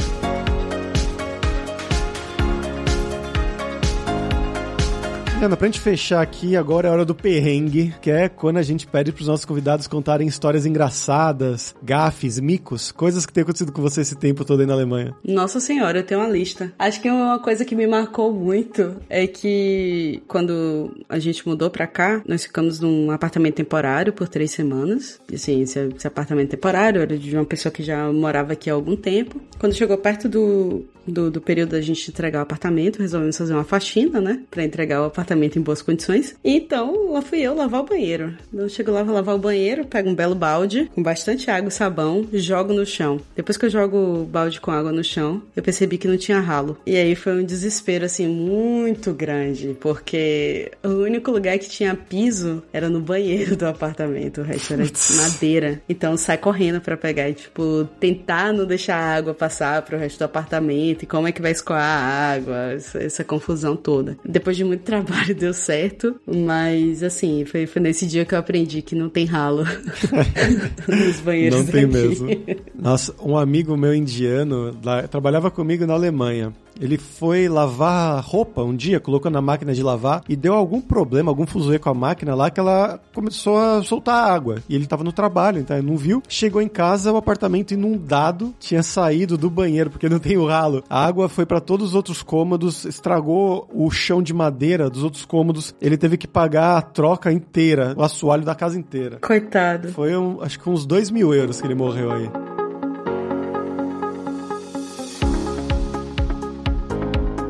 Ana, 5.44 5.58
pra 5.58 5.66
gente 5.66 5.78
fechar 5.78 6.22
aqui, 6.22 6.56
agora 6.56 6.88
é 6.88 6.90
hora 6.90 7.04
do 7.04 7.14
perrengue, 7.14 7.94
que 8.00 8.10
é 8.10 8.30
quando 8.30 8.56
a 8.56 8.62
gente 8.62 8.86
pede 8.86 9.12
pros 9.12 9.28
nossos 9.28 9.44
convidados 9.44 9.86
contarem 9.86 10.26
histórias 10.26 10.64
engraçadas, 10.64 11.74
gafes, 11.82 12.40
micos, 12.40 12.90
coisas 12.90 13.26
que 13.26 13.32
tem 13.32 13.42
acontecido 13.42 13.70
com 13.70 13.82
você 13.82 14.00
esse 14.00 14.16
tempo 14.16 14.42
todo 14.42 14.60
aí 14.60 14.66
na 14.66 14.72
Alemanha. 14.72 15.14
Nossa 15.22 15.60
senhora, 15.60 15.98
eu 15.98 16.02
tenho 16.02 16.22
uma 16.22 16.30
lista. 16.30 16.72
Acho 16.78 16.98
que 17.02 17.10
uma 17.10 17.38
coisa 17.38 17.62
que 17.62 17.74
me 17.74 17.86
marcou 17.86 18.32
muito 18.32 18.96
é 19.10 19.26
que 19.26 20.22
quando 20.26 20.96
a 21.10 21.18
gente 21.18 21.46
mudou 21.46 21.68
pra 21.68 21.86
cá, 21.86 22.22
nós 22.26 22.44
ficamos 22.44 22.80
num 22.80 23.10
apartamento 23.10 23.56
temporário 23.56 24.14
por 24.14 24.26
três 24.28 24.50
semanas. 24.50 25.20
E, 25.30 25.34
assim, 25.34 25.60
esse, 25.60 25.78
esse 25.94 26.06
apartamento 26.06 26.52
temporário 26.52 27.02
era 27.02 27.18
de 27.18 27.36
uma 27.36 27.44
pessoa 27.44 27.70
que 27.70 27.82
já 27.82 28.10
morava 28.10 28.54
aqui 28.54 28.70
há 28.70 28.72
algum 28.72 28.96
tempo. 28.96 29.38
Quando 29.58 29.74
chegou 29.74 29.98
perto 29.98 30.26
do, 30.26 30.86
do, 31.06 31.30
do 31.30 31.40
período 31.42 31.72
da 31.72 31.82
gente 31.82 32.10
entregar 32.10 32.38
o 32.38 32.42
apartamento, 32.42 33.00
resolvemos 33.00 33.36
fazer 33.36 33.52
uma 33.52 33.64
faxina, 33.64 34.22
né? 34.22 34.40
Pra 34.50 34.64
entregar 34.64 35.02
o 35.02 35.04
apartamento 35.04 35.33
em 35.34 35.62
boas 35.62 35.82
condições. 35.82 36.34
Então, 36.44 37.12
lá 37.12 37.22
fui 37.22 37.40
eu 37.40 37.54
lavar 37.54 37.80
o 37.80 37.84
banheiro. 37.84 38.34
Eu 38.52 38.68
chego 38.68 38.90
lá, 38.90 39.02
vou 39.02 39.14
lavar 39.14 39.34
o 39.34 39.38
banheiro, 39.38 39.84
pego 39.84 40.08
um 40.08 40.14
belo 40.14 40.34
balde 40.34 40.90
com 40.94 41.02
bastante 41.02 41.50
água 41.50 41.68
e 41.68 41.72
sabão, 41.72 42.26
jogo 42.32 42.72
no 42.72 42.86
chão. 42.86 43.20
Depois 43.34 43.56
que 43.56 43.66
eu 43.66 43.70
jogo 43.70 43.96
o 43.96 44.24
balde 44.24 44.60
com 44.60 44.70
água 44.70 44.92
no 44.92 45.02
chão, 45.02 45.42
eu 45.54 45.62
percebi 45.62 45.98
que 45.98 46.08
não 46.08 46.16
tinha 46.16 46.40
ralo. 46.40 46.78
E 46.86 46.96
aí 46.96 47.14
foi 47.14 47.40
um 47.40 47.44
desespero, 47.44 48.04
assim, 48.04 48.26
muito 48.26 49.12
grande, 49.12 49.76
porque 49.80 50.70
o 50.82 50.88
único 50.88 51.30
lugar 51.30 51.58
que 51.58 51.68
tinha 51.68 51.94
piso 51.94 52.62
era 52.72 52.88
no 52.88 53.00
banheiro 53.00 53.56
do 53.56 53.66
apartamento, 53.66 54.40
o 54.40 54.44
resto 54.44 54.74
era 54.74 54.84
madeira. 55.16 55.82
Então, 55.88 56.16
sai 56.16 56.38
correndo 56.38 56.80
para 56.80 56.96
pegar 56.96 57.28
e, 57.28 57.34
tipo, 57.34 57.88
tentar 57.98 58.52
não 58.52 58.66
deixar 58.66 58.96
a 58.96 59.16
água 59.16 59.34
passar 59.34 59.82
pro 59.82 59.98
resto 59.98 60.18
do 60.18 60.24
apartamento 60.24 61.02
e 61.02 61.06
como 61.06 61.28
é 61.28 61.32
que 61.32 61.42
vai 61.42 61.52
escoar 61.52 61.80
a 61.80 62.34
água, 62.34 62.72
essa, 62.72 63.02
essa 63.02 63.24
confusão 63.24 63.76
toda. 63.76 64.16
Depois 64.24 64.56
de 64.56 64.64
muito 64.64 64.82
trabalho, 64.82 65.23
deu 65.32 65.54
certo, 65.54 66.16
mas 66.26 67.02
assim, 67.02 67.44
foi, 67.44 67.66
foi 67.66 67.80
nesse 67.80 68.06
dia 68.06 68.24
que 68.24 68.34
eu 68.34 68.38
aprendi 68.38 68.82
que 68.82 68.94
não 68.94 69.08
tem 69.08 69.24
ralo 69.24 69.64
nos 70.88 71.20
banheiros. 71.20 71.58
Não 71.60 71.66
tem 71.66 71.88
daqui. 71.88 72.08
mesmo. 72.08 72.28
Nossa, 72.74 73.14
um 73.22 73.38
amigo 73.38 73.76
meu 73.76 73.94
indiano 73.94 74.76
lá, 74.84 75.06
trabalhava 75.08 75.50
comigo 75.50 75.86
na 75.86 75.94
Alemanha. 75.94 76.52
Ele 76.80 76.98
foi 76.98 77.48
lavar 77.48 78.22
roupa 78.22 78.62
um 78.62 78.74
dia, 78.74 79.00
colocou 79.00 79.30
na 79.30 79.40
máquina 79.40 79.72
de 79.72 79.82
lavar 79.82 80.22
e 80.28 80.36
deu 80.36 80.54
algum 80.54 80.80
problema, 80.80 81.30
algum 81.30 81.46
fuzuê 81.46 81.78
com 81.78 81.90
a 81.90 81.94
máquina 81.94 82.34
lá 82.34 82.50
que 82.50 82.60
ela 82.60 83.00
começou 83.14 83.56
a 83.56 83.82
soltar 83.82 84.30
água. 84.30 84.56
E 84.68 84.74
ele 84.74 84.86
tava 84.86 85.04
no 85.04 85.12
trabalho, 85.12 85.60
então 85.60 85.76
ele 85.76 85.86
não 85.86 85.96
viu. 85.96 86.22
Chegou 86.28 86.60
em 86.60 86.68
casa, 86.68 87.12
o 87.12 87.16
apartamento 87.16 87.72
inundado, 87.74 88.54
tinha 88.58 88.82
saído 88.82 89.36
do 89.36 89.50
banheiro 89.50 89.90
porque 89.90 90.08
não 90.08 90.18
tem 90.18 90.36
o 90.36 90.46
ralo. 90.46 90.82
A 90.88 91.04
água 91.04 91.28
foi 91.28 91.46
para 91.46 91.60
todos 91.60 91.90
os 91.90 91.94
outros 91.94 92.22
cômodos, 92.22 92.84
estragou 92.84 93.68
o 93.72 93.90
chão 93.90 94.22
de 94.22 94.34
madeira 94.34 94.90
dos 94.90 95.02
outros 95.04 95.24
cômodos. 95.24 95.74
Ele 95.80 95.96
teve 95.96 96.16
que 96.16 96.26
pagar 96.26 96.76
a 96.76 96.82
troca 96.82 97.32
inteira, 97.32 97.94
o 97.96 98.02
assoalho 98.02 98.44
da 98.44 98.54
casa 98.54 98.78
inteira. 98.78 99.18
Coitado. 99.20 99.88
Foi, 99.88 100.16
um, 100.16 100.40
acho 100.42 100.58
que 100.58 100.68
uns 100.68 100.86
dois 100.86 101.10
mil 101.10 101.32
euros 101.32 101.60
que 101.60 101.66
ele 101.66 101.74
morreu 101.74 102.12
aí. 102.12 102.53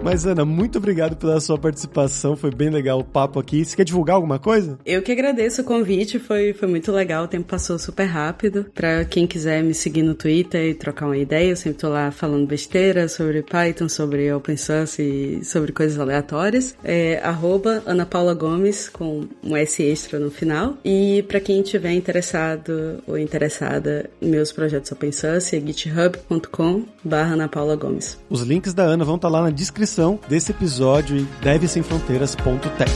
Mas, 0.04 0.26
Ana, 0.26 0.44
muito 0.44 0.76
obrigado 0.76 1.16
pela 1.16 1.40
sua 1.40 1.56
participação. 1.56 2.36
Foi 2.36 2.50
bem 2.50 2.68
legal 2.68 2.98
o 2.98 3.04
papo 3.04 3.40
aqui. 3.40 3.64
Você 3.64 3.74
quer 3.74 3.84
divulgar 3.84 4.16
alguma 4.16 4.38
coisa? 4.38 4.78
Eu 4.84 5.00
que 5.00 5.10
agradeço 5.10 5.62
o 5.62 5.64
convite, 5.64 6.18
foi, 6.18 6.52
foi 6.52 6.68
muito 6.68 6.92
legal, 6.92 7.24
o 7.24 7.28
tempo 7.28 7.46
passou 7.46 7.78
super 7.78 8.04
rápido. 8.04 8.66
Pra 8.74 9.06
quem 9.06 9.26
quiser 9.26 9.62
me 9.62 9.72
seguir 9.72 10.02
no 10.02 10.14
Twitter 10.14 10.68
e 10.68 10.74
trocar 10.74 11.06
uma 11.06 11.16
ideia, 11.16 11.48
eu 11.48 11.56
sempre 11.56 11.78
tô 11.78 11.88
lá 11.88 12.10
falando 12.10 12.46
besteira 12.46 13.08
sobre 13.08 13.42
Python, 13.42 13.88
sobre 13.88 14.30
open 14.30 14.58
source 14.58 15.00
e 15.00 15.42
sobre 15.42 15.72
coisas 15.72 15.98
aleatórias. 15.98 16.76
É 16.84 17.18
arroba 17.24 17.82
Ana 17.86 18.04
Paula 18.04 18.34
Gomes, 18.34 18.90
com 18.90 19.26
um 19.42 19.56
S 19.56 19.82
extra 19.82 20.18
no 20.18 20.30
final. 20.30 20.76
E 20.84 21.24
pra 21.26 21.40
quem 21.40 21.62
tiver 21.62 21.92
interessado 21.92 23.02
ou 23.06 23.16
interessada 23.16 24.10
em 24.20 24.28
meus 24.28 24.52
projetos 24.52 24.92
open 24.92 25.12
source, 25.12 25.56
é 25.56 25.60
github.com 25.60 26.82
barra 27.02 27.32
Ana 27.32 27.48
Paula 27.48 27.74
Gomes. 27.74 28.18
Os 28.28 28.42
links 28.42 28.74
da 28.74 28.82
Ana 28.82 29.02
vão 29.02 29.16
estar 29.16 29.30
lá 29.30 29.40
na 29.40 29.50
descrição 29.50 29.93
desse 30.28 30.50
episódio 30.50 31.16
em 31.16 31.24
devesemfronteiras.tech. 31.40 32.90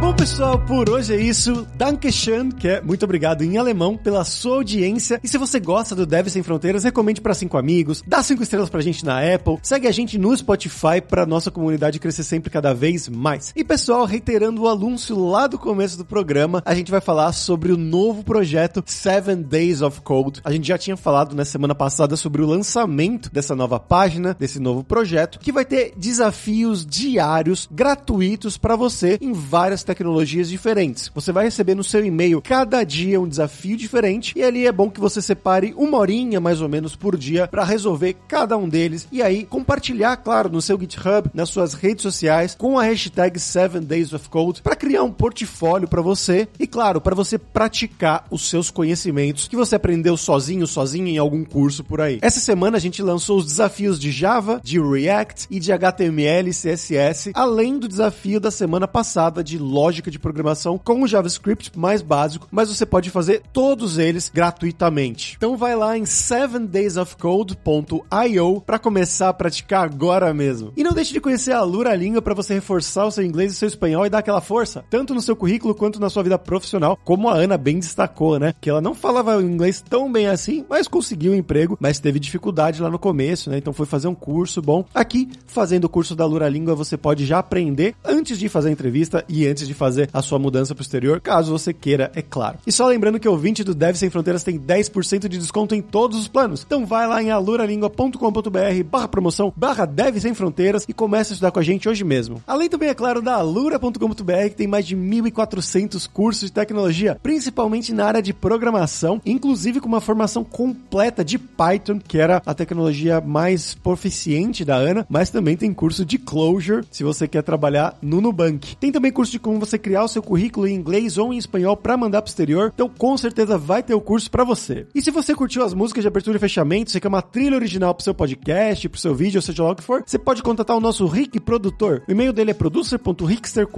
Bom, 0.00 0.12
pessoal, 0.14 0.58
por 0.66 0.90
hoje 0.90 1.14
é 1.14 1.20
isso. 1.20 1.66
Dankeschön, 1.76 2.50
que 2.50 2.66
é 2.66 2.80
muito 2.80 3.04
obrigado 3.04 3.42
em 3.42 3.56
alemão 3.56 3.96
pela 3.96 4.24
sua 4.24 4.56
audiência. 4.56 5.20
E 5.22 5.28
se 5.28 5.38
você 5.38 5.60
gosta 5.60 5.94
do 5.94 6.04
Deve 6.04 6.28
Sem 6.28 6.42
Fronteiras, 6.42 6.82
recomende 6.82 7.20
para 7.20 7.34
cinco 7.34 7.56
amigos, 7.56 8.02
dá 8.04 8.20
cinco 8.22 8.42
estrelas 8.42 8.68
pra 8.68 8.80
gente 8.80 9.04
na 9.04 9.20
Apple, 9.34 9.58
segue 9.62 9.86
a 9.86 9.92
gente 9.92 10.18
no 10.18 10.36
Spotify 10.36 11.00
pra 11.06 11.24
nossa 11.24 11.52
comunidade 11.52 12.00
crescer 12.00 12.24
sempre 12.24 12.50
cada 12.50 12.74
vez 12.74 13.08
mais. 13.08 13.52
E 13.54 13.62
pessoal, 13.62 14.04
reiterando 14.04 14.62
o 14.62 14.68
anúncio 14.68 15.16
lá 15.16 15.46
do 15.46 15.56
começo 15.56 15.96
do 15.96 16.04
programa, 16.04 16.62
a 16.64 16.74
gente 16.74 16.90
vai 16.90 17.00
falar 17.00 17.32
sobre 17.32 17.70
o 17.70 17.76
novo 17.76 18.24
projeto 18.24 18.82
Seven 18.86 19.42
Days 19.42 19.82
of 19.82 20.00
Code. 20.00 20.40
A 20.42 20.50
gente 20.50 20.66
já 20.66 20.76
tinha 20.76 20.96
falado 20.96 21.36
na 21.36 21.44
semana 21.44 21.76
passada 21.76 22.16
sobre 22.16 22.42
o 22.42 22.46
lançamento 22.46 23.30
dessa 23.32 23.54
nova 23.54 23.78
página, 23.78 24.36
desse 24.38 24.58
novo 24.58 24.82
projeto, 24.82 25.38
que 25.38 25.52
vai 25.52 25.64
ter 25.64 25.92
desafios 25.96 26.84
diários 26.84 27.68
gratuitos 27.70 28.58
para 28.58 28.74
você 28.74 29.16
em 29.20 29.32
várias 29.32 29.84
tecnologias 29.84 30.55
diferentes. 30.56 31.10
Você 31.14 31.32
vai 31.32 31.44
receber 31.44 31.74
no 31.74 31.84
seu 31.84 32.04
e-mail 32.04 32.40
cada 32.40 32.82
dia 32.82 33.20
um 33.20 33.28
desafio 33.28 33.76
diferente 33.76 34.32
e 34.34 34.42
ali 34.42 34.66
é 34.66 34.72
bom 34.72 34.90
que 34.90 34.98
você 34.98 35.20
separe 35.20 35.74
uma 35.76 35.98
horinha 35.98 36.40
mais 36.40 36.60
ou 36.60 36.68
menos 36.68 36.96
por 36.96 37.16
dia 37.16 37.46
para 37.46 37.64
resolver 37.64 38.16
cada 38.26 38.56
um 38.56 38.68
deles 38.68 39.06
e 39.12 39.22
aí 39.22 39.44
compartilhar, 39.44 40.16
claro, 40.16 40.48
no 40.48 40.62
seu 40.62 40.80
GitHub, 40.80 41.30
nas 41.34 41.50
suas 41.50 41.74
redes 41.74 42.02
sociais 42.02 42.54
com 42.54 42.78
a 42.78 42.84
hashtag 42.84 43.38
7 43.38 43.80
Days 43.80 44.12
of 44.12 44.28
Code 44.30 44.62
para 44.62 44.74
criar 44.74 45.02
um 45.02 45.12
portfólio 45.12 45.86
para 45.86 46.00
você 46.00 46.48
e 46.58 46.66
claro, 46.66 47.00
para 47.00 47.14
você 47.14 47.36
praticar 47.38 48.26
os 48.30 48.48
seus 48.48 48.70
conhecimentos 48.70 49.46
que 49.48 49.56
você 49.56 49.76
aprendeu 49.76 50.16
sozinho, 50.16 50.66
sozinho 50.66 51.08
em 51.08 51.18
algum 51.18 51.44
curso 51.44 51.84
por 51.84 52.00
aí. 52.00 52.18
Essa 52.22 52.40
semana 52.40 52.78
a 52.78 52.80
gente 52.80 53.02
lançou 53.02 53.38
os 53.38 53.44
desafios 53.44 54.00
de 54.00 54.10
Java, 54.10 54.60
de 54.64 54.80
React 54.80 55.48
e 55.50 55.60
de 55.60 55.70
HTML 55.70 56.48
e 56.48 56.54
CSS, 56.54 57.30
além 57.34 57.78
do 57.78 57.86
desafio 57.86 58.40
da 58.40 58.50
semana 58.50 58.88
passada 58.88 59.44
de 59.44 59.58
lógica 59.58 60.10
de 60.10 60.18
programação 60.18 60.45
com 60.78 61.02
o 61.02 61.08
JavaScript 61.08 61.72
mais 61.76 62.02
básico, 62.02 62.46
mas 62.50 62.68
você 62.68 62.84
pode 62.86 63.10
fazer 63.10 63.42
todos 63.52 63.98
eles 63.98 64.30
gratuitamente. 64.32 65.34
Então 65.36 65.56
vai 65.56 65.74
lá 65.74 65.96
em 65.96 66.04
7daysofcode.io 66.04 68.60
para 68.60 68.78
começar 68.78 69.28
a 69.28 69.34
praticar 69.34 69.84
agora 69.84 70.32
mesmo. 70.34 70.72
E 70.76 70.84
não 70.84 70.92
deixe 70.92 71.12
de 71.12 71.20
conhecer 71.20 71.52
a 71.52 71.62
Lura 71.62 71.94
Língua 71.94 72.22
para 72.22 72.34
você 72.34 72.54
reforçar 72.54 73.06
o 73.06 73.10
seu 73.10 73.24
inglês 73.24 73.52
e 73.52 73.56
seu 73.56 73.68
espanhol 73.68 74.06
e 74.06 74.10
dar 74.10 74.18
aquela 74.18 74.40
força, 74.40 74.84
tanto 74.90 75.14
no 75.14 75.22
seu 75.22 75.34
currículo 75.34 75.74
quanto 75.74 76.00
na 76.00 76.10
sua 76.10 76.22
vida 76.22 76.38
profissional, 76.38 76.98
como 77.04 77.28
a 77.28 77.34
Ana 77.34 77.56
bem 77.56 77.78
destacou, 77.78 78.38
né? 78.38 78.54
Que 78.60 78.70
ela 78.70 78.80
não 78.80 78.94
falava 78.94 79.42
inglês 79.42 79.80
tão 79.80 80.10
bem 80.10 80.26
assim, 80.26 80.64
mas 80.68 80.88
conseguiu 80.88 81.32
um 81.32 81.36
emprego, 81.36 81.76
mas 81.80 81.98
teve 81.98 82.20
dificuldade 82.20 82.82
lá 82.82 82.90
no 82.90 82.98
começo, 82.98 83.50
né? 83.50 83.58
Então 83.58 83.72
foi 83.72 83.86
fazer 83.86 84.08
um 84.08 84.14
curso 84.14 84.62
bom. 84.62 84.84
Aqui, 84.94 85.28
fazendo 85.46 85.84
o 85.84 85.88
curso 85.88 86.14
da 86.14 86.24
Lura 86.24 86.48
Língua, 86.48 86.74
você 86.74 86.96
pode 86.96 87.24
já 87.24 87.38
aprender 87.38 87.94
antes 88.04 88.38
de 88.38 88.48
fazer 88.48 88.68
a 88.68 88.72
entrevista 88.72 89.24
e 89.28 89.46
antes 89.46 89.66
de 89.66 89.74
fazer 89.74 90.08
a 90.12 90.22
sua 90.22 90.35
mudança 90.38 90.74
pro 90.74 90.82
exterior, 90.82 91.20
caso 91.20 91.52
você 91.52 91.72
queira, 91.72 92.10
é 92.14 92.22
claro. 92.22 92.58
E 92.66 92.72
só 92.72 92.86
lembrando 92.86 93.20
que 93.20 93.28
o 93.28 93.32
ouvinte 93.32 93.64
do 93.64 93.74
Deve 93.74 93.98
Sem 93.98 94.10
Fronteiras 94.10 94.42
tem 94.42 94.58
10% 94.58 95.28
de 95.28 95.38
desconto 95.38 95.74
em 95.74 95.82
todos 95.82 96.18
os 96.18 96.28
planos. 96.28 96.62
Então 96.66 96.86
vai 96.86 97.06
lá 97.06 97.22
em 97.22 97.30
aluralingua.com.br 97.30 98.84
barra 98.90 99.08
promoção, 99.08 99.52
barra 99.56 99.84
Deve 99.84 100.20
Sem 100.20 100.34
Fronteiras 100.34 100.84
e 100.88 100.92
comece 100.92 101.32
a 101.32 101.34
estudar 101.34 101.50
com 101.50 101.58
a 101.58 101.62
gente 101.62 101.88
hoje 101.88 102.04
mesmo. 102.04 102.42
Além 102.46 102.68
também, 102.68 102.88
é 102.88 102.94
claro, 102.94 103.22
da 103.22 103.36
alura.com.br 103.36 104.48
que 104.48 104.56
tem 104.56 104.66
mais 104.66 104.86
de 104.86 104.96
1.400 104.96 106.08
cursos 106.12 106.48
de 106.48 106.52
tecnologia, 106.52 107.18
principalmente 107.22 107.92
na 107.92 108.06
área 108.06 108.22
de 108.22 108.32
programação, 108.32 109.20
inclusive 109.24 109.80
com 109.80 109.88
uma 109.88 110.00
formação 110.00 110.44
completa 110.44 111.24
de 111.24 111.38
Python, 111.38 111.98
que 111.98 112.18
era 112.18 112.42
a 112.44 112.54
tecnologia 112.54 113.20
mais 113.20 113.74
proficiente 113.74 114.64
da 114.64 114.76
Ana, 114.76 115.06
mas 115.08 115.30
também 115.30 115.56
tem 115.56 115.72
curso 115.72 116.04
de 116.04 116.18
Clojure, 116.18 116.84
se 116.90 117.04
você 117.04 117.26
quer 117.28 117.42
trabalhar 117.42 117.96
no 118.00 118.20
Nubank. 118.20 118.76
Tem 118.76 118.92
também 118.92 119.12
curso 119.12 119.32
de 119.32 119.38
como 119.38 119.58
você 119.58 119.78
criar 119.78 120.04
o 120.04 120.08
seu 120.08 120.22
currículo 120.26 120.66
em 120.66 120.74
inglês 120.74 121.16
ou 121.16 121.32
em 121.32 121.38
espanhol 121.38 121.76
para 121.76 121.96
mandar 121.96 122.20
pro 122.20 122.28
exterior, 122.28 122.72
então 122.74 122.88
com 122.88 123.16
certeza 123.16 123.56
vai 123.56 123.82
ter 123.82 123.94
o 123.94 124.00
curso 124.00 124.30
para 124.30 124.44
você. 124.44 124.86
E 124.94 125.00
se 125.00 125.10
você 125.10 125.34
curtiu 125.34 125.64
as 125.64 125.72
músicas 125.72 126.02
de 126.02 126.08
abertura 126.08 126.36
e 126.36 126.40
fechamento, 126.40 126.90
você 126.90 127.00
quer 127.00 127.08
uma 127.08 127.22
trilha 127.22 127.56
original 127.56 127.94
pro 127.94 128.04
seu 128.04 128.12
podcast, 128.12 128.88
pro 128.88 129.00
seu 129.00 129.14
vídeo, 129.14 129.38
ou 129.38 129.42
seja 129.42 129.62
lá 129.62 129.70
o 129.70 129.76
que 129.76 129.82
for, 129.82 130.02
você 130.04 130.18
pode 130.18 130.42
contatar 130.42 130.76
o 130.76 130.80
nosso 130.80 131.06
Rick 131.06 131.38
Produtor. 131.40 132.02
O 132.08 132.10
e-mail 132.10 132.32
dele 132.32 132.50
é 132.50 132.54
producer.rickster. 132.54 133.68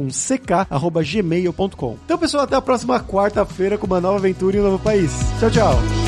Então, 2.04 2.18
pessoal, 2.18 2.44
até 2.44 2.56
a 2.56 2.62
próxima 2.62 3.00
quarta-feira 3.00 3.76
com 3.76 3.86
uma 3.86 4.00
nova 4.00 4.16
aventura 4.16 4.56
em 4.56 4.60
um 4.60 4.64
novo 4.64 4.78
país. 4.78 5.12
Tchau, 5.38 5.50
tchau. 5.50 6.07